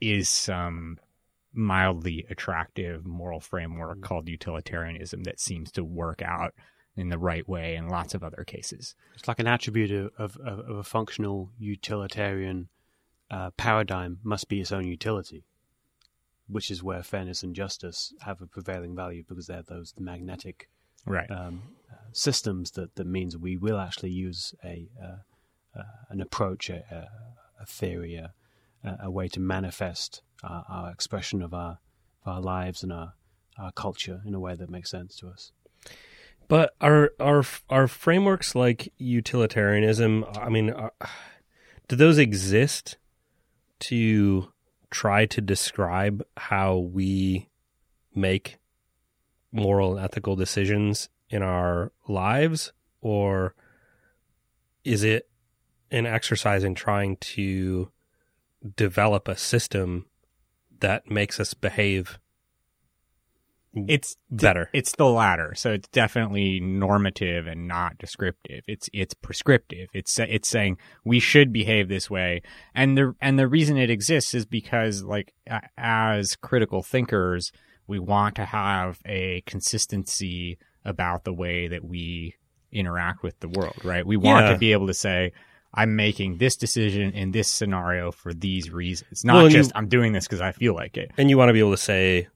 is 0.00 0.28
some 0.28 0.98
mildly 1.52 2.26
attractive 2.28 3.06
moral 3.06 3.40
framework 3.40 4.00
called 4.00 4.28
utilitarianism 4.28 5.22
that 5.22 5.38
seems 5.38 5.70
to 5.70 5.84
work 5.84 6.20
out 6.20 6.52
in 6.96 7.08
the 7.08 7.18
right 7.18 7.48
way 7.48 7.76
in 7.76 7.88
lots 7.88 8.14
of 8.14 8.22
other 8.22 8.44
cases. 8.44 8.94
It's 9.14 9.28
like 9.28 9.38
an 9.38 9.46
attribute 9.46 10.12
of, 10.18 10.36
of, 10.36 10.60
of 10.60 10.76
a 10.76 10.82
functional 10.82 11.50
utilitarian 11.58 12.68
uh, 13.30 13.50
paradigm 13.56 14.18
must 14.22 14.48
be 14.48 14.60
its 14.60 14.72
own 14.72 14.86
utility, 14.86 15.44
which 16.46 16.70
is 16.70 16.82
where 16.82 17.02
fairness 17.02 17.42
and 17.42 17.54
justice 17.54 18.14
have 18.20 18.40
a 18.40 18.46
prevailing 18.46 18.94
value 18.94 19.24
because 19.26 19.46
they're 19.46 19.62
those 19.62 19.94
magnetic 19.98 20.68
Right. 21.06 21.30
um, 21.30 21.62
uh, 21.92 21.96
systems 22.12 22.70
that, 22.72 22.94
that 22.94 23.06
means 23.06 23.36
we 23.36 23.56
will 23.56 23.78
actually 23.78 24.10
use 24.10 24.54
a 24.64 24.88
uh, 25.02 25.06
uh, 25.06 25.16
Uh, 25.76 25.82
an 26.08 26.20
approach, 26.20 26.70
a, 26.70 27.08
a, 27.60 27.66
theory, 27.66 28.14
a, 28.14 28.32
a 29.02 29.10
way 29.10 29.26
to 29.28 29.40
manifest 29.40 30.22
our, 30.42 30.64
our 30.68 30.90
expression 30.90 31.42
of 31.42 31.52
our 31.52 31.78
of 32.24 32.34
our 32.34 32.40
lives 32.40 32.82
and 32.82 32.92
our 32.92 33.14
our 33.58 33.72
culture 33.72 34.20
in 34.24 34.34
a 34.34 34.40
way 34.40 34.54
that 34.54 34.70
makes 34.70 34.90
sense 34.90 35.16
to 35.16 35.28
us. 35.28 35.52
But 36.48 36.74
are 36.80 37.12
are 37.18 37.44
are 37.68 37.88
frameworks 37.88 38.54
like 38.54 38.92
utilitarianism? 38.98 40.24
I 40.36 40.48
mean, 40.48 40.70
are, 40.70 40.92
do 41.88 41.96
those 41.96 42.18
exist 42.18 42.98
to 43.80 44.52
try 44.90 45.26
to 45.26 45.40
describe 45.40 46.24
how 46.36 46.76
we 46.76 47.48
make 48.14 48.58
moral 49.50 49.96
and 49.96 50.04
ethical 50.04 50.36
decisions 50.36 51.08
in 51.30 51.42
our 51.42 51.92
lives, 52.06 52.72
or 53.00 53.54
is 54.84 55.02
it 55.02 55.28
an 55.90 56.06
exercise 56.06 56.64
in 56.64 56.74
trying 56.74 57.16
to 57.18 57.90
develop 58.76 59.28
a 59.28 59.36
system 59.36 60.06
that 60.80 61.10
makes 61.10 61.38
us 61.38 61.54
behave 61.54 62.18
It's 63.74 64.16
better? 64.30 64.70
It's 64.72 64.92
the 64.96 65.06
latter. 65.06 65.54
So 65.56 65.72
it's 65.72 65.88
definitely 65.88 66.60
normative 66.60 67.46
and 67.46 67.66
not 67.66 67.98
descriptive. 67.98 68.62
It's 68.68 68.88
it's 68.92 69.14
prescriptive. 69.14 69.88
It's 69.92 70.18
it's 70.18 70.48
saying 70.48 70.78
we 71.04 71.18
should 71.18 71.52
behave 71.52 71.88
this 71.88 72.08
way. 72.08 72.42
And 72.74 72.96
the 72.96 73.14
and 73.20 73.38
the 73.38 73.48
reason 73.48 73.76
it 73.76 73.90
exists 73.90 74.32
is 74.34 74.46
because 74.46 75.02
like 75.02 75.34
as 75.76 76.36
critical 76.36 76.82
thinkers, 76.82 77.50
we 77.86 77.98
want 77.98 78.36
to 78.36 78.44
have 78.44 79.00
a 79.06 79.42
consistency 79.44 80.56
about 80.84 81.24
the 81.24 81.32
way 81.32 81.66
that 81.68 81.84
we 81.84 82.34
interact 82.70 83.22
with 83.22 83.38
the 83.40 83.48
world, 83.48 83.76
right? 83.84 84.06
We 84.06 84.16
want 84.16 84.46
Yeah. 84.46 84.52
to 84.52 84.58
be 84.58 84.72
able 84.72 84.86
to 84.86 84.94
say 84.94 85.32
I'm 85.74 85.96
making 85.96 86.38
this 86.38 86.56
decision 86.56 87.12
in 87.12 87.32
this 87.32 87.48
scenario 87.48 88.12
for 88.12 88.32
these 88.32 88.70
reasons. 88.70 89.24
Not 89.24 89.34
Well, 89.34 89.48
just 89.48 89.70
you- 89.70 89.78
I'm 89.78 89.88
doing 89.88 90.12
this 90.12 90.26
because 90.26 90.40
I 90.40 90.52
feel 90.52 90.74
like 90.74 90.96
it. 90.96 91.10
and 91.18 91.28
you 91.28 91.36
want 91.36 91.48
to 91.48 91.52
be 91.52 91.58
able 91.58 91.72
to 91.72 91.76
say 91.76 92.28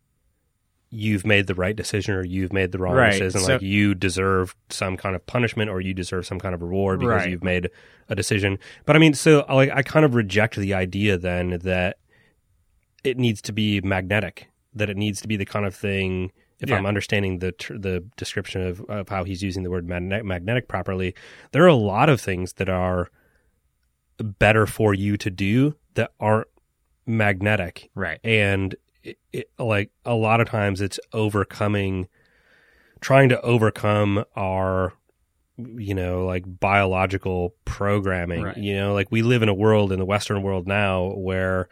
you've 0.90 1.26
made 1.26 1.46
the 1.46 1.54
right 1.54 1.76
decision 1.76 2.14
or 2.14 2.24
you've 2.24 2.52
made 2.52 2.72
the 2.72 2.78
wrong 2.78 2.94
Right, 2.94 3.12
decision 3.12 3.40
so- 3.42 3.52
like 3.52 3.62
you 3.62 3.94
deserve 3.94 4.56
some 4.70 4.96
kind 4.96 5.14
of 5.14 5.24
punishment 5.26 5.70
or 5.70 5.80
you 5.82 5.92
deserve 5.92 6.24
some 6.26 6.38
kind 6.40 6.54
of 6.54 6.62
reward 6.62 7.00
because 7.00 7.22
Right. 7.22 7.30
you've 7.30 7.44
made 7.44 7.68
a 8.08 8.14
decision 8.14 8.58
but 8.86 8.96
i 8.96 8.98
mean 8.98 9.12
so 9.12 9.44
like 9.50 9.70
i 9.70 9.82
kind 9.82 10.06
of 10.06 10.14
reject 10.14 10.56
the 10.56 10.72
idea 10.72 11.18
then 11.18 11.58
that 11.62 11.98
it 13.04 13.18
needs 13.18 13.42
to 13.42 13.52
be 13.52 13.82
magnetic 13.82 14.48
that 14.74 14.88
it 14.88 14.96
needs 14.96 15.20
to 15.20 15.28
be 15.28 15.36
the 15.36 15.44
kind 15.44 15.66
of 15.66 15.74
thing 15.74 16.32
if 16.58 16.70
Yeah. 16.70 16.76
i'm 16.76 16.86
understanding 16.86 17.40
the 17.40 17.52
tr- 17.52 17.74
the 17.76 18.02
description 18.16 18.62
of, 18.66 18.80
of 18.88 19.10
how 19.10 19.24
he's 19.24 19.42
using 19.42 19.64
the 19.64 19.70
word 19.70 19.86
magne- 19.86 20.22
magnetic 20.22 20.68
properly 20.68 21.14
there 21.52 21.62
are 21.64 21.68
a 21.68 21.74
lot 21.74 22.08
of 22.08 22.18
things 22.18 22.54
that 22.54 22.70
are 22.70 23.10
better 24.22 24.66
for 24.66 24.94
you 24.94 25.16
to 25.16 25.30
do 25.30 25.74
that 25.94 26.12
aren't 26.20 26.48
magnetic 27.06 27.90
Right. 27.94 28.20
and 28.22 28.74
it, 29.02 29.18
it, 29.32 29.50
like 29.58 29.90
a 30.04 30.14
lot 30.14 30.40
of 30.40 30.48
times 30.48 30.80
it's 30.80 31.00
overcoming, 31.12 32.08
trying 33.00 33.28
to 33.30 33.40
overcome 33.40 34.24
our, 34.36 34.92
you 35.56 35.94
know, 35.94 36.26
like 36.26 36.44
biological 36.46 37.54
programming. 37.64 38.42
Right. 38.42 38.56
You 38.56 38.74
know, 38.74 38.94
like 38.94 39.10
we 39.10 39.22
live 39.22 39.42
in 39.42 39.48
a 39.48 39.54
world 39.54 39.92
in 39.92 39.98
the 39.98 40.04
Western 40.04 40.42
world 40.42 40.66
now 40.66 41.12
where 41.14 41.68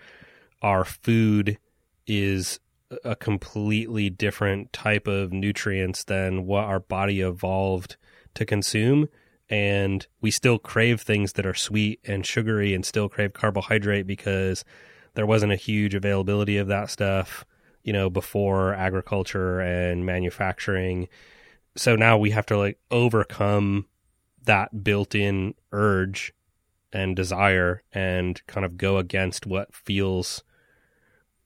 our 0.63 0.85
food 0.85 1.59
is 2.07 2.61
a 3.05 3.17
completely 3.17 4.09
different 4.09 4.73
type 4.73 5.07
of 5.07 5.33
nutrients 5.33 6.05
than 6.05 6.47
what 6.47 6.65
our 6.65 6.81
body 6.81 7.21
evolved 7.21 7.97
to 8.35 8.45
consume 8.45 9.09
and 9.49 10.07
we 10.21 10.31
still 10.31 10.59
crave 10.59 11.01
things 11.01 11.35
that 11.35 11.47
are 11.47 11.55
sweet 11.55 12.01
and 12.05 12.27
sugary 12.27 12.75
and 12.75 12.85
still 12.85 13.09
crave 13.09 13.33
carbohydrate 13.33 14.07
because 14.07 14.65
there 15.15 15.27
wasn't 15.27 15.53
a 15.53 15.57
huge 15.57 15.95
availability 15.95 16.57
of 16.57 16.69
that 16.69 16.91
stuff 16.91 17.45
you 17.83 17.93
know 17.93 18.11
before 18.11 18.75
agriculture 18.75 19.61
and 19.61 20.05
manufacturing 20.05 21.09
so 21.77 21.95
now 21.95 22.17
we 22.17 22.31
have 22.31 22.47
to 22.47 22.57
like 22.57 22.79
overcome 22.91 23.87
that 24.45 24.83
built-in 24.83 25.55
urge 25.73 26.33
and 26.93 27.15
desire 27.15 27.83
and 27.93 28.45
kind 28.47 28.65
of 28.65 28.79
go 28.79 28.97
against 28.97 29.47
what 29.47 29.75
feels 29.75 30.43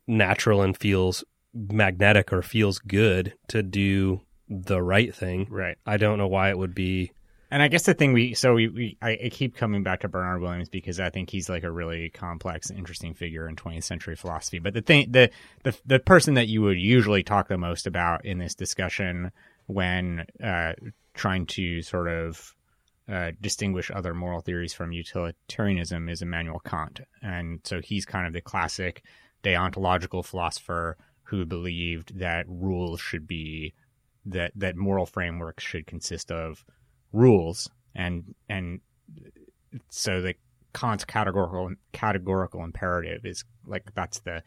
natural 0.07 0.63
and 0.63 0.77
feels 0.77 1.25
magnetic 1.53 2.33
or 2.33 2.43
feels 2.43 2.79
good 2.79 3.35
to 3.49 3.63
do 3.63 4.21
the 4.49 4.83
right 4.83 5.15
thing. 5.15 5.47
Right. 5.51 5.77
I 5.87 5.97
don't 5.97 6.19
know 6.19 6.29
why 6.29 6.51
it 6.51 6.59
would 6.59 6.75
be. 6.75 7.13
And 7.51 7.63
I 7.63 7.69
guess 7.69 7.83
the 7.83 7.95
thing 7.95 8.13
we 8.13 8.35
so 8.35 8.55
we, 8.55 8.69
we 8.69 8.99
I, 9.03 9.19
I 9.25 9.29
keep 9.31 9.57
coming 9.57 9.83
back 9.83 10.01
to 10.01 10.09
Bernard 10.09 10.41
Williams 10.41 10.69
because 10.69 11.01
I 11.01 11.11
think 11.11 11.31
he's 11.31 11.49
like 11.49 11.65
a 11.65 11.71
really 11.71 12.09
complex 12.11 12.71
interesting 12.71 13.13
figure 13.13 13.49
in 13.49 13.57
20th 13.57 13.85
century 13.85 14.15
philosophy. 14.15 14.61
But 14.61 14.75
the 14.75 14.83
thing 14.83 15.11
the 15.11 15.31
the 15.65 15.77
the 15.85 15.99
person 15.99 16.35
that 16.35 16.49
you 16.49 16.63
would 16.63 16.79
usually 16.79 17.23
talk 17.25 17.49
the 17.49 17.59
most 17.59 17.87
about 17.87 18.25
in 18.25 18.39
this 18.39 18.55
discussion 18.55 19.33
when 19.67 20.27
uh, 20.43 20.75
trying 21.15 21.47
to 21.47 21.83
sort 21.83 22.09
of 22.09 22.55
uh, 23.11 23.33
distinguish 23.41 23.91
other 23.93 24.15
moral 24.15 24.41
theories 24.41 24.73
from 24.73 24.93
utilitarianism 24.93 26.09
is 26.09 26.23
Immanuel 26.23 26.61
Kant, 26.61 27.01
and 27.21 27.61
so 27.65 27.81
he's 27.81 28.05
kind 28.05 28.29
of 28.29 28.33
the 28.33 28.41
classic 28.41 29.03
deontological 29.43 30.25
philosopher 30.25 30.97
who 31.25 31.45
believed 31.45 32.19
that 32.19 32.45
rules 32.49 33.01
should 33.01 33.27
be 33.27 33.73
that 34.27 34.53
that 34.55 34.77
moral 34.77 35.07
frameworks 35.07 35.65
should 35.65 35.87
consist 35.87 36.31
of 36.31 36.65
rules 37.13 37.69
and 37.95 38.35
and 38.49 38.81
so 39.89 40.21
the 40.21 40.35
Kant's 40.73 41.05
categorical 41.05 41.75
categorical 41.93 42.63
imperative 42.65 43.25
is 43.25 43.45
like 43.67 43.93
that's 43.95 44.21
the 44.21 44.43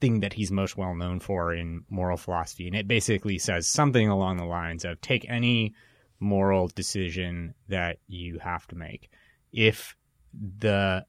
thing 0.00 0.20
that 0.20 0.32
he's 0.32 0.50
most 0.50 0.76
well 0.76 0.94
known 0.94 1.20
for 1.20 1.52
in 1.54 1.84
moral 1.90 2.16
philosophy. 2.16 2.66
And 2.66 2.76
it 2.76 2.88
basically 2.88 3.38
says 3.38 3.68
something 3.68 4.08
along 4.08 4.38
the 4.38 4.44
lines 4.44 4.84
of 4.84 5.00
take 5.00 5.28
any 5.28 5.74
moral 6.18 6.68
decision 6.68 7.54
that 7.68 7.98
you 8.06 8.38
have 8.38 8.66
to 8.68 8.76
make. 8.76 9.10
If 9.52 9.96
the 10.32 11.04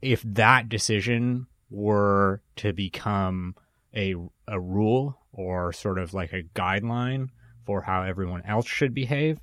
if 0.00 0.22
that 0.22 0.68
decision 0.68 1.46
were 1.70 2.42
to 2.56 2.72
become 2.72 3.56
a 3.94 4.14
a 4.46 4.60
rule 4.60 5.18
or 5.32 5.72
sort 5.72 5.98
of 5.98 6.14
like 6.14 6.32
a 6.32 6.44
guideline 6.54 7.28
for 7.66 7.82
how 7.82 8.02
everyone 8.02 8.42
else 8.46 8.66
should 8.66 8.94
behave, 8.94 9.38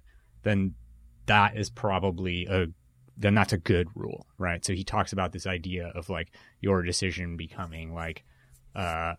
then 0.46 0.74
that 1.26 1.58
is 1.58 1.70
probably 1.70 2.46
a 2.46 2.68
then 3.18 3.34
that's 3.34 3.54
a 3.54 3.58
good 3.58 3.88
rule, 3.96 4.26
right? 4.38 4.64
So 4.66 4.74
he 4.74 4.84
talks 4.84 5.14
about 5.14 5.32
this 5.32 5.46
idea 5.48 5.88
of 5.96 6.10
like 6.10 6.32
your 6.62 6.82
decision 6.84 7.36
becoming 7.38 7.94
like 7.94 8.24
uh 8.76 9.14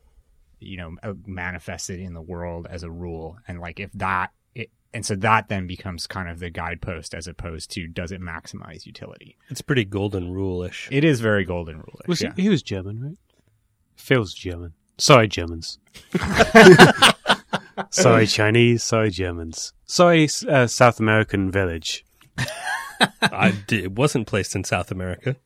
you 0.61 0.77
know 0.79 0.97
uh, 1.03 1.13
manifested 1.27 2.01
in 2.01 2.15
the 2.15 2.23
world 2.23 2.67
as 2.71 2.83
a 2.83 2.91
rule 2.91 3.39
and 3.49 3.61
like 3.61 3.79
if 3.81 3.91
that 3.93 4.33
it, 4.55 4.71
and 4.95 5.05
so 5.05 5.15
that 5.17 5.49
then 5.49 5.67
becomes 5.67 6.07
kind 6.07 6.29
of 6.31 6.39
the 6.39 6.49
guidepost 6.51 7.15
as 7.15 7.27
opposed 7.27 7.71
to 7.71 7.87
does 7.87 8.13
it 8.13 8.21
maximize 8.23 8.87
utility 8.87 9.37
It's 9.51 9.61
pretty 9.63 9.85
golden 9.85 10.31
rule-ish. 10.33 10.89
it 10.91 11.05
is 11.05 11.21
very 11.21 11.45
golden 11.45 11.77
rule 11.79 12.01
Was 12.07 12.23
yeah. 12.23 12.33
he, 12.37 12.43
he 12.45 12.49
was 12.49 12.63
German, 12.63 13.03
right? 13.03 13.19
phil's 13.97 14.33
German. 14.35 14.73
Sorry, 14.99 15.29
Germans. 15.29 15.79
sorry, 17.91 18.27
Chinese. 18.27 18.83
Sorry, 18.83 19.11
Germans. 19.11 19.73
Sorry, 19.85 20.29
uh, 20.49 20.67
South 20.67 21.01
American 21.01 21.51
village. 21.51 22.05
I 23.23 23.53
did, 23.67 23.85
it 23.85 23.93
wasn't 23.93 24.27
placed 24.27 24.55
in 24.55 24.65
South 24.65 24.91
America. 24.91 25.37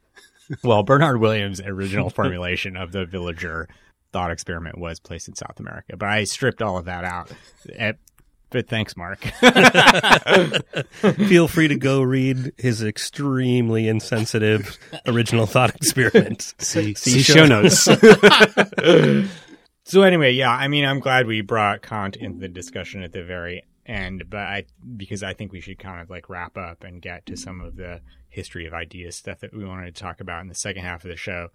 well, 0.65 0.83
Bernard 0.83 1.21
Williams' 1.21 1.61
original 1.61 2.11
formulation 2.11 2.77
of 2.77 2.93
the 2.93 3.05
villager 3.05 3.69
thought 4.13 4.31
experiment 4.31 4.79
was 4.79 4.99
placed 4.99 5.29
in 5.29 5.35
South 5.37 5.61
America, 5.61 5.97
but 5.97 6.09
I 6.09 6.25
stripped 6.25 6.63
all 6.63 6.79
of 6.79 6.87
that 6.87 7.05
out. 7.05 7.31
Eh, 7.73 7.93
but 8.51 8.67
thanks, 8.67 8.97
Mark. 8.97 9.21
Feel 11.29 11.47
free 11.47 11.69
to 11.69 11.77
go 11.77 12.03
read 12.03 12.53
his 12.59 12.83
extremely 12.83 13.87
insensitive 13.87 14.77
original 15.07 15.47
thought 15.47 15.75
experiment. 15.77 16.55
See, 16.59 16.95
See 16.97 17.23
see 17.23 17.23
show 17.23 17.47
show 17.47 17.47
notes. 17.47 17.87
so 19.91 20.03
anyway, 20.03 20.33
yeah, 20.33 20.51
I 20.53 20.69
mean, 20.69 20.85
I'm 20.85 21.01
glad 21.01 21.27
we 21.27 21.41
brought 21.41 21.83
Kant 21.83 22.15
into 22.15 22.39
the 22.39 22.49
discussion 22.49 23.03
at 23.03 23.13
the 23.13 23.25
very 23.25 23.65
end, 23.85 24.31
but 24.31 24.41
I 24.41 24.67
because 24.97 25.25
I 25.25 25.35
think 25.35 25.51
we 25.51 25.61
should 25.61 25.81
kind 25.81 26.01
of 26.01 26.09
like 26.09 26.29
wrap 26.29 26.57
up 26.57 26.85
and 26.85 27.03
get 27.03 27.27
to 27.27 27.37
some 27.37 27.61
of 27.61 27.75
the 27.75 28.01
history 28.29 28.67
of 28.67 28.73
ideas 28.73 29.17
stuff 29.17 29.41
that 29.41 29.53
we 29.53 29.65
wanted 29.65 29.93
to 29.93 30.01
talk 30.01 30.21
about 30.21 30.43
in 30.43 30.49
the 30.49 30.55
second 30.55 30.85
half 30.85 31.05
of 31.05 31.11
the 31.11 31.17
show. 31.17 31.49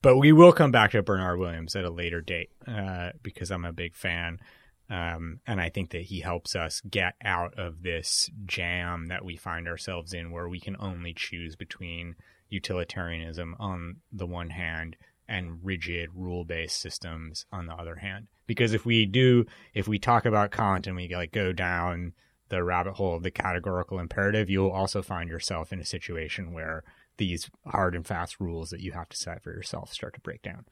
But 0.00 0.16
we 0.16 0.32
will 0.32 0.52
come 0.52 0.70
back 0.70 0.92
to 0.92 1.02
Bernard 1.02 1.38
Williams 1.38 1.76
at 1.76 1.84
a 1.84 1.90
later 1.90 2.22
date 2.22 2.50
uh, 2.66 3.10
because 3.22 3.50
I'm 3.50 3.66
a 3.66 3.74
big 3.74 3.94
fan. 3.94 4.40
Um, 4.88 5.40
and 5.46 5.60
I 5.60 5.68
think 5.68 5.90
that 5.90 6.02
he 6.02 6.20
helps 6.20 6.56
us 6.56 6.80
get 6.88 7.14
out 7.22 7.58
of 7.58 7.82
this 7.82 8.30
jam 8.46 9.08
that 9.08 9.24
we 9.24 9.36
find 9.36 9.68
ourselves 9.68 10.14
in 10.14 10.30
where 10.30 10.48
we 10.48 10.60
can 10.60 10.76
only 10.78 11.12
choose 11.12 11.56
between 11.56 12.14
utilitarianism 12.48 13.54
on 13.58 13.96
the 14.12 14.26
one 14.26 14.50
hand 14.50 14.96
and 15.28 15.58
rigid 15.62 16.10
rule 16.14 16.44
based 16.44 16.80
systems 16.80 17.46
on 17.52 17.66
the 17.66 17.74
other 17.74 17.96
hand. 17.96 18.28
Because 18.46 18.72
if 18.72 18.86
we 18.86 19.06
do, 19.06 19.44
if 19.74 19.88
we 19.88 19.98
talk 19.98 20.24
about 20.24 20.50
Kant 20.50 20.86
and 20.86 20.96
we 20.96 21.12
like 21.14 21.32
go 21.32 21.52
down 21.52 22.12
the 22.48 22.62
rabbit 22.62 22.94
hole 22.94 23.16
of 23.16 23.22
the 23.22 23.30
categorical 23.30 23.98
imperative, 23.98 24.48
you'll 24.48 24.70
also 24.70 25.02
find 25.02 25.28
yourself 25.28 25.72
in 25.72 25.80
a 25.80 25.84
situation 25.84 26.52
where 26.52 26.84
these 27.16 27.50
hard 27.66 27.94
and 27.94 28.06
fast 28.06 28.38
rules 28.38 28.70
that 28.70 28.80
you 28.80 28.92
have 28.92 29.08
to 29.08 29.16
set 29.16 29.42
for 29.42 29.50
yourself 29.50 29.92
start 29.92 30.14
to 30.14 30.20
break 30.20 30.42
down. 30.42 30.64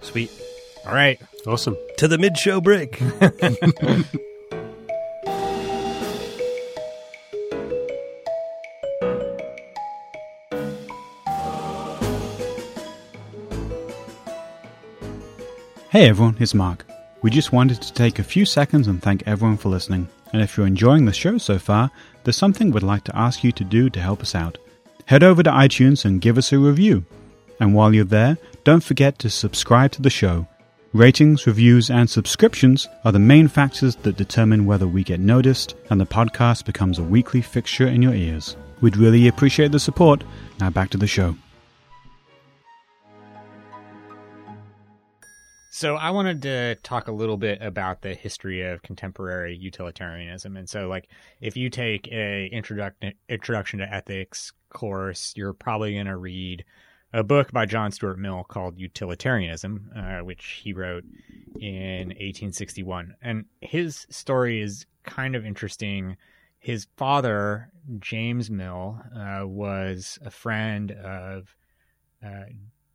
Sweet. 0.00 0.30
All 0.86 0.94
right. 0.94 1.20
awesome. 1.46 1.76
To 1.98 2.08
the 2.08 2.18
mid-show 2.18 2.60
break. 2.60 3.02
Hey 15.96 16.10
everyone, 16.10 16.36
it's 16.40 16.52
Mark. 16.52 16.84
We 17.22 17.30
just 17.30 17.52
wanted 17.52 17.80
to 17.80 17.90
take 17.90 18.18
a 18.18 18.22
few 18.22 18.44
seconds 18.44 18.86
and 18.86 19.02
thank 19.02 19.26
everyone 19.26 19.56
for 19.56 19.70
listening. 19.70 20.06
And 20.30 20.42
if 20.42 20.54
you're 20.54 20.66
enjoying 20.66 21.06
the 21.06 21.12
show 21.14 21.38
so 21.38 21.58
far, 21.58 21.90
there's 22.22 22.36
something 22.36 22.70
we'd 22.70 22.82
like 22.82 23.04
to 23.04 23.16
ask 23.16 23.42
you 23.42 23.50
to 23.52 23.64
do 23.64 23.88
to 23.88 23.98
help 23.98 24.20
us 24.20 24.34
out. 24.34 24.58
Head 25.06 25.22
over 25.22 25.42
to 25.42 25.50
iTunes 25.50 26.04
and 26.04 26.20
give 26.20 26.36
us 26.36 26.52
a 26.52 26.58
review. 26.58 27.06
And 27.60 27.74
while 27.74 27.94
you're 27.94 28.04
there, 28.04 28.36
don't 28.62 28.84
forget 28.84 29.18
to 29.20 29.30
subscribe 29.30 29.90
to 29.92 30.02
the 30.02 30.10
show. 30.10 30.46
Ratings, 30.92 31.46
reviews, 31.46 31.88
and 31.88 32.10
subscriptions 32.10 32.86
are 33.06 33.12
the 33.12 33.18
main 33.18 33.48
factors 33.48 33.96
that 34.02 34.18
determine 34.18 34.66
whether 34.66 34.86
we 34.86 35.02
get 35.02 35.18
noticed 35.18 35.76
and 35.88 35.98
the 35.98 36.04
podcast 36.04 36.66
becomes 36.66 36.98
a 36.98 37.02
weekly 37.02 37.40
fixture 37.40 37.88
in 37.88 38.02
your 38.02 38.14
ears. 38.14 38.54
We'd 38.82 38.98
really 38.98 39.28
appreciate 39.28 39.72
the 39.72 39.80
support. 39.80 40.24
Now 40.60 40.68
back 40.68 40.90
to 40.90 40.98
the 40.98 41.06
show. 41.06 41.36
So 45.76 45.96
I 45.96 46.08
wanted 46.08 46.40
to 46.40 46.76
talk 46.76 47.06
a 47.06 47.12
little 47.12 47.36
bit 47.36 47.60
about 47.60 48.00
the 48.00 48.14
history 48.14 48.62
of 48.62 48.80
contemporary 48.80 49.54
utilitarianism. 49.54 50.56
And 50.56 50.66
so 50.66 50.88
like 50.88 51.10
if 51.42 51.54
you 51.54 51.68
take 51.68 52.08
a 52.10 52.46
introduction 52.46 53.12
introduction 53.28 53.80
to 53.80 53.94
ethics 53.94 54.54
course, 54.70 55.34
you're 55.36 55.52
probably 55.52 55.92
going 55.92 56.06
to 56.06 56.16
read 56.16 56.64
a 57.12 57.22
book 57.22 57.52
by 57.52 57.66
John 57.66 57.92
Stuart 57.92 58.18
Mill 58.18 58.42
called 58.44 58.78
Utilitarianism, 58.78 59.90
uh, 59.94 60.20
which 60.20 60.62
he 60.64 60.72
wrote 60.72 61.04
in 61.60 62.08
1861. 62.08 63.14
And 63.20 63.44
his 63.60 64.06
story 64.08 64.62
is 64.62 64.86
kind 65.04 65.36
of 65.36 65.44
interesting. 65.44 66.16
His 66.58 66.86
father, 66.96 67.70
James 67.98 68.50
Mill, 68.50 68.98
uh, 69.14 69.46
was 69.46 70.18
a 70.24 70.30
friend 70.30 70.92
of 70.92 71.54
uh, 72.24 72.44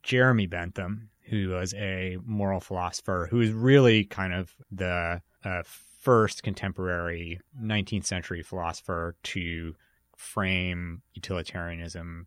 Jeremy 0.02 0.48
Bentham, 0.48 1.10
who 1.24 1.50
was 1.50 1.74
a 1.74 2.18
moral 2.24 2.60
philosopher 2.60 3.28
who 3.30 3.38
was 3.38 3.52
really 3.52 4.04
kind 4.04 4.34
of 4.34 4.54
the 4.70 5.20
uh, 5.44 5.62
first 6.00 6.42
contemporary 6.42 7.40
19th 7.62 8.04
century 8.04 8.42
philosopher 8.42 9.14
to 9.22 9.74
frame 10.16 11.02
utilitarianism 11.14 12.26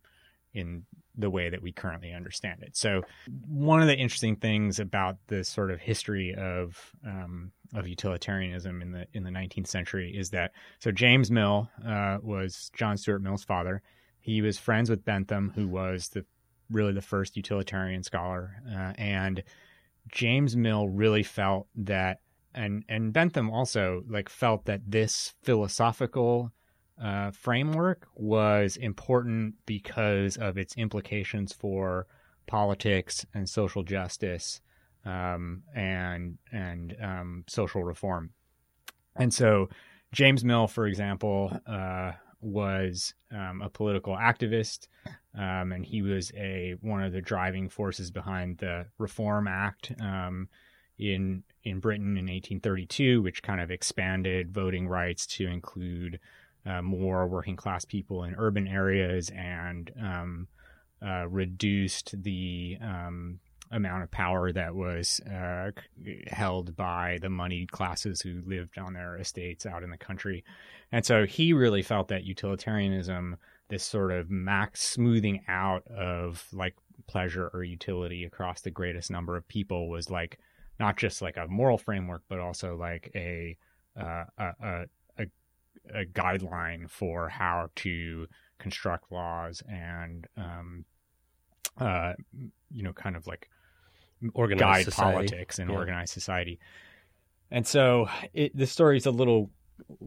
in 0.54 0.84
the 1.18 1.30
way 1.30 1.48
that 1.48 1.62
we 1.62 1.72
currently 1.72 2.12
understand 2.12 2.62
it. 2.62 2.76
So, 2.76 3.02
one 3.46 3.80
of 3.80 3.86
the 3.86 3.96
interesting 3.96 4.36
things 4.36 4.78
about 4.78 5.16
the 5.28 5.44
sort 5.44 5.70
of 5.70 5.80
history 5.80 6.34
of 6.34 6.92
um, 7.06 7.52
of 7.74 7.88
utilitarianism 7.88 8.82
in 8.82 8.92
the 8.92 9.06
in 9.12 9.24
the 9.24 9.30
19th 9.30 9.66
century 9.66 10.14
is 10.16 10.30
that 10.30 10.52
so 10.78 10.90
James 10.90 11.30
Mill 11.30 11.68
uh, 11.86 12.18
was 12.22 12.70
John 12.74 12.96
Stuart 12.96 13.20
Mill's 13.20 13.44
father. 13.44 13.82
He 14.20 14.42
was 14.42 14.58
friends 14.58 14.90
with 14.90 15.04
Bentham, 15.04 15.52
who 15.54 15.68
was 15.68 16.08
the 16.08 16.24
really 16.70 16.92
the 16.92 17.02
first 17.02 17.36
utilitarian 17.36 18.02
scholar, 18.02 18.62
uh, 18.68 18.92
and 18.96 19.42
James 20.08 20.56
Mill 20.56 20.88
really 20.88 21.22
felt 21.22 21.68
that, 21.76 22.20
and 22.54 22.84
and 22.88 23.12
Bentham 23.12 23.50
also 23.50 24.04
like 24.08 24.28
felt 24.28 24.64
that 24.66 24.82
this 24.86 25.34
philosophical 25.42 26.52
uh, 27.02 27.30
framework 27.30 28.08
was 28.14 28.76
important 28.76 29.54
because 29.66 30.36
of 30.36 30.56
its 30.56 30.74
implications 30.76 31.52
for 31.52 32.06
politics 32.46 33.26
and 33.34 33.48
social 33.48 33.82
justice 33.82 34.60
um, 35.04 35.62
and 35.74 36.38
and 36.52 36.96
um, 37.02 37.44
social 37.46 37.84
reform. 37.84 38.30
And 39.14 39.32
so, 39.32 39.68
James 40.12 40.44
Mill, 40.44 40.66
for 40.66 40.86
example, 40.86 41.58
uh, 41.66 42.12
was 42.40 43.14
um, 43.32 43.62
a 43.62 43.68
political 43.68 44.16
activist, 44.16 44.88
um, 45.34 45.72
and 45.72 45.84
he 45.84 46.02
was 46.02 46.32
a 46.36 46.76
one 46.80 47.02
of 47.02 47.12
the 47.12 47.20
driving 47.20 47.68
forces 47.68 48.10
behind 48.10 48.58
the 48.58 48.86
Reform 48.98 49.48
Act 49.48 49.92
um, 50.00 50.48
in 50.98 51.42
in 51.64 51.80
Britain 51.80 52.16
in 52.16 52.24
1832, 52.26 53.22
which 53.22 53.42
kind 53.42 53.60
of 53.60 53.70
expanded 53.70 54.52
voting 54.52 54.86
rights 54.88 55.26
to 55.26 55.46
include 55.46 56.20
uh, 56.64 56.82
more 56.82 57.26
working 57.26 57.56
class 57.56 57.84
people 57.84 58.24
in 58.24 58.34
urban 58.36 58.66
areas 58.66 59.30
and 59.30 59.92
um, 60.00 60.48
uh, 61.04 61.26
reduced 61.28 62.22
the 62.22 62.78
um, 62.80 63.38
amount 63.70 64.02
of 64.02 64.10
power 64.10 64.52
that 64.52 64.74
was 64.74 65.20
uh, 65.20 65.70
held 66.28 66.76
by 66.76 67.18
the 67.20 67.28
moneyed 67.28 67.72
classes 67.72 68.20
who 68.20 68.42
lived 68.46 68.78
on 68.78 68.92
their 68.92 69.16
estates 69.16 69.66
out 69.66 69.82
in 69.82 69.90
the 69.90 69.96
country. 69.96 70.44
And 70.92 71.04
so 71.04 71.26
he 71.26 71.52
really 71.52 71.82
felt 71.82 72.08
that 72.08 72.24
utilitarianism, 72.24 73.36
this 73.68 73.84
sort 73.84 74.12
of 74.12 74.30
max 74.30 74.82
smoothing 74.82 75.42
out 75.48 75.86
of 75.88 76.46
like 76.52 76.74
pleasure 77.06 77.50
or 77.52 77.64
utility 77.64 78.24
across 78.24 78.60
the 78.60 78.70
greatest 78.70 79.10
number 79.10 79.36
of 79.36 79.46
people 79.48 79.88
was 79.88 80.10
like 80.10 80.38
not 80.78 80.96
just 80.96 81.22
like 81.22 81.36
a 81.36 81.46
moral 81.48 81.78
framework, 81.78 82.22
but 82.28 82.38
also 82.38 82.76
like 82.76 83.10
a, 83.14 83.56
uh, 83.98 84.24
a, 84.38 84.52
a, 85.18 85.26
a, 85.94 86.04
guideline 86.04 86.88
for 86.88 87.28
how 87.28 87.70
to 87.76 88.26
construct 88.58 89.10
laws 89.10 89.62
and, 89.68 90.26
um, 90.36 90.84
uh, 91.78 92.12
you 92.70 92.82
know, 92.82 92.92
kind 92.92 93.16
of 93.16 93.26
like 93.26 93.48
Organized 94.34 94.60
guide 94.60 94.84
society. 94.84 95.12
politics 95.12 95.58
and 95.58 95.70
Yeah. 95.70 95.76
organized 95.76 96.12
society. 96.12 96.58
And 97.50 97.66
so 97.66 98.08
it, 98.32 98.56
the 98.56 98.66
story's 98.66 99.06
a 99.06 99.10
little 99.10 99.50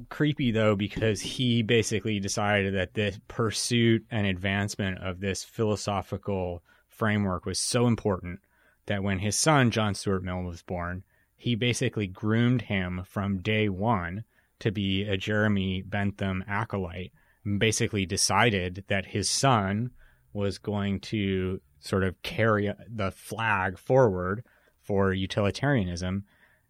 creepy 0.09 0.51
though 0.51 0.75
because 0.75 1.21
he 1.21 1.61
basically 1.61 2.19
decided 2.19 2.73
that 2.73 2.95
the 2.95 3.19
pursuit 3.27 4.03
and 4.09 4.25
advancement 4.25 4.97
of 4.99 5.19
this 5.19 5.43
philosophical 5.43 6.63
framework 6.87 7.45
was 7.45 7.59
so 7.59 7.87
important 7.87 8.39
that 8.87 9.03
when 9.03 9.19
his 9.19 9.37
son 9.37 9.69
John 9.71 9.93
Stuart 9.93 10.23
Mill 10.23 10.41
was 10.41 10.63
born, 10.63 11.03
he 11.37 11.55
basically 11.55 12.07
groomed 12.07 12.63
him 12.63 13.03
from 13.05 13.37
day 13.37 13.69
one 13.69 14.23
to 14.59 14.71
be 14.71 15.03
a 15.03 15.15
Jeremy 15.15 15.81
Bentham 15.83 16.43
acolyte. 16.47 17.13
And 17.45 17.57
basically 17.59 18.05
decided 18.05 18.83
that 18.89 19.05
his 19.05 19.29
son 19.29 19.91
was 20.33 20.57
going 20.57 20.99
to 20.99 21.61
sort 21.79 22.03
of 22.03 22.21
carry 22.21 22.71
the 22.87 23.11
flag 23.11 23.77
forward 23.77 24.43
for 24.81 25.13
utilitarianism. 25.13 26.25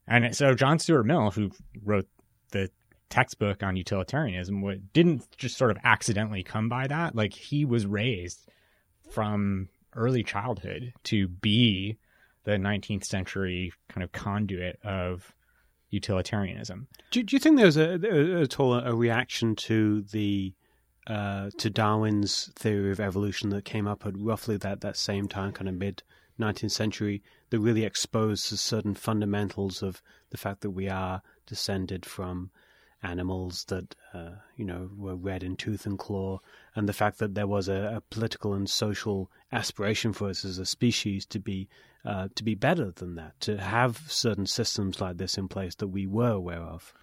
And 0.07 0.35
so 0.35 0.53
John 0.53 0.79
Stuart 0.79 1.03
Mill, 1.03 1.31
who 1.31 1.51
wrote 1.83 2.07
the 2.51 2.69
textbook 3.09 3.63
on 3.63 3.75
utilitarianism, 3.75 4.63
didn't 4.93 5.25
just 5.37 5.57
sort 5.57 5.71
of 5.71 5.77
accidentally 5.83 6.43
come 6.43 6.69
by 6.69 6.87
that. 6.87 7.15
Like 7.15 7.33
he 7.33 7.65
was 7.65 7.85
raised 7.85 8.47
from 9.09 9.69
early 9.95 10.23
childhood 10.23 10.93
to 11.03 11.27
be 11.27 11.97
the 12.43 12.51
19th 12.51 13.05
century 13.05 13.71
kind 13.89 14.03
of 14.03 14.11
conduit 14.11 14.79
of 14.83 15.33
utilitarianism. 15.89 16.87
Do, 17.11 17.23
do 17.23 17.35
you 17.35 17.39
think 17.39 17.57
there 17.57 17.65
was 17.65 17.77
a, 17.77 17.99
a, 18.03 18.41
at 18.43 18.59
all 18.59 18.75
a 18.75 18.95
reaction 18.95 19.55
to 19.55 20.03
the 20.03 20.53
uh, 21.09 21.49
to 21.57 21.69
Darwin's 21.69 22.51
theory 22.55 22.91
of 22.91 22.99
evolution 22.99 23.49
that 23.49 23.65
came 23.65 23.87
up 23.87 24.05
at 24.05 24.17
roughly 24.17 24.57
that, 24.57 24.81
that 24.81 24.95
same 24.95 25.27
time, 25.27 25.51
kind 25.51 25.67
of 25.67 25.75
mid 25.75 26.03
19th 26.39 26.71
century, 26.71 27.23
that 27.49 27.59
really 27.59 27.83
exposed 27.83 28.45
certain 28.45 28.93
fundamentals 28.93 29.81
of 29.81 30.01
the 30.29 30.37
fact 30.37 30.61
that 30.61 30.69
we 30.69 30.87
are 30.87 31.21
descended 31.47 32.05
from 32.05 32.51
animals 33.01 33.65
that 33.69 33.95
uh, 34.13 34.31
you 34.55 34.65
know 34.65 34.89
were 34.95 35.15
red 35.15 35.41
in 35.41 35.55
tooth 35.55 35.85
and 35.85 35.97
claw, 35.97 36.39
and 36.75 36.87
the 36.87 36.93
fact 36.93 37.17
that 37.17 37.33
there 37.33 37.47
was 37.47 37.67
a, 37.67 37.95
a 37.95 38.01
political 38.09 38.53
and 38.53 38.69
social 38.69 39.31
aspiration 39.51 40.13
for 40.13 40.29
us 40.29 40.45
as 40.45 40.59
a 40.59 40.65
species 40.65 41.25
to 41.25 41.39
be 41.39 41.67
uh, 42.05 42.27
to 42.35 42.43
be 42.43 42.55
better 42.55 42.91
than 42.91 43.15
that, 43.15 43.39
to 43.39 43.57
have 43.57 44.03
certain 44.07 44.45
systems 44.45 45.01
like 45.01 45.17
this 45.17 45.37
in 45.37 45.47
place 45.47 45.75
that 45.75 45.87
we 45.87 46.05
were 46.05 46.31
aware 46.31 46.61
of. 46.61 46.93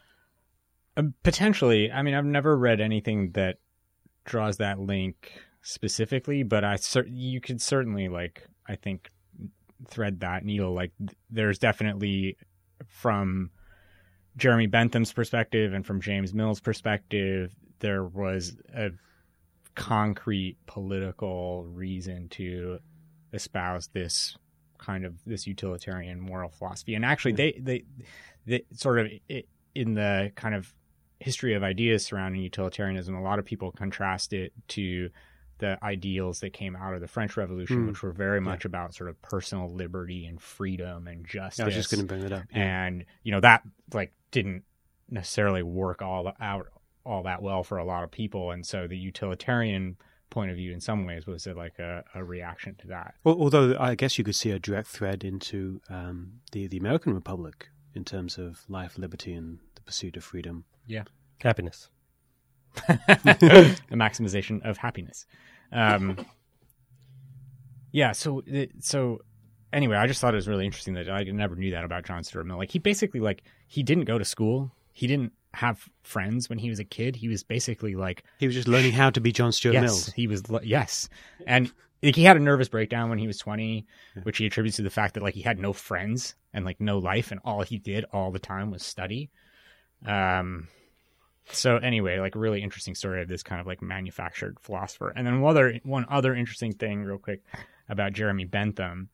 Um, 0.96 1.14
potentially. 1.22 1.90
I 1.90 2.02
mean, 2.02 2.14
I've 2.14 2.24
never 2.24 2.56
read 2.56 2.80
anything 2.80 3.32
that 3.32 3.58
draws 4.26 4.58
that 4.58 4.78
link 4.78 5.32
specifically, 5.62 6.42
but 6.42 6.64
I 6.64 6.76
cer- 6.76 7.06
you 7.06 7.40
could 7.40 7.60
certainly 7.60 8.08
like 8.08 8.46
I 8.68 8.76
think 8.76 9.10
thread 9.88 10.20
that 10.20 10.44
needle. 10.44 10.72
Like, 10.72 10.92
th- 10.98 11.16
there's 11.30 11.58
definitely 11.58 12.36
from 12.88 13.50
Jeremy 14.36 14.66
Bentham's 14.66 15.12
perspective 15.12 15.72
and 15.72 15.84
from 15.84 16.00
James 16.00 16.34
Mill's 16.34 16.60
perspective, 16.60 17.54
there 17.80 18.04
was 18.04 18.56
a 18.74 18.90
concrete 19.74 20.56
political 20.66 21.64
reason 21.64 22.28
to 22.30 22.78
espouse 23.32 23.88
this 23.92 24.36
kind 24.78 25.04
of 25.04 25.14
this 25.24 25.46
utilitarian 25.46 26.20
moral 26.20 26.50
philosophy. 26.50 26.94
And 26.94 27.04
actually, 27.04 27.32
they 27.32 27.58
they, 27.60 27.84
they 28.46 28.64
sort 28.72 28.98
of 29.00 29.08
in 29.74 29.94
the 29.94 30.32
kind 30.34 30.54
of 30.54 30.72
history 31.20 31.54
of 31.54 31.62
ideas 31.62 32.04
surrounding 32.04 32.42
utilitarianism, 32.42 33.14
a 33.14 33.22
lot 33.22 33.38
of 33.38 33.44
people 33.44 33.72
contrast 33.72 34.32
it 34.32 34.52
to 34.68 35.10
the 35.58 35.78
ideals 35.82 36.40
that 36.40 36.52
came 36.52 36.76
out 36.76 36.92
of 36.94 37.00
the 37.00 37.08
French 37.08 37.36
Revolution, 37.36 37.82
Hmm. 37.82 37.88
which 37.88 38.02
were 38.02 38.12
very 38.12 38.40
much 38.42 38.66
about 38.66 38.94
sort 38.94 39.08
of 39.08 39.20
personal 39.22 39.72
liberty 39.72 40.26
and 40.26 40.38
freedom 40.40 41.06
and 41.06 41.26
justice. 41.26 41.60
I 41.60 41.64
was 41.64 41.74
just 41.74 41.90
going 41.90 42.00
to 42.02 42.06
bring 42.06 42.20
that 42.22 42.32
up. 42.32 42.42
and 42.52 43.04
you 43.22 43.32
know 43.32 43.40
that 43.40 43.62
like 43.94 44.12
didn't 44.30 44.64
necessarily 45.08 45.62
work 45.62 46.02
all 46.02 46.32
out 46.40 46.66
all 47.06 47.22
that 47.22 47.40
well 47.40 47.62
for 47.62 47.78
a 47.78 47.84
lot 47.84 48.02
of 48.04 48.10
people, 48.10 48.50
and 48.50 48.66
so 48.66 48.86
the 48.86 48.98
utilitarian 48.98 49.96
point 50.28 50.50
of 50.50 50.56
view, 50.56 50.72
in 50.72 50.80
some 50.80 51.06
ways, 51.06 51.24
was 51.26 51.46
uh, 51.46 51.54
like 51.54 51.78
a, 51.78 52.02
a 52.14 52.22
reaction 52.24 52.74
to 52.74 52.88
that. 52.88 53.14
Al- 53.24 53.40
Although 53.40 53.76
I 53.78 53.94
guess 53.94 54.18
you 54.18 54.24
could 54.24 54.34
see 54.34 54.50
a 54.50 54.58
direct 54.58 54.88
thread 54.88 55.24
into 55.24 55.80
um, 55.88 56.40
the 56.52 56.66
the 56.66 56.76
American 56.76 57.14
Republic 57.14 57.68
in 57.94 58.04
terms 58.04 58.36
of 58.36 58.64
life, 58.68 58.98
liberty, 58.98 59.32
and 59.32 59.60
the 59.76 59.80
pursuit 59.82 60.16
of 60.16 60.24
freedom. 60.24 60.64
Happiness. 61.42 61.88
the 62.88 63.76
maximization 63.92 64.64
of 64.68 64.76
happiness. 64.76 65.26
Um, 65.72 66.24
yeah. 67.92 68.12
So, 68.12 68.42
so 68.80 69.20
anyway, 69.72 69.96
I 69.96 70.06
just 70.06 70.20
thought 70.20 70.34
it 70.34 70.36
was 70.36 70.48
really 70.48 70.66
interesting 70.66 70.94
that 70.94 71.08
I 71.08 71.24
never 71.24 71.56
knew 71.56 71.70
that 71.70 71.84
about 71.84 72.04
John 72.04 72.24
Stuart 72.24 72.44
Mill. 72.44 72.58
Like 72.58 72.70
he 72.70 72.78
basically 72.78 73.20
like 73.20 73.42
he 73.68 73.82
didn't 73.82 74.04
go 74.04 74.18
to 74.18 74.24
school. 74.24 74.72
He 74.92 75.06
didn't 75.06 75.32
have 75.54 75.88
friends 76.02 76.48
when 76.48 76.58
he 76.58 76.68
was 76.68 76.78
a 76.78 76.84
kid. 76.84 77.16
He 77.16 77.28
was 77.28 77.42
basically 77.42 77.94
like 77.94 78.24
He 78.38 78.46
was 78.46 78.54
just 78.54 78.68
learning 78.68 78.92
how 78.92 79.10
to 79.10 79.20
be 79.20 79.32
John 79.32 79.52
Stuart 79.52 79.74
yes, 79.74 79.82
Mill. 79.82 80.14
he 80.14 80.26
was 80.26 80.50
li- 80.50 80.60
yes, 80.64 81.08
and 81.46 81.72
like, 82.02 82.14
he 82.14 82.24
had 82.24 82.36
a 82.36 82.40
nervous 82.40 82.68
breakdown 82.68 83.08
when 83.08 83.18
he 83.18 83.26
was 83.26 83.38
twenty, 83.38 83.86
which 84.22 84.38
he 84.38 84.46
attributes 84.46 84.76
to 84.76 84.82
the 84.82 84.90
fact 84.90 85.14
that 85.14 85.22
like 85.22 85.34
he 85.34 85.42
had 85.42 85.58
no 85.58 85.72
friends 85.72 86.34
and 86.52 86.64
like 86.64 86.80
no 86.80 86.98
life, 86.98 87.30
and 87.30 87.40
all 87.44 87.62
he 87.62 87.78
did 87.78 88.04
all 88.12 88.30
the 88.30 88.38
time 88.38 88.70
was 88.70 88.82
study. 88.82 89.30
Um, 90.06 90.68
so 91.50 91.76
anyway, 91.76 92.18
like 92.18 92.34
really 92.34 92.62
interesting 92.62 92.94
story 92.94 93.22
of 93.22 93.28
this 93.28 93.42
kind 93.42 93.60
of 93.60 93.66
like 93.66 93.82
manufactured 93.82 94.58
philosopher. 94.60 95.10
And 95.10 95.26
then 95.26 95.40
one 95.40 95.50
other 95.50 95.80
one 95.84 96.06
other 96.08 96.34
interesting 96.34 96.72
thing, 96.72 97.04
real 97.04 97.18
quick, 97.18 97.42
about 97.88 98.12
Jeremy 98.12 98.44
Bentham. 98.44 99.08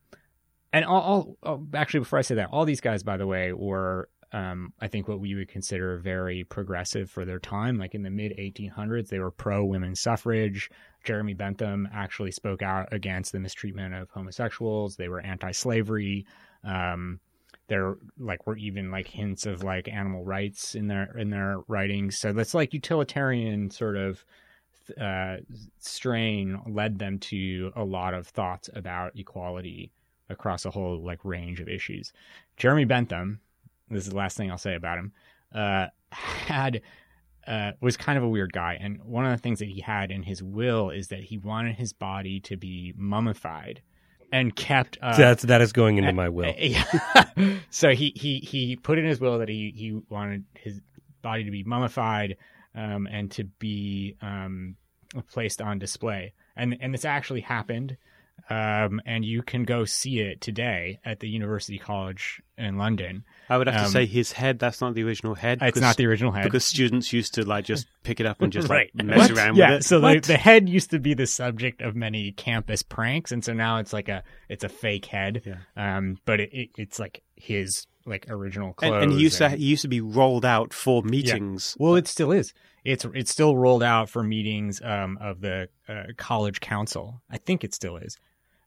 And 0.72 0.84
all, 0.84 1.00
all 1.02 1.36
oh, 1.42 1.66
actually, 1.74 2.00
before 2.00 2.18
I 2.18 2.22
say 2.22 2.36
that, 2.36 2.48
all 2.50 2.64
these 2.64 2.80
guys, 2.80 3.02
by 3.02 3.18
the 3.18 3.26
way, 3.26 3.52
were 3.52 4.08
um, 4.32 4.72
I 4.80 4.88
think 4.88 5.08
what 5.08 5.20
we 5.20 5.34
would 5.34 5.48
consider 5.48 5.98
very 5.98 6.44
progressive 6.44 7.10
for 7.10 7.24
their 7.24 7.38
time. 7.38 7.78
Like 7.78 7.94
in 7.94 8.02
the 8.02 8.10
mid 8.10 8.32
1800s, 8.38 9.08
they 9.08 9.18
were 9.18 9.30
pro 9.30 9.64
women's 9.64 10.00
suffrage. 10.00 10.70
Jeremy 11.04 11.34
Bentham 11.34 11.88
actually 11.92 12.32
spoke 12.32 12.62
out 12.62 12.92
against 12.92 13.32
the 13.32 13.40
mistreatment 13.40 13.94
of 13.94 14.08
homosexuals. 14.10 14.96
They 14.96 15.08
were 15.08 15.20
anti-slavery. 15.20 16.24
Um, 16.64 17.20
there 17.68 17.96
like 18.18 18.46
were 18.46 18.56
even 18.56 18.90
like 18.90 19.06
hints 19.06 19.46
of 19.46 19.62
like 19.62 19.88
animal 19.88 20.24
rights 20.24 20.74
in 20.74 20.88
their 20.88 21.16
in 21.16 21.30
their 21.30 21.58
writings. 21.68 22.18
So 22.18 22.32
that's 22.32 22.54
like 22.54 22.74
utilitarian 22.74 23.70
sort 23.70 23.96
of 23.96 24.24
uh, 25.00 25.36
strain 25.78 26.60
led 26.66 26.98
them 26.98 27.18
to 27.18 27.72
a 27.76 27.84
lot 27.84 28.14
of 28.14 28.26
thoughts 28.26 28.68
about 28.74 29.16
equality 29.16 29.92
across 30.28 30.64
a 30.64 30.70
whole 30.70 31.00
like 31.02 31.24
range 31.24 31.60
of 31.60 31.68
issues. 31.68 32.12
Jeremy 32.56 32.84
Bentham, 32.84 33.40
this 33.90 34.04
is 34.04 34.10
the 34.10 34.16
last 34.16 34.36
thing 34.36 34.50
I'll 34.50 34.58
say 34.58 34.74
about 34.74 34.98
him, 34.98 35.12
uh, 35.54 35.86
had 36.10 36.82
uh, 37.46 37.72
was 37.80 37.96
kind 37.96 38.18
of 38.18 38.24
a 38.24 38.28
weird 38.28 38.52
guy, 38.52 38.78
and 38.80 39.02
one 39.02 39.24
of 39.24 39.32
the 39.32 39.38
things 39.38 39.58
that 39.58 39.68
he 39.68 39.80
had 39.80 40.10
in 40.10 40.22
his 40.22 40.42
will 40.42 40.90
is 40.90 41.08
that 41.08 41.24
he 41.24 41.38
wanted 41.38 41.76
his 41.76 41.92
body 41.92 42.40
to 42.40 42.56
be 42.56 42.92
mummified 42.96 43.82
and 44.32 44.54
kept. 44.56 44.98
Uh, 45.00 45.16
That's 45.16 45.42
that 45.44 45.60
is 45.60 45.72
going 45.72 45.98
into 45.98 46.12
my 46.12 46.28
will. 46.30 46.52
yeah. 46.58 46.84
so 47.70 47.90
he, 47.90 48.12
he 48.16 48.38
he 48.38 48.76
put 48.76 48.98
in 48.98 49.04
his 49.04 49.20
will 49.20 49.38
that 49.38 49.48
he 49.48 49.72
he 49.76 50.00
wanted 50.08 50.44
his 50.54 50.80
body 51.20 51.44
to 51.44 51.50
be 51.50 51.62
mummified 51.62 52.36
um, 52.74 53.06
and 53.06 53.30
to 53.32 53.44
be 53.44 54.16
um, 54.22 54.76
placed 55.30 55.60
on 55.60 55.78
display, 55.78 56.32
and 56.56 56.76
and 56.80 56.92
this 56.92 57.04
actually 57.04 57.42
happened. 57.42 57.96
Um, 58.50 59.00
and 59.06 59.24
you 59.24 59.42
can 59.42 59.62
go 59.62 59.84
see 59.84 60.18
it 60.18 60.40
today 60.40 60.98
at 61.04 61.20
the 61.20 61.28
University 61.28 61.78
College 61.78 62.42
in 62.58 62.76
London. 62.76 63.24
I 63.52 63.58
would 63.58 63.66
have 63.66 63.76
to 63.76 63.84
Um, 63.86 63.90
say 63.90 64.06
his 64.06 64.32
head. 64.32 64.58
That's 64.58 64.80
not 64.80 64.94
the 64.94 65.02
original 65.04 65.34
head. 65.34 65.58
It's 65.60 65.66
because- 65.66 65.82
not 65.82 65.96
the 65.96 66.06
original 66.06 66.32
head. 66.32 66.44
because 66.44 66.64
students 66.64 67.12
used 67.12 67.34
to 67.34 67.44
like 67.44 67.64
just 67.64 67.86
pick 68.02 68.18
it 68.20 68.26
up 68.26 68.40
and 68.40 68.52
just 68.52 68.68
like 68.68 68.90
mess 68.94 69.18
What? 69.18 69.30
around 69.32 69.56
yeah, 69.56 69.70
with 69.72 69.80
it. 69.80 69.84
so 69.84 70.00
the, 70.00 70.20
the 70.20 70.36
head 70.36 70.68
used 70.68 70.90
to 70.90 70.98
be 70.98 71.14
the 71.14 71.26
subject 71.26 71.82
of 71.82 71.94
many 71.94 72.32
campus 72.32 72.82
pranks, 72.82 73.30
and 73.32 73.44
so 73.44 73.52
now 73.52 73.78
it's 73.78 73.92
like 73.92 74.08
a 74.08 74.22
it's 74.48 74.64
a 74.64 74.68
fake 74.68 75.06
head. 75.06 75.42
Yeah. 75.44 75.58
Um, 75.76 76.18
but 76.24 76.40
it, 76.40 76.50
it, 76.52 76.70
it's 76.78 76.98
like 76.98 77.22
his 77.36 77.86
like 78.06 78.26
original 78.28 78.68
and, 78.68 78.76
clothes. 78.76 79.02
and 79.02 79.12
he 79.12 79.18
used 79.20 79.38
to 79.38 79.48
he 79.50 79.64
used 79.66 79.82
to 79.82 79.88
be 79.88 80.00
rolled 80.00 80.44
out 80.44 80.72
for 80.72 81.02
meetings. 81.02 81.76
well, 81.78 81.94
it 81.96 82.08
still 82.08 82.32
is. 82.32 82.52
It's 82.84 83.04
it's 83.14 83.30
still 83.30 83.56
rolled 83.56 83.82
out 83.84 84.08
for 84.08 84.24
meetings 84.24 84.80
um, 84.82 85.16
of 85.20 85.40
the 85.40 85.68
uh, 85.88 86.04
college 86.16 86.60
council. 86.60 87.22
I 87.30 87.38
think 87.38 87.62
it 87.62 87.74
still 87.74 87.96
is. 87.96 88.18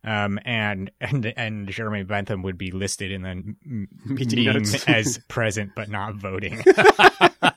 Um, 0.05 0.39
and 0.45 0.91
and 1.01 1.33
and 1.35 1.67
Jeremy 1.67 2.03
Bentham 2.03 2.43
would 2.43 2.57
be 2.57 2.71
listed 2.71 3.11
in 3.11 3.23
the 3.23 3.87
Meeting 4.05 4.65
as 4.87 5.19
present 5.27 5.71
but 5.75 5.89
not 5.89 6.15
voting. 6.15 6.63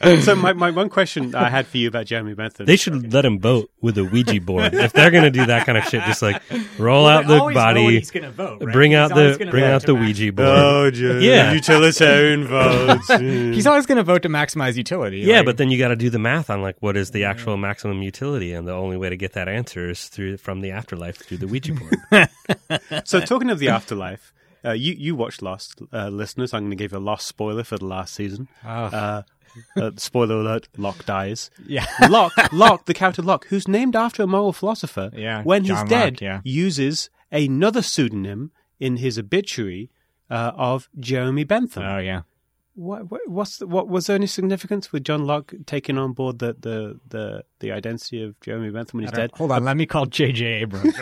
so 0.22 0.34
my, 0.36 0.52
my 0.52 0.70
one 0.70 0.88
question 0.88 1.34
I 1.34 1.48
had 1.48 1.66
for 1.66 1.76
you 1.78 1.88
about 1.88 2.06
Jeremy 2.06 2.34
Bentham. 2.34 2.66
They 2.66 2.76
should 2.76 3.12
let 3.12 3.24
him 3.24 3.40
vote 3.40 3.70
with 3.80 3.98
a 3.98 4.04
Ouija 4.04 4.40
board. 4.40 4.72
if 4.74 4.92
they're 4.92 5.10
going 5.10 5.24
to 5.24 5.30
do 5.30 5.46
that 5.46 5.66
kind 5.66 5.76
of 5.76 5.84
shit, 5.84 6.02
just 6.04 6.22
like 6.22 6.40
roll 6.78 7.06
out 7.06 7.26
the 7.26 7.38
body, 7.52 7.98
he's 7.98 8.10
gonna 8.10 8.30
vote. 8.30 8.62
right? 8.62 8.72
bring 8.72 8.92
He's 8.92 8.98
out 8.98 9.08
the 9.14 9.48
bring 9.50 9.64
out 9.64 9.80
to 9.82 9.86
the 9.88 9.94
max- 9.94 10.06
Ouija 10.18 10.32
board. 10.32 10.48
oh, 10.48 10.90
Jeremy, 10.90 11.26
Yeah. 11.26 11.52
utilitarian 11.52 12.46
votes. 12.46 13.08
He's 13.18 13.66
always 13.66 13.86
going 13.86 13.96
to 13.96 14.04
vote 14.04 14.22
to 14.22 14.28
maximize 14.28 14.76
utility. 14.76 15.18
Yeah, 15.18 15.38
like- 15.38 15.46
but 15.46 15.56
then 15.56 15.70
you 15.70 15.78
got 15.78 15.88
to 15.88 15.96
do 15.96 16.10
the 16.10 16.18
math 16.18 16.48
on 16.50 16.62
like 16.62 16.76
what 16.80 16.96
is 16.96 17.10
the 17.10 17.24
actual 17.24 17.56
maximum 17.56 18.00
utility, 18.02 18.52
and 18.52 18.68
the 18.68 18.72
only 18.74 18.96
way 18.96 19.08
to 19.10 19.16
get 19.16 19.32
that 19.32 19.48
answer 19.48 19.90
is 19.90 20.06
through 20.08 20.36
from 20.36 20.60
the 20.60 20.70
afterlife 20.70 21.16
through 21.16 21.38
the 21.38 21.46
Ouija 21.48 21.72
board. 21.74 22.28
so 23.04 23.20
talking 23.20 23.50
of 23.50 23.58
the 23.58 23.68
afterlife, 23.68 24.32
uh, 24.64 24.72
you 24.72 24.94
you 24.94 25.14
watched 25.16 25.42
Lost, 25.42 25.80
uh, 25.92 26.08
listeners. 26.08 26.52
I'm 26.54 26.62
going 26.62 26.70
to 26.70 26.76
give 26.76 26.92
you 26.92 26.98
a 26.98 27.00
Lost 27.00 27.26
spoiler 27.26 27.64
for 27.64 27.78
the 27.78 27.86
last 27.86 28.14
season. 28.14 28.48
Oh. 28.64 28.68
Uh, 28.68 29.22
uh, 29.76 29.90
spoiler 29.96 30.36
alert: 30.36 30.68
Locke 30.76 31.04
dies. 31.06 31.50
yeah, 31.66 31.86
Locke, 32.08 32.52
Locke, 32.52 32.84
the 32.86 32.94
character 32.94 33.22
Locke, 33.22 33.46
who's 33.48 33.66
named 33.68 33.96
after 33.96 34.22
a 34.22 34.26
moral 34.26 34.52
philosopher, 34.52 35.10
Yeah, 35.14 35.42
when 35.42 35.64
John 35.64 35.86
he's 35.86 35.90
dead, 35.90 36.12
Locke, 36.14 36.20
yeah. 36.20 36.40
uses 36.44 37.10
another 37.32 37.82
pseudonym 37.82 38.50
in 38.80 38.96
his 38.98 39.18
obituary 39.18 39.90
uh, 40.30 40.52
of 40.56 40.88
Jeremy 40.98 41.44
Bentham. 41.44 41.82
oh 41.82 41.98
yeah. 41.98 42.22
What, 42.78 43.10
what, 43.10 43.20
what's 43.26 43.58
the, 43.58 43.66
what 43.66 43.88
was 43.88 44.06
there 44.06 44.14
any 44.14 44.28
significance 44.28 44.92
with 44.92 45.02
John 45.02 45.24
Locke 45.24 45.52
taking 45.66 45.98
on 45.98 46.12
board 46.12 46.38
the 46.38 46.54
the 46.58 47.00
the, 47.08 47.44
the 47.58 47.72
identity 47.72 48.22
of 48.22 48.38
Jeremy 48.40 48.70
Bentham 48.70 48.98
when 48.98 49.04
he's 49.04 49.12
dead? 49.12 49.32
Hold 49.34 49.50
on, 49.50 49.64
let 49.64 49.76
me 49.76 49.84
call 49.84 50.06
J.J. 50.06 50.44
Abrams. 50.46 50.94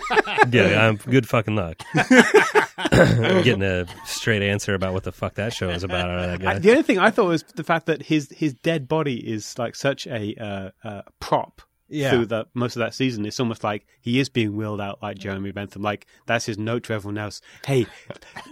yeah, 0.50 0.86
I'm 0.86 0.96
good 0.96 1.28
fucking 1.28 1.56
luck. 1.56 1.82
Getting 2.92 3.62
a 3.62 3.86
straight 4.06 4.42
answer 4.42 4.74
about 4.74 4.92
what 4.92 5.02
the 5.02 5.10
fuck 5.10 5.34
that 5.34 5.52
show 5.52 5.68
is 5.70 5.82
about 5.82 6.08
out 6.08 6.30
of 6.30 6.40
that 6.40 6.48
I, 6.48 6.58
the 6.60 6.70
only 6.70 6.84
thing 6.84 6.98
I 6.98 7.10
thought 7.10 7.26
was 7.26 7.42
the 7.42 7.64
fact 7.64 7.86
that 7.86 8.02
his 8.02 8.30
his 8.30 8.54
dead 8.54 8.86
body 8.86 9.16
is 9.16 9.58
like 9.58 9.74
such 9.74 10.06
a 10.06 10.34
uh, 10.36 10.70
uh, 10.88 11.02
prop 11.18 11.62
Yeah. 11.88 12.10
through 12.10 12.26
the 12.26 12.46
most 12.54 12.76
of 12.76 12.80
that 12.80 12.94
season. 12.94 13.26
It's 13.26 13.38
almost 13.38 13.62
like 13.62 13.86
he 14.00 14.18
is 14.18 14.28
being 14.28 14.56
wheeled 14.56 14.80
out 14.80 15.02
like 15.02 15.18
Jeremy 15.18 15.52
Bentham. 15.52 15.82
Like 15.82 16.06
that's 16.26 16.46
his 16.46 16.56
note 16.58 16.84
to 16.84 16.94
everyone 16.94 17.18
else. 17.18 17.40
Hey, 17.66 17.86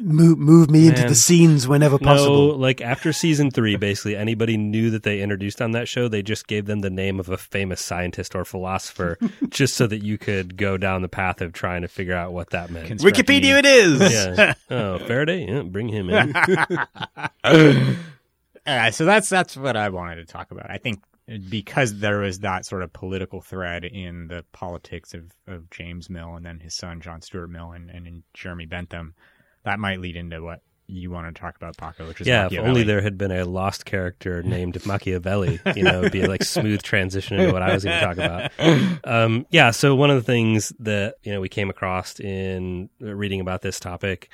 move 0.00 0.38
move 0.38 0.70
me 0.70 0.88
into 0.88 1.08
the 1.08 1.14
scenes 1.14 1.66
whenever 1.66 1.98
possible. 1.98 2.32
No, 2.34 2.46
possible. 2.48 2.58
like 2.58 2.80
after 2.82 3.12
season 3.12 3.50
three, 3.50 3.76
basically 3.76 4.16
anybody 4.16 4.56
knew 4.56 4.90
that 4.90 5.02
they 5.02 5.20
introduced 5.22 5.62
on 5.62 5.72
that 5.72 5.88
show, 5.88 6.08
they 6.08 6.22
just 6.22 6.46
gave 6.46 6.66
them 6.66 6.80
the 6.80 6.90
name 6.90 7.18
of 7.18 7.28
a 7.30 7.38
famous 7.38 7.80
scientist 7.80 8.34
or 8.34 8.44
philosopher, 8.44 9.16
just 9.48 9.74
so 9.74 9.86
that 9.86 10.02
you 10.04 10.18
could 10.18 10.56
go 10.56 10.76
down 10.76 11.00
the 11.02 11.08
path 11.08 11.40
of 11.40 11.52
trying 11.52 11.82
to 11.82 11.88
figure 11.88 12.14
out 12.14 12.32
what 12.32 12.50
that 12.50 12.70
meant. 12.70 12.88
Cons- 12.88 13.02
Wikipedia, 13.02 13.58
it 13.58 13.66
is. 13.66 14.12
yeah. 14.12 14.54
Oh, 14.70 14.98
Faraday, 15.00 15.46
yeah, 15.46 15.62
bring 15.62 15.88
him 15.88 16.08
in. 16.10 16.34
Uh, 18.64 18.90
so 18.92 19.04
that's 19.04 19.28
that's 19.28 19.56
what 19.56 19.76
I 19.76 19.88
wanted 19.88 20.16
to 20.16 20.24
talk 20.24 20.52
about. 20.52 20.70
I 20.70 20.78
think 20.78 21.02
because 21.48 22.00
there 22.00 22.18
was 22.18 22.40
that 22.40 22.66
sort 22.66 22.82
of 22.82 22.92
political 22.92 23.40
thread 23.40 23.84
in 23.84 24.28
the 24.28 24.44
politics 24.52 25.14
of, 25.14 25.30
of 25.46 25.70
James 25.70 26.10
Mill 26.10 26.34
and 26.34 26.44
then 26.44 26.60
his 26.60 26.74
son 26.74 27.00
John 27.00 27.22
Stuart 27.22 27.48
Mill 27.48 27.72
and, 27.72 27.90
and 27.90 28.22
Jeremy 28.34 28.66
Bentham, 28.66 29.14
that 29.64 29.78
might 29.78 30.00
lead 30.00 30.16
into 30.16 30.42
what 30.42 30.60
you 30.86 31.10
want 31.10 31.34
to 31.34 31.40
talk 31.40 31.56
about, 31.56 31.76
Paco, 31.76 32.06
which 32.06 32.20
is 32.20 32.26
Yeah, 32.26 32.48
if 32.50 32.58
only 32.58 32.82
there 32.82 33.00
had 33.00 33.16
been 33.16 33.30
a 33.30 33.44
lost 33.44 33.84
character 33.84 34.42
named 34.44 34.84
Machiavelli, 34.84 35.60
you 35.74 35.84
know, 35.84 36.00
it'd 36.00 36.12
be 36.12 36.26
like 36.26 36.42
smooth 36.42 36.82
transition 36.82 37.38
into 37.38 37.52
what 37.52 37.62
I 37.62 37.72
was 37.72 37.84
going 37.84 37.98
to 37.98 38.04
talk 38.04 38.16
about. 38.16 38.52
Um, 39.04 39.46
yeah, 39.50 39.70
so 39.70 39.94
one 39.94 40.10
of 40.10 40.16
the 40.16 40.22
things 40.22 40.72
that 40.78 41.16
you 41.22 41.32
know 41.32 41.40
we 41.40 41.48
came 41.48 41.70
across 41.70 42.20
in 42.20 42.88
reading 43.00 43.40
about 43.40 43.62
this 43.62 43.80
topic, 43.80 44.30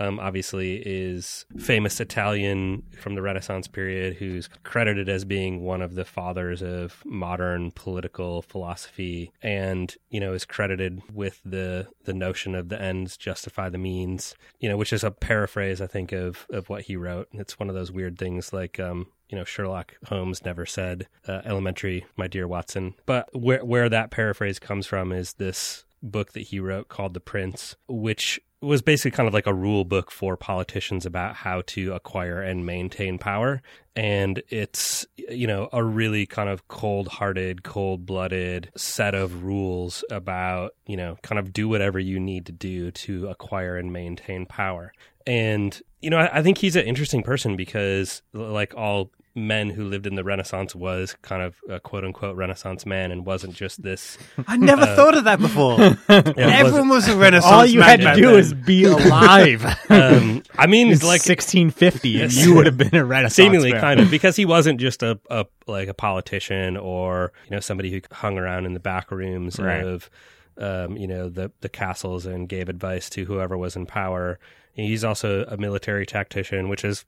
um, 0.00 0.18
obviously, 0.18 0.76
is 0.76 1.44
famous 1.58 2.00
Italian 2.00 2.82
from 2.98 3.14
the 3.14 3.22
Renaissance 3.22 3.68
period 3.68 4.16
who's 4.16 4.48
credited 4.64 5.10
as 5.10 5.26
being 5.26 5.62
one 5.62 5.82
of 5.82 5.94
the 5.94 6.06
fathers 6.06 6.62
of 6.62 7.02
modern 7.04 7.70
political 7.72 8.40
philosophy, 8.40 9.30
and 9.42 9.94
you 10.08 10.18
know 10.18 10.32
is 10.32 10.46
credited 10.46 11.02
with 11.12 11.40
the 11.44 11.86
the 12.04 12.14
notion 12.14 12.54
of 12.54 12.70
the 12.70 12.80
ends 12.80 13.18
justify 13.18 13.68
the 13.68 13.78
means, 13.78 14.34
you 14.58 14.70
know, 14.70 14.76
which 14.78 14.92
is 14.92 15.04
a 15.04 15.10
paraphrase, 15.10 15.82
I 15.82 15.86
think, 15.86 16.12
of 16.12 16.46
of 16.50 16.70
what 16.70 16.82
he 16.82 16.96
wrote. 16.96 17.28
It's 17.32 17.58
one 17.58 17.68
of 17.68 17.74
those 17.74 17.92
weird 17.92 18.18
things 18.18 18.52
like. 18.52 18.80
Um, 18.80 19.08
you 19.28 19.38
know, 19.38 19.44
Sherlock 19.44 19.94
Holmes 20.06 20.44
never 20.44 20.66
said 20.66 21.06
uh, 21.28 21.42
"elementary, 21.44 22.04
my 22.16 22.26
dear 22.26 22.48
Watson," 22.48 22.94
but 23.06 23.28
where 23.32 23.64
where 23.64 23.88
that 23.88 24.10
paraphrase 24.10 24.58
comes 24.58 24.88
from 24.88 25.12
is 25.12 25.34
this 25.34 25.84
book 26.02 26.32
that 26.32 26.40
he 26.40 26.58
wrote 26.60 26.88
called 26.88 27.14
The 27.14 27.20
Prince, 27.20 27.76
which 27.86 28.40
was 28.62 28.82
basically 28.82 29.12
kind 29.12 29.26
of 29.26 29.32
like 29.32 29.46
a 29.46 29.54
rule 29.54 29.84
book 29.84 30.10
for 30.10 30.36
politicians 30.36 31.06
about 31.06 31.34
how 31.34 31.62
to 31.66 31.94
acquire 31.94 32.42
and 32.42 32.66
maintain 32.66 33.18
power. 33.18 33.62
And 33.96 34.42
it's, 34.48 35.06
you 35.16 35.46
know, 35.46 35.68
a 35.72 35.82
really 35.82 36.26
kind 36.26 36.48
of 36.48 36.68
cold 36.68 37.08
hearted, 37.08 37.62
cold 37.62 38.04
blooded 38.04 38.70
set 38.76 39.14
of 39.14 39.44
rules 39.44 40.04
about, 40.10 40.74
you 40.86 40.96
know, 40.96 41.16
kind 41.22 41.38
of 41.38 41.52
do 41.52 41.68
whatever 41.68 41.98
you 41.98 42.20
need 42.20 42.46
to 42.46 42.52
do 42.52 42.90
to 42.90 43.28
acquire 43.28 43.76
and 43.76 43.92
maintain 43.92 44.44
power. 44.44 44.92
And, 45.26 45.80
you 46.00 46.10
know, 46.10 46.18
I, 46.18 46.38
I 46.38 46.42
think 46.42 46.58
he's 46.58 46.76
an 46.76 46.84
interesting 46.84 47.22
person 47.22 47.56
because, 47.56 48.22
like 48.34 48.74
all 48.76 49.10
men 49.34 49.70
who 49.70 49.84
lived 49.84 50.06
in 50.06 50.16
the 50.16 50.24
Renaissance, 50.24 50.74
was 50.74 51.14
kind 51.22 51.42
of 51.42 51.54
a 51.68 51.78
quote 51.78 52.04
unquote 52.04 52.36
Renaissance 52.36 52.84
man 52.84 53.12
and 53.12 53.24
wasn't 53.24 53.54
just 53.54 53.82
this. 53.82 54.18
I 54.48 54.56
never 54.56 54.84
thought 54.84 55.16
of 55.16 55.24
that 55.24 55.38
before. 55.40 55.78
Yeah, 56.08 56.18
it 56.18 56.26
wasn't- 56.26 56.38
Everyone 56.38 56.88
was 56.88 57.08
a 57.08 57.16
Renaissance. 57.18 57.52
all 57.52 57.64
you 57.66 57.80
man 57.80 58.00
had 58.00 58.14
to 58.16 58.20
do 58.20 58.28
then. 58.30 58.38
is 58.40 58.54
be 58.54 58.84
alive. 58.84 59.64
um, 59.90 60.42
I 60.58 60.66
mean, 60.66 60.88
it's 60.90 61.02
like 61.02 61.20
like 61.20 61.28
1650, 61.28 62.22
and 62.22 62.32
you 62.32 62.54
would 62.54 62.66
have 62.66 62.76
been 62.76 62.94
a 62.94 63.04
Renaissance 63.04 63.34
seemingly 63.36 63.72
man. 63.72 63.80
kind 63.80 64.00
of 64.00 64.10
because 64.10 64.36
he 64.36 64.44
wasn't 64.44 64.80
just 64.80 65.02
a, 65.02 65.18
a 65.30 65.46
like 65.66 65.88
a 65.88 65.94
politician 65.94 66.76
or 66.76 67.32
you 67.46 67.50
know 67.52 67.60
somebody 67.60 67.90
who 67.90 68.00
hung 68.12 68.38
around 68.38 68.66
in 68.66 68.74
the 68.74 68.80
back 68.80 69.10
rooms 69.10 69.58
Right. 69.60 69.84
of 69.84 70.10
um, 70.58 70.96
you 70.96 71.06
know 71.06 71.28
the 71.28 71.52
the 71.60 71.68
castles 71.68 72.26
and 72.26 72.48
gave 72.48 72.68
advice 72.68 73.08
to 73.10 73.24
whoever 73.24 73.56
was 73.56 73.76
in 73.76 73.86
power. 73.86 74.38
He's 74.72 75.04
also 75.04 75.44
a 75.44 75.56
military 75.56 76.06
tactician, 76.06 76.68
which 76.68 76.84
is 76.84 77.04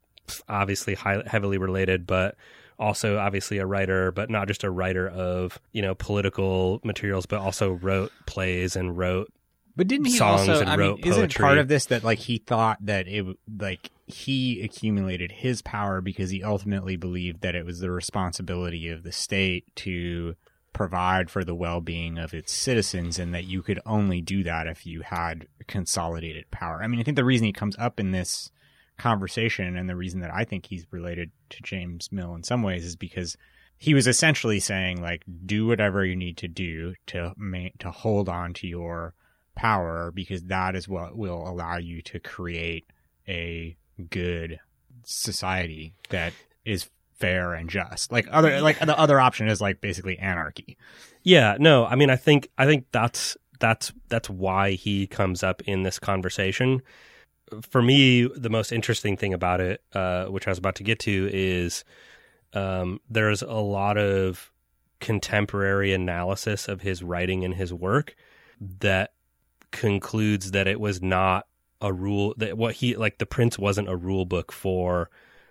obviously 0.48 0.94
high, 0.94 1.22
heavily 1.26 1.58
related, 1.58 2.06
but 2.06 2.36
also 2.78 3.18
obviously 3.18 3.58
a 3.58 3.66
writer, 3.66 4.10
but 4.12 4.30
not 4.30 4.48
just 4.48 4.64
a 4.64 4.70
writer 4.70 5.08
of 5.08 5.58
you 5.72 5.82
know 5.82 5.94
political 5.94 6.80
materials, 6.84 7.26
but 7.26 7.40
also 7.40 7.72
wrote 7.72 8.12
plays 8.26 8.76
and 8.76 8.96
wrote 8.98 9.32
But 9.76 9.88
didn't 9.88 10.06
he 10.06 10.16
songs 10.16 10.48
also? 10.48 10.60
and 10.60 10.70
I 10.70 10.76
wrote 10.76 10.98
mean, 10.98 11.06
isn't 11.08 11.20
poetry. 11.22 11.42
part 11.42 11.58
of 11.58 11.68
this 11.68 11.86
that 11.86 12.04
like 12.04 12.18
he 12.18 12.38
thought 12.38 12.78
that 12.80 13.06
it 13.08 13.24
like 13.58 13.90
he 14.06 14.62
accumulated 14.62 15.32
his 15.32 15.62
power 15.62 16.00
because 16.00 16.30
he 16.30 16.42
ultimately 16.42 16.96
believed 16.96 17.42
that 17.42 17.54
it 17.54 17.64
was 17.64 17.80
the 17.80 17.90
responsibility 17.90 18.88
of 18.88 19.02
the 19.04 19.12
state 19.12 19.64
to 19.76 20.34
provide 20.74 21.28
for 21.30 21.44
the 21.44 21.54
well-being 21.54 22.16
of 22.16 22.32
its 22.32 22.50
citizens, 22.50 23.18
and 23.18 23.34
that 23.34 23.44
you 23.44 23.60
could 23.62 23.78
only 23.84 24.22
do 24.22 24.42
that 24.42 24.66
if 24.66 24.86
you 24.86 25.02
had 25.02 25.46
consolidated 25.66 26.50
power. 26.50 26.82
I 26.82 26.86
mean, 26.86 26.98
I 26.98 27.02
think 27.02 27.16
the 27.16 27.24
reason 27.26 27.44
he 27.44 27.52
comes 27.52 27.76
up 27.78 28.00
in 28.00 28.12
this 28.12 28.50
conversation, 28.98 29.76
and 29.76 29.88
the 29.88 29.96
reason 29.96 30.20
that 30.20 30.32
I 30.32 30.44
think 30.44 30.66
he's 30.66 30.86
related 30.90 31.30
to 31.50 31.62
James 31.62 32.10
Mill 32.12 32.34
in 32.34 32.42
some 32.42 32.62
ways, 32.62 32.84
is 32.84 32.96
because 32.96 33.36
he 33.76 33.94
was 33.94 34.06
essentially 34.06 34.60
saying 34.60 35.02
like 35.02 35.24
do 35.44 35.66
whatever 35.66 36.04
you 36.04 36.14
need 36.14 36.36
to 36.38 36.48
do 36.48 36.94
to 37.06 37.32
ma- 37.36 37.68
to 37.80 37.90
hold 37.90 38.28
on 38.28 38.52
to 38.54 38.66
your 38.66 39.14
power 39.54 40.12
because 40.14 40.44
that 40.44 40.76
is 40.76 40.88
what 40.88 41.16
will 41.16 41.46
allow 41.46 41.76
you 41.76 42.00
to 42.02 42.18
create 42.20 42.86
a 43.28 43.76
good 44.08 44.58
society 45.04 45.94
that 46.10 46.32
is 46.64 46.88
fair 47.14 47.54
and 47.54 47.68
just. 47.68 48.12
Like 48.12 48.26
other 48.30 48.60
like 48.60 48.78
the 48.78 48.98
other 48.98 49.20
option 49.20 49.48
is 49.48 49.60
like 49.60 49.80
basically 49.80 50.18
anarchy. 50.18 50.76
Yeah, 51.22 51.56
no, 51.58 51.86
I 51.86 51.94
mean, 51.94 52.10
I 52.10 52.16
think 52.16 52.48
I 52.58 52.66
think 52.66 52.86
that's 52.92 53.36
that's 53.58 53.92
that's 54.08 54.28
why 54.28 54.72
he 54.72 55.06
comes 55.06 55.42
up 55.42 55.62
in 55.62 55.82
this 55.82 55.98
conversation. 55.98 56.82
For 57.68 57.82
me, 57.82 58.26
the 58.26 58.50
most 58.50 58.72
interesting 58.72 59.16
thing 59.16 59.34
about 59.34 59.60
it, 59.60 59.82
uh, 59.94 60.26
which 60.26 60.46
I 60.46 60.50
was 60.50 60.58
about 60.58 60.76
to 60.76 60.84
get 60.84 60.98
to, 61.00 61.30
is 61.32 61.84
um, 62.54 63.00
there's 63.08 63.42
a 63.42 63.52
lot 63.52 63.98
of 63.98 64.50
contemporary 65.00 65.92
analysis 65.92 66.68
of 66.68 66.80
his 66.80 67.02
writing 67.02 67.44
and 67.44 67.54
his 67.54 67.72
work 67.72 68.14
that 68.60 69.12
concludes 69.72 70.52
that 70.52 70.68
it 70.68 70.78
was 70.78 71.02
not 71.02 71.46
a 71.80 71.92
rule 71.92 72.34
that 72.36 72.56
what 72.56 72.74
he 72.76 72.94
like 72.94 73.18
the 73.18 73.26
prince 73.26 73.58
wasn't 73.58 73.88
a 73.88 73.96
rule 73.96 74.24
book 74.24 74.52
for 74.52 75.10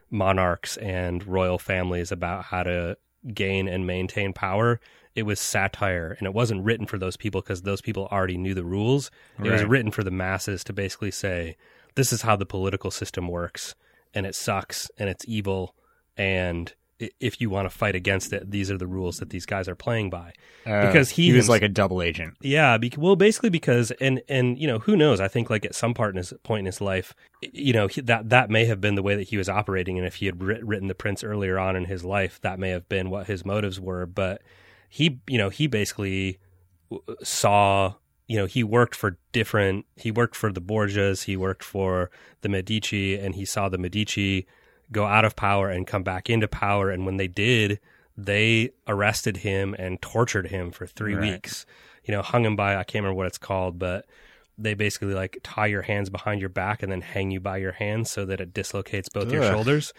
monarchs 0.09 0.77
and 0.77 1.25
royal 1.27 1.57
families 1.57 2.11
about 2.11 2.45
how 2.45 2.63
to 2.63 2.97
gain 3.33 3.67
and 3.67 3.85
maintain 3.85 4.33
power. 4.33 4.79
It 5.13 5.23
was 5.23 5.39
satire 5.39 6.15
and 6.17 6.25
it 6.25 6.33
wasn't 6.33 6.63
written 6.63 6.85
for 6.85 6.97
those 6.97 7.17
people 7.17 7.41
because 7.41 7.63
those 7.63 7.81
people 7.81 8.07
already 8.11 8.37
knew 8.37 8.53
the 8.53 8.63
rules. 8.63 9.11
It 9.43 9.51
was 9.51 9.65
written 9.65 9.91
for 9.91 10.03
the 10.03 10.11
masses 10.11 10.63
to 10.65 10.73
basically 10.73 11.11
say 11.11 11.57
this 11.95 12.11
is 12.13 12.21
how 12.23 12.35
the 12.35 12.45
political 12.45 12.91
system 12.91 13.27
works 13.27 13.75
and 14.13 14.25
it 14.25 14.35
sucks 14.35 14.89
and 14.97 15.09
it's 15.09 15.25
evil 15.27 15.75
and 16.17 16.73
if 17.19 17.41
you 17.41 17.49
want 17.49 17.65
to 17.69 17.75
fight 17.75 17.95
against 17.95 18.31
it 18.31 18.51
these 18.51 18.69
are 18.69 18.77
the 18.77 18.85
rules 18.85 19.17
that 19.17 19.31
these 19.31 19.45
guys 19.47 19.67
are 19.67 19.75
playing 19.75 20.09
by 20.11 20.31
Uh, 20.67 20.85
Because 20.85 21.09
he 21.09 21.23
he 21.31 21.33
was 21.33 21.49
like 21.49 21.63
a 21.63 21.67
double 21.69 21.99
agent. 22.01 22.35
yeah, 22.41 22.77
bec 22.77 22.93
well, 22.97 23.15
basically 23.15 23.49
because 23.49 23.89
and 23.99 24.21
and 24.29 24.59
you 24.59 24.67
know 24.67 24.77
who 24.79 24.95
knows? 24.95 25.19
I 25.19 25.27
think 25.27 25.49
like 25.49 25.65
at 25.65 25.73
some 25.73 25.95
part 25.95 26.11
in 26.13 26.17
his 26.17 26.31
point 26.43 26.59
in 26.59 26.65
his 26.67 26.79
life, 26.81 27.15
you 27.41 27.73
know 27.73 27.87
he, 27.87 28.01
that 28.01 28.29
that 28.29 28.51
may 28.51 28.65
have 28.65 28.79
been 28.79 28.93
the 28.93 29.01
way 29.01 29.15
that 29.15 29.29
he 29.29 29.37
was 29.37 29.49
operating, 29.49 29.97
and 29.97 30.05
if 30.05 30.15
he 30.17 30.27
had 30.27 30.43
writ- 30.43 30.63
written 30.63 30.87
the 30.89 30.93
Prince 30.93 31.23
earlier 31.23 31.57
on 31.57 31.75
in 31.75 31.85
his 31.85 32.03
life, 32.05 32.39
that 32.41 32.59
may 32.59 32.69
have 32.69 32.87
been 32.87 33.09
what 33.09 33.25
his 33.25 33.43
motives 33.43 33.79
were. 33.79 34.05
But 34.05 34.43
he, 34.87 35.19
you 35.27 35.39
know, 35.39 35.49
he 35.49 35.65
basically 35.65 36.37
saw. 37.23 37.95
You 38.31 38.37
know, 38.37 38.45
he 38.45 38.63
worked 38.63 38.95
for 38.95 39.17
different. 39.33 39.85
He 39.97 40.09
worked 40.09 40.37
for 40.37 40.53
the 40.53 40.61
Borgias. 40.61 41.23
He 41.23 41.35
worked 41.35 41.63
for 41.63 42.09
the 42.39 42.47
Medici, 42.47 43.19
and 43.19 43.35
he 43.35 43.43
saw 43.43 43.67
the 43.67 43.77
Medici 43.77 44.47
go 44.89 45.05
out 45.05 45.25
of 45.25 45.35
power 45.35 45.69
and 45.69 45.85
come 45.85 46.01
back 46.01 46.29
into 46.29 46.47
power. 46.47 46.89
And 46.89 47.05
when 47.05 47.17
they 47.17 47.27
did, 47.27 47.81
they 48.15 48.69
arrested 48.87 49.37
him 49.37 49.75
and 49.77 50.01
tortured 50.01 50.47
him 50.47 50.71
for 50.71 50.87
three 50.87 51.13
Right. 51.13 51.33
weeks. 51.33 51.65
You 52.05 52.13
know, 52.13 52.21
hung 52.21 52.45
him 52.45 52.55
by 52.55 52.77
I 52.77 52.85
can't 52.85 53.03
remember 53.03 53.17
what 53.17 53.27
it's 53.27 53.37
called, 53.37 53.77
but 53.77 54.05
they 54.57 54.75
basically 54.75 55.13
like 55.13 55.39
tie 55.43 55.65
your 55.67 55.81
hands 55.81 56.09
behind 56.09 56.39
your 56.39 56.49
back 56.49 56.81
and 56.81 56.89
then 56.89 57.01
hang 57.01 57.31
you 57.31 57.41
by 57.41 57.57
your 57.57 57.73
hands 57.73 58.09
so 58.11 58.23
that 58.23 58.39
it 58.39 58.53
dislocates 58.53 59.09
both 59.09 59.29
your 59.29 59.43
shoulders. 59.43 59.93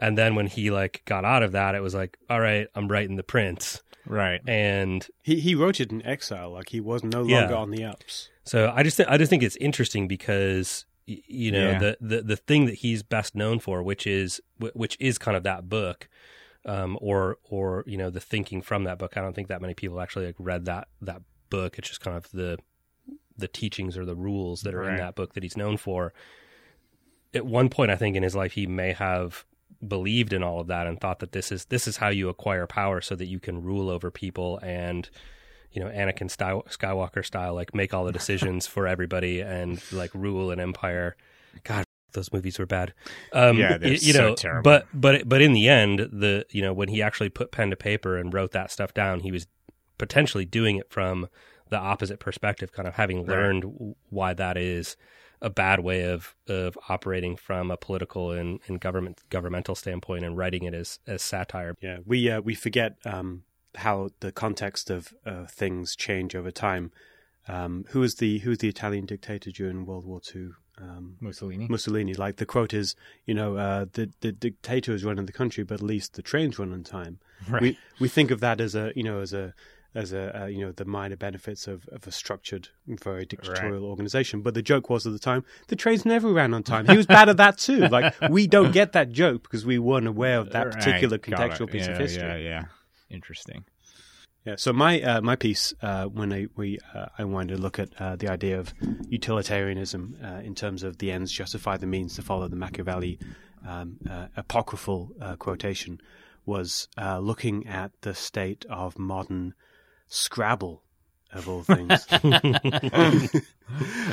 And 0.00 0.16
then 0.18 0.34
when 0.34 0.46
he 0.46 0.70
like 0.70 1.02
got 1.06 1.24
out 1.24 1.42
of 1.42 1.52
that, 1.52 1.74
it 1.74 1.80
was 1.82 1.94
like, 1.94 2.18
all 2.28 2.40
right, 2.40 2.68
I'm 2.74 2.88
writing 2.88 3.16
the 3.16 3.22
prince. 3.22 3.82
Right. 4.04 4.40
And 4.46 5.06
He 5.22 5.40
he 5.40 5.54
wrote 5.54 5.80
it 5.80 5.90
in 5.90 6.04
exile, 6.06 6.50
like 6.52 6.68
he 6.68 6.80
was 6.80 7.02
no 7.02 7.24
Yeah. 7.24 7.40
longer 7.40 7.56
on 7.56 7.70
the 7.70 7.84
ups. 7.84 8.28
So 8.44 8.72
I 8.74 8.82
just 8.82 8.96
th- 8.98 9.08
I 9.08 9.16
just 9.18 9.30
think 9.30 9.42
it's 9.42 9.56
interesting 9.56 10.06
because 10.06 10.84
you 11.06 11.50
know 11.52 11.70
Yeah. 11.72 11.78
the, 11.78 11.98
the 12.00 12.22
the 12.22 12.36
thing 12.36 12.66
that 12.66 12.74
he's 12.76 13.02
best 13.02 13.34
known 13.34 13.58
for, 13.58 13.82
which 13.82 14.06
is 14.06 14.40
which 14.74 14.96
is 15.00 15.18
kind 15.18 15.36
of 15.36 15.42
that 15.44 15.68
book, 15.68 16.08
um, 16.64 16.96
or 17.00 17.38
or 17.44 17.82
you 17.86 17.96
know 17.96 18.10
the 18.10 18.20
thinking 18.20 18.62
from 18.62 18.84
that 18.84 18.98
book. 18.98 19.16
I 19.16 19.20
don't 19.22 19.34
think 19.34 19.48
that 19.48 19.60
many 19.62 19.74
people 19.74 20.00
actually 20.00 20.26
like 20.26 20.36
read 20.38 20.66
that 20.66 20.88
that 21.00 21.22
book. 21.50 21.78
It's 21.78 21.88
just 21.88 22.00
kind 22.00 22.16
of 22.16 22.30
the 22.32 22.58
the 23.36 23.48
teachings 23.48 23.96
or 23.98 24.04
the 24.04 24.14
rules 24.16 24.62
that 24.62 24.74
are 24.74 24.88
in 24.88 24.96
that 24.96 25.14
book 25.14 25.34
that 25.34 25.42
he's 25.42 25.56
known 25.56 25.76
for. 25.76 26.12
At 27.34 27.44
one 27.44 27.68
point, 27.68 27.90
I 27.90 27.96
think 27.96 28.16
in 28.16 28.22
his 28.22 28.34
life, 28.36 28.52
he 28.52 28.66
may 28.66 28.92
have 28.92 29.44
believed 29.86 30.32
in 30.32 30.42
all 30.42 30.60
of 30.60 30.66
that 30.68 30.86
and 30.86 31.00
thought 31.00 31.18
that 31.20 31.32
this 31.32 31.50
is 31.52 31.66
this 31.66 31.86
is 31.88 31.96
how 31.98 32.08
you 32.08 32.28
acquire 32.28 32.66
power 32.66 33.00
so 33.00 33.14
that 33.16 33.26
you 33.26 33.38
can 33.40 33.62
rule 33.62 33.90
over 33.90 34.10
people 34.10 34.58
and 34.62 35.08
you 35.72 35.82
know 35.82 35.90
Anakin 35.90 36.30
Sky- 36.30 36.62
Skywalker 36.68 37.24
style 37.24 37.54
like 37.54 37.74
make 37.74 37.92
all 37.92 38.04
the 38.04 38.12
decisions 38.20 38.66
for 38.66 38.86
everybody 38.86 39.40
and 39.40 39.80
like 39.92 40.10
rule 40.14 40.50
an 40.50 40.60
empire. 40.60 41.16
God, 41.64 41.84
those 42.12 42.32
movies 42.32 42.58
were 42.58 42.66
bad. 42.66 42.94
Um, 43.32 43.58
Yeah, 43.58 43.78
they're 43.78 43.92
you 43.92 43.98
so 44.12 44.28
know, 44.28 44.34
terrible. 44.34 44.62
but 44.62 44.86
but 44.94 45.28
but 45.28 45.42
in 45.42 45.52
the 45.52 45.68
end, 45.68 45.98
the 46.12 46.46
you 46.50 46.62
know 46.62 46.72
when 46.72 46.88
he 46.88 47.02
actually 47.02 47.28
put 47.28 47.50
pen 47.52 47.70
to 47.70 47.76
paper 47.76 48.16
and 48.16 48.32
wrote 48.32 48.52
that 48.52 48.70
stuff 48.70 48.94
down, 48.94 49.20
he 49.20 49.32
was 49.32 49.46
potentially 49.98 50.44
doing 50.44 50.76
it 50.76 50.90
from 50.90 51.28
the 51.68 51.78
opposite 51.78 52.20
perspective, 52.20 52.72
kind 52.72 52.86
of 52.86 52.94
having 52.94 53.26
learned 53.26 53.62
w 53.62 53.94
why 54.10 54.32
that 54.34 54.56
is 54.56 54.96
a 55.40 55.50
bad 55.50 55.80
way 55.80 56.02
of 56.02 56.34
of 56.48 56.78
operating 56.88 57.36
from 57.36 57.70
a 57.70 57.76
political 57.76 58.30
and, 58.30 58.60
and 58.66 58.80
government 58.80 59.20
governmental 59.30 59.74
standpoint 59.74 60.24
and 60.24 60.36
writing 60.36 60.64
it 60.64 60.74
as 60.74 60.98
as 61.06 61.22
satire. 61.22 61.74
Yeah, 61.80 61.98
we 62.04 62.30
uh, 62.30 62.40
we 62.40 62.54
forget 62.54 62.96
um, 63.04 63.42
how 63.76 64.10
the 64.20 64.32
context 64.32 64.90
of 64.90 65.14
uh, 65.24 65.46
things 65.46 65.96
change 65.96 66.34
over 66.34 66.50
time. 66.50 66.92
Um, 67.48 67.84
who 67.90 68.00
was 68.00 68.16
the 68.16 68.38
who 68.38 68.50
was 68.50 68.58
the 68.58 68.68
Italian 68.68 69.06
dictator 69.06 69.50
during 69.50 69.86
World 69.86 70.04
War 70.04 70.20
Two? 70.20 70.54
Um, 70.78 71.16
Mussolini. 71.20 71.68
Mussolini. 71.70 72.12
Like 72.12 72.36
the 72.36 72.44
quote 72.44 72.74
is, 72.74 72.96
you 73.24 73.34
know, 73.34 73.56
uh, 73.56 73.86
the 73.92 74.10
the 74.20 74.32
dictator 74.32 74.92
is 74.92 75.04
running 75.04 75.26
the 75.26 75.32
country, 75.32 75.64
but 75.64 75.76
at 75.76 75.82
least 75.82 76.14
the 76.14 76.22
trains 76.22 76.58
run 76.58 76.72
on 76.72 76.84
time. 76.84 77.18
Right. 77.50 77.60
We 77.60 77.78
we 78.00 78.08
think 78.08 78.30
of 78.30 78.40
that 78.40 78.62
as 78.62 78.74
a 78.74 78.92
you 78.96 79.02
know 79.02 79.20
as 79.20 79.34
a 79.34 79.52
as 79.96 80.12
a 80.12 80.42
uh, 80.42 80.46
you 80.46 80.64
know 80.64 80.72
the 80.72 80.84
minor 80.84 81.16
benefits 81.16 81.66
of, 81.66 81.88
of 81.88 82.06
a 82.06 82.12
structured, 82.12 82.68
very 82.86 83.24
dictatorial 83.24 83.84
organization. 83.84 84.42
But 84.42 84.54
the 84.54 84.62
joke 84.62 84.90
was 84.90 85.06
at 85.06 85.12
the 85.12 85.18
time 85.18 85.44
the 85.68 85.76
trains 85.76 86.04
never 86.04 86.32
ran 86.32 86.54
on 86.54 86.62
time. 86.62 86.86
He 86.86 86.96
was 86.96 87.06
bad 87.06 87.28
at 87.28 87.38
that 87.38 87.58
too. 87.58 87.88
Like 87.96 88.14
we 88.30 88.46
don't 88.46 88.72
get 88.72 88.92
that 88.92 89.10
joke 89.10 89.44
because 89.44 89.64
we 89.64 89.78
weren't 89.78 90.06
aware 90.06 90.38
of 90.38 90.50
that 90.50 90.66
Right, 90.66 90.74
particular 90.74 91.18
contextual 91.18 91.70
piece 91.70 91.86
yeah, 91.86 91.92
of 91.92 91.98
history. 91.98 92.22
Yeah, 92.22 92.36
yeah. 92.36 92.64
Interesting. 93.08 93.64
Yeah. 94.44 94.56
So 94.58 94.72
my 94.72 95.00
uh, 95.00 95.20
my 95.22 95.36
piece 95.36 95.72
uh, 95.80 96.04
when 96.06 96.32
I 96.32 96.46
we 96.56 96.78
uh, 96.94 97.06
I 97.16 97.24
wanted 97.24 97.56
to 97.56 97.62
look 97.62 97.78
at 97.78 97.88
uh, 98.00 98.16
the 98.16 98.28
idea 98.28 98.58
of 98.60 98.74
utilitarianism 99.08 100.16
uh, 100.22 100.40
in 100.44 100.54
terms 100.54 100.82
of 100.82 100.98
the 100.98 101.10
ends 101.10 101.32
justify 101.32 101.76
the 101.76 101.86
means 101.86 102.16
to 102.16 102.22
follow 102.22 102.48
the 102.48 102.56
Machiavelli 102.56 103.18
um, 103.66 103.96
uh, 104.08 104.26
apocryphal 104.36 105.12
uh, 105.20 105.36
quotation 105.36 106.00
was 106.44 106.88
uh, 106.96 107.18
looking 107.18 107.66
at 107.66 107.90
the 108.02 108.14
state 108.14 108.64
of 108.70 108.98
modern 108.98 109.54
Scrabble 110.08 110.82
of 111.32 111.48
all 111.48 111.62
things. 111.64 112.06
I, 112.10 113.42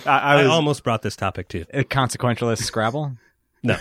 I 0.05 0.41
I, 0.41 0.45
almost 0.45 0.83
brought 0.83 1.01
this 1.03 1.15
topic 1.15 1.47
too. 1.49 1.65
A 1.73 1.83
consequentialist 1.83 2.63
Scrabble? 2.63 3.17
No, 3.65 3.77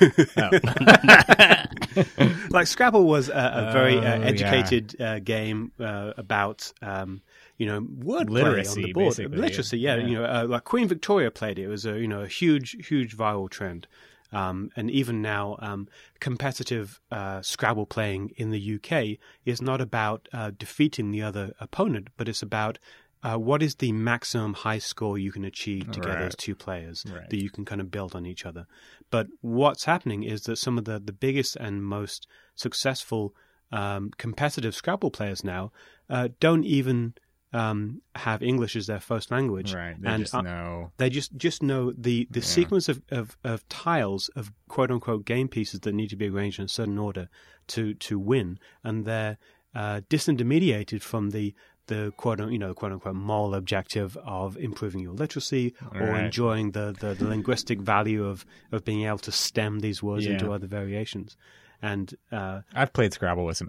like 2.50 2.66
Scrabble 2.68 3.04
was 3.04 3.28
a, 3.28 3.32
a 3.32 3.72
very 3.72 3.98
uh, 3.98 4.00
Oh, 4.00 4.04
yeah. 4.04 4.24
educated 4.26 5.00
uh, 5.00 5.18
game 5.18 5.72
uh, 5.80 6.12
about 6.16 6.72
um, 6.82 7.20
you 7.58 7.66
know 7.66 7.84
word 7.98 8.30
Literacy, 8.30 8.80
on 8.80 8.86
the 8.86 8.92
board, 8.92 9.18
literacy. 9.18 9.78
Yeah, 9.80 9.96
Yeah. 9.96 10.06
you 10.06 10.14
know, 10.18 10.24
uh, 10.24 10.46
like 10.48 10.64
Queen 10.64 10.86
Victoria 10.88 11.30
played 11.32 11.58
it. 11.58 11.64
It 11.64 11.68
was 11.68 11.84
a 11.86 11.98
you 11.98 12.06
know 12.06 12.20
a 12.22 12.28
huge, 12.28 12.86
huge 12.86 13.16
viral 13.16 13.50
trend. 13.50 13.86
Um, 14.32 14.70
and 14.76 14.90
even 14.90 15.20
now, 15.22 15.56
um, 15.60 15.88
competitive 16.20 17.00
uh, 17.10 17.42
Scrabble 17.42 17.86
playing 17.86 18.30
in 18.36 18.50
the 18.50 18.74
UK 18.76 19.18
is 19.44 19.60
not 19.60 19.80
about 19.80 20.28
uh, 20.32 20.50
defeating 20.56 21.10
the 21.10 21.22
other 21.22 21.52
opponent, 21.60 22.08
but 22.16 22.28
it's 22.28 22.42
about 22.42 22.78
uh, 23.24 23.36
what 23.36 23.62
is 23.62 23.76
the 23.76 23.92
maximum 23.92 24.54
high 24.54 24.78
score 24.78 25.16
you 25.16 25.30
can 25.30 25.44
achieve 25.44 25.90
together 25.92 26.22
Right. 26.22 26.26
as 26.28 26.34
two 26.36 26.56
players 26.56 27.04
Right. 27.06 27.28
that 27.30 27.36
you 27.42 27.50
can 27.50 27.64
kind 27.64 27.80
of 27.80 27.90
build 27.90 28.16
on 28.16 28.26
each 28.26 28.44
other. 28.44 28.66
But 29.10 29.28
what's 29.42 29.84
happening 29.84 30.24
is 30.24 30.42
that 30.44 30.56
some 30.56 30.76
of 30.78 30.86
the, 30.86 30.98
the 30.98 31.12
biggest 31.12 31.54
and 31.56 31.84
most 31.84 32.26
successful 32.56 33.34
um, 33.70 34.10
competitive 34.18 34.74
Scrabble 34.74 35.10
players 35.10 35.44
now 35.44 35.72
uh, 36.10 36.28
don't 36.40 36.64
even 36.64 37.14
um, 37.52 38.00
have 38.14 38.42
English 38.42 38.76
as 38.76 38.86
their 38.86 39.00
first 39.00 39.30
language. 39.30 39.74
Right. 39.74 39.94
They 40.00 40.08
and 40.08 40.22
just 40.22 40.34
uh, 40.34 40.40
know. 40.42 40.92
they 40.96 41.10
just, 41.10 41.36
just 41.36 41.62
know 41.62 41.92
the, 41.92 42.26
the 42.30 42.40
Yeah. 42.40 42.44
sequence 42.46 42.88
of, 42.88 43.02
of, 43.10 43.36
of 43.44 43.68
tiles 43.68 44.28
of 44.36 44.52
quote 44.68 44.90
unquote 44.90 45.24
game 45.24 45.48
pieces 45.48 45.80
that 45.80 45.94
need 45.94 46.08
to 46.10 46.16
be 46.16 46.28
arranged 46.28 46.58
in 46.58 46.64
a 46.64 46.68
certain 46.68 46.98
order 46.98 47.28
to, 47.68 47.94
to 47.94 48.18
win. 48.18 48.58
And 48.82 49.04
they're 49.04 49.36
uh, 49.74 50.00
disintermediated 50.08 51.02
from 51.02 51.30
the, 51.30 51.54
the 51.88 52.12
quote 52.16 52.38
you 52.50 52.58
know 52.58 52.72
quote 52.74 52.92
unquote 52.92 53.14
moral 53.16 53.54
objective 53.54 54.16
of 54.24 54.56
improving 54.56 55.00
your 55.00 55.12
literacy 55.14 55.74
or 55.94 56.00
Right. 56.00 56.24
enjoying 56.26 56.70
the, 56.72 56.94
the, 56.98 57.14
the 57.14 57.26
linguistic 57.26 57.80
value 57.80 58.24
of, 58.24 58.46
of 58.70 58.84
being 58.84 59.04
able 59.04 59.18
to 59.18 59.32
stem 59.32 59.80
these 59.80 60.02
words 60.02 60.24
Yeah. 60.24 60.32
into 60.32 60.52
other 60.52 60.66
variations. 60.68 61.36
And 61.82 62.14
uh, 62.30 62.60
I've 62.74 62.92
played 62.92 63.12
Scrabble 63.12 63.44
with 63.44 63.56
some 63.56 63.68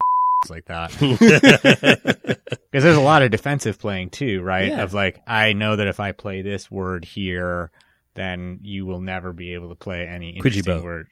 like 0.49 0.65
that. 0.65 0.91
Because 2.73 2.85
there's 2.85 2.97
a 2.97 3.01
lot 3.01 3.21
of 3.21 3.29
defensive 3.29 3.77
playing 3.77 4.09
too, 4.09 4.41
right? 4.41 4.69
Yeah. 4.69 4.81
Of 4.81 4.95
like, 4.95 5.21
I 5.27 5.53
know 5.53 5.75
that 5.75 5.85
if 5.85 5.99
I 5.99 6.11
play 6.11 6.41
this 6.41 6.71
word 6.71 7.05
here, 7.05 7.69
then 8.15 8.59
you 8.63 8.87
will 8.87 8.99
never 8.99 9.31
be 9.31 9.53
able 9.53 9.69
to 9.69 9.75
play 9.75 10.07
any 10.07 10.33
Kwyjibo. 10.39 10.45
interesting 10.47 10.83
word. 10.83 11.07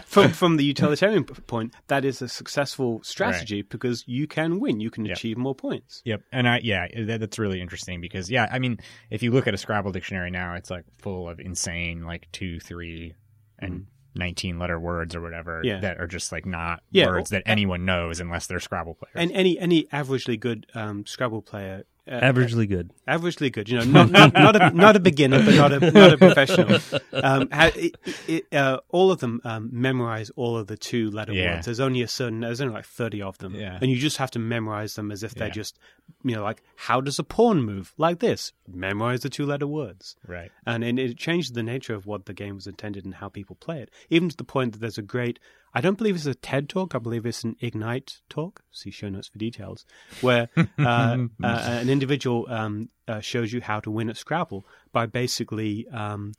from 0.06 0.32
from 0.32 0.56
the 0.56 0.64
utilitarian 0.64 1.24
point, 1.24 1.74
that 1.88 2.06
is 2.06 2.22
a 2.22 2.28
successful 2.28 3.02
strategy 3.02 3.60
because 3.60 4.04
you 4.06 4.26
can 4.26 4.58
win. 4.58 4.80
You 4.80 4.90
can 4.90 5.04
Yep. 5.04 5.16
achieve 5.18 5.36
more 5.36 5.54
points. 5.54 6.00
Yep, 6.06 6.22
and 6.32 6.48
I 6.48 6.60
yeah, 6.62 6.86
that, 6.98 7.20
that's 7.20 7.38
really 7.38 7.60
interesting 7.60 8.00
because 8.00 8.30
yeah, 8.30 8.48
I 8.50 8.58
mean, 8.58 8.78
if 9.10 9.22
you 9.22 9.30
look 9.30 9.46
at 9.46 9.52
a 9.52 9.58
Scrabble 9.58 9.92
dictionary 9.92 10.30
now, 10.30 10.54
it's 10.54 10.70
like 10.70 10.84
full 10.98 11.28
of 11.28 11.40
insane 11.40 12.04
like 12.04 12.26
two, 12.32 12.58
three, 12.58 13.14
and 13.58 13.86
nineteen 14.14 14.58
letter 14.58 14.78
words 14.80 15.14
or 15.14 15.20
whatever. 15.20 15.60
Yeah. 15.64 15.80
that 15.80 15.98
are 16.00 16.06
just 16.06 16.32
like 16.32 16.46
not 16.46 16.82
Yeah, 16.90 17.06
words 17.06 17.30
well, 17.30 17.40
that 17.44 17.50
anyone 17.50 17.84
knows 17.84 18.20
unless 18.20 18.46
they're 18.46 18.60
Scrabble 18.60 18.94
players. 18.94 19.14
And 19.14 19.32
any 19.32 19.58
any 19.58 19.84
averagely 19.84 20.38
good 20.38 20.66
um, 20.74 21.04
Scrabble 21.06 21.42
player, 21.42 21.84
uh, 22.10 22.20
Averagely 22.20 22.66
good. 22.66 22.90
averagely 23.06 23.52
good, 23.52 23.68
you 23.68 23.78
know, 23.78 23.84
not 23.84 24.10
not 24.10 24.32
not 24.32 24.56
a, 24.56 24.70
not 24.70 24.96
a 24.96 25.00
beginner, 25.00 25.44
but 25.44 25.54
not 25.54 25.72
a 25.72 25.90
not 25.90 26.12
a 26.14 26.16
professional. 26.18 26.78
Um, 27.12 27.48
ha, 27.52 27.70
it, 27.76 27.96
it, 28.26 28.54
uh, 28.54 28.78
all 28.88 29.10
of 29.12 29.20
them 29.20 29.40
um, 29.44 29.68
memorize 29.72 30.30
all 30.30 30.56
of 30.56 30.68
the 30.68 30.76
two 30.78 31.10
letter 31.10 31.32
Yeah. 31.34 31.56
words. 31.56 31.66
There's 31.66 31.80
only 31.80 32.00
a 32.02 32.08
certain. 32.08 32.40
There's 32.40 32.60
only 32.62 32.72
like 32.74 32.86
thirty 32.86 33.20
of 33.20 33.36
them, 33.38 33.54
Yeah. 33.54 33.78
and 33.80 33.90
you 33.90 33.98
just 33.98 34.16
have 34.16 34.30
to 34.32 34.38
memorize 34.38 34.94
them 34.94 35.10
as 35.12 35.22
if 35.22 35.34
they're 35.34 35.48
Yeah. 35.48 35.52
just, 35.54 35.78
you 36.24 36.34
know, 36.34 36.42
like 36.42 36.62
how 36.76 37.00
does 37.00 37.18
a 37.18 37.24
pawn 37.24 37.62
move? 37.62 37.94
Like 37.96 38.18
this. 38.20 38.52
Memorize 38.66 39.20
the 39.20 39.30
two 39.30 39.46
letter 39.46 39.66
words. 39.66 40.16
right. 40.26 40.50
and, 40.66 40.82
and 40.84 40.98
it 40.98 41.16
changes 41.16 41.52
the 41.52 41.62
nature 41.62 41.94
of 41.94 42.06
what 42.06 42.26
the 42.26 42.34
game 42.34 42.56
was 42.56 42.66
intended 42.66 43.04
and 43.04 43.14
how 43.14 43.28
people 43.28 43.56
play 43.56 43.80
it. 43.80 43.90
Even 44.10 44.28
to 44.28 44.36
the 44.36 44.44
point 44.44 44.72
that 44.72 44.80
there's 44.80 44.98
a 44.98 45.02
great, 45.02 45.38
I 45.74 45.80
don't 45.80 45.98
believe 45.98 46.16
it's 46.16 46.26
a 46.26 46.34
TED 46.34 46.68
talk, 46.68 46.94
I 46.94 46.98
believe 46.98 47.24
it's 47.26 47.44
an 47.44 47.56
Ignite 47.60 48.20
talk. 48.28 48.62
See 48.72 48.90
show 48.90 49.08
notes 49.08 49.28
for 49.28 49.38
details, 49.38 49.84
where 50.20 50.48
uh, 50.56 50.62
uh, 50.82 51.26
an 51.42 51.88
individual 51.88 52.46
um, 52.48 52.88
uh, 53.06 53.20
shows 53.20 53.52
you 53.52 53.60
how 53.60 53.80
to 53.80 53.90
win 53.90 54.10
at 54.10 54.16
Scrabble 54.16 54.66
by 54.92 55.06
basically 55.06 55.86
um, 55.88 56.32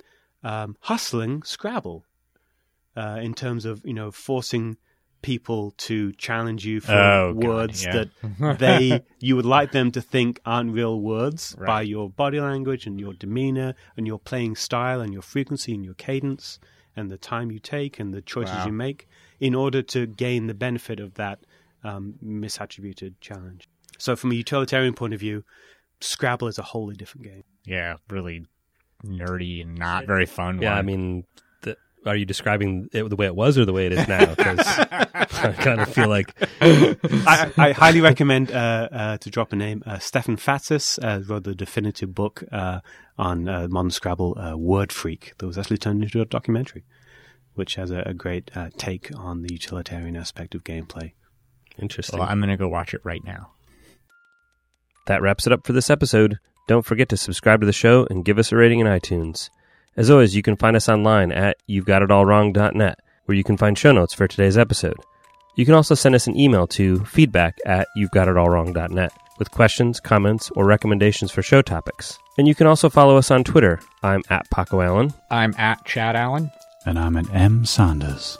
um, 0.43 0.77
hustling 0.81 1.43
Scrabble 1.43 2.05
uh, 2.95 3.19
in 3.21 3.33
terms 3.33 3.65
of 3.65 3.81
you 3.85 3.93
know 3.93 4.11
forcing 4.11 4.77
people 5.21 5.71
to 5.77 6.11
challenge 6.13 6.65
you 6.65 6.79
for 6.79 6.93
Oh, 6.93 7.33
God, 7.33 7.43
words 7.47 7.83
yeah. 7.85 8.05
that 8.39 8.57
they 8.59 9.03
you 9.19 9.35
would 9.35 9.45
like 9.45 9.71
them 9.71 9.91
to 9.91 10.01
think 10.01 10.39
aren't 10.45 10.71
real 10.73 10.99
words 11.01 11.55
Right. 11.57 11.67
by 11.67 11.81
your 11.81 12.09
body 12.09 12.39
language 12.39 12.85
and 12.87 12.99
your 12.99 13.13
demeanor 13.13 13.75
and 13.97 14.07
your 14.07 14.19
playing 14.19 14.55
style 14.55 15.01
and 15.01 15.11
your 15.13 15.21
frequency 15.21 15.73
and 15.73 15.83
your 15.83 15.93
cadence 15.95 16.59
and 16.95 17.09
the 17.11 17.17
time 17.17 17.51
you 17.51 17.59
take 17.59 17.99
and 17.99 18.13
the 18.13 18.21
choices 18.21 18.55
Wow. 18.55 18.65
you 18.67 18.71
make 18.71 19.07
in 19.39 19.55
order 19.55 19.81
to 19.81 20.05
gain 20.07 20.47
the 20.47 20.53
benefit 20.53 20.99
of 20.99 21.15
that 21.15 21.39
um, 21.83 22.15
misattributed 22.23 23.13
challenge. 23.21 23.69
So, 23.97 24.15
from 24.15 24.31
a 24.31 24.35
utilitarian 24.35 24.93
point 24.93 25.13
of 25.13 25.19
view, 25.19 25.43
Scrabble 26.01 26.47
is 26.47 26.57
a 26.57 26.63
wholly 26.63 26.95
different 26.95 27.25
game. 27.25 27.43
Yeah, 27.65 27.95
really 28.09 28.45
nerdy 29.05 29.61
and 29.61 29.77
not 29.77 30.05
very 30.05 30.25
fun. 30.25 30.61
Yeah, 30.61 30.71
one. 30.71 30.77
I 30.77 30.81
mean, 30.81 31.23
the, 31.35 31.41
are 32.05 32.15
you 32.15 32.25
describing 32.25 32.89
it 32.91 33.07
the 33.09 33.15
way 33.15 33.25
it 33.25 33.35
was 33.35 33.57
or 33.57 33.65
the 33.65 33.73
way 33.73 33.85
it 33.85 33.93
is 33.93 34.07
now? 34.07 34.25
Because 34.33 34.59
I 34.67 35.53
kind 35.57 35.81
of 35.81 35.93
feel 35.93 36.07
like 36.07 36.33
I, 36.61 37.51
I 37.57 37.71
highly 37.71 38.01
recommend 38.01 38.51
uh, 38.51 38.89
uh, 38.91 39.17
to 39.17 39.29
drop 39.29 39.51
a 39.51 39.55
name. 39.55 39.83
Uh, 39.85 39.99
Stefan 39.99 40.37
Fatsis 40.37 40.99
uh, 41.03 41.23
wrote 41.23 41.43
the 41.43 41.55
definitive 41.55 42.15
book 42.15 42.43
uh, 42.51 42.79
on 43.17 43.47
uh, 43.47 43.67
modern 43.69 43.91
Scrabble, 43.91 44.37
uh, 44.39 44.55
Word 44.55 44.91
Freak, 44.91 45.33
that 45.37 45.47
was 45.47 45.57
actually 45.57 45.77
turned 45.77 46.03
into 46.03 46.21
a 46.21 46.25
documentary, 46.25 46.85
which 47.55 47.75
has 47.75 47.91
a, 47.91 47.99
a 48.05 48.13
great 48.13 48.51
uh, 48.55 48.69
take 48.77 49.11
on 49.15 49.41
the 49.41 49.53
utilitarian 49.53 50.15
aspect 50.15 50.55
of 50.55 50.63
gameplay. 50.63 51.13
interesting. 51.77 52.19
well, 52.19 52.27
I'm 52.29 52.39
gonna 52.39 52.57
go 52.57 52.67
watch 52.67 52.93
it 52.93 53.01
right 53.03 53.23
now. 53.23 53.51
That 55.07 55.21
wraps 55.21 55.47
it 55.47 55.53
up 55.53 55.65
for 55.65 55.73
this 55.73 55.89
episode. 55.89 56.39
Don't 56.67 56.85
forget 56.85 57.09
to 57.09 57.17
subscribe 57.17 57.61
to 57.61 57.65
the 57.65 57.73
show 57.73 58.05
and 58.09 58.23
give 58.23 58.37
us 58.37 58.51
a 58.51 58.55
rating 58.55 58.79
in 58.79 58.87
iTunes. 58.87 59.49
As 59.99 60.09
always, 60.09 60.33
you 60.33 60.41
can 60.41 60.55
find 60.55 60.77
us 60.77 60.87
online 60.87 61.33
at 61.33 61.57
you'vegotitallwrong.net, 61.67 62.99
where 63.25 63.35
you 63.35 63.43
can 63.43 63.57
find 63.57 63.77
show 63.77 63.91
notes 63.91 64.13
for 64.13 64.29
today's 64.29 64.57
episode. 64.57 64.95
You 65.57 65.65
can 65.65 65.73
also 65.73 65.93
send 65.93 66.15
us 66.15 66.25
an 66.25 66.39
email 66.39 66.67
to 66.67 67.03
feedback 67.03 67.57
at 67.65 67.89
you'vegotitallwrong.net 67.97 69.11
with 69.39 69.51
questions, 69.51 69.99
comments, 69.99 70.51
or 70.51 70.63
recommendations 70.65 71.31
for 71.31 71.41
show 71.41 71.61
topics. 71.61 72.17
And 72.37 72.47
you 72.47 72.55
can 72.55 72.65
also 72.65 72.89
follow 72.89 73.17
us 73.17 73.29
on 73.29 73.43
Twitter. 73.43 73.81
I'm 74.01 74.23
at 74.29 74.49
Paco 74.49 74.79
Allen. 74.79 75.13
I'm 75.29 75.53
at 75.57 75.83
Chad 75.83 76.15
Allen. 76.15 76.49
And 76.85 76.97
I'm 76.97 77.17
at 77.17 77.29
M. 77.33 77.65
Sanders. 77.65 78.37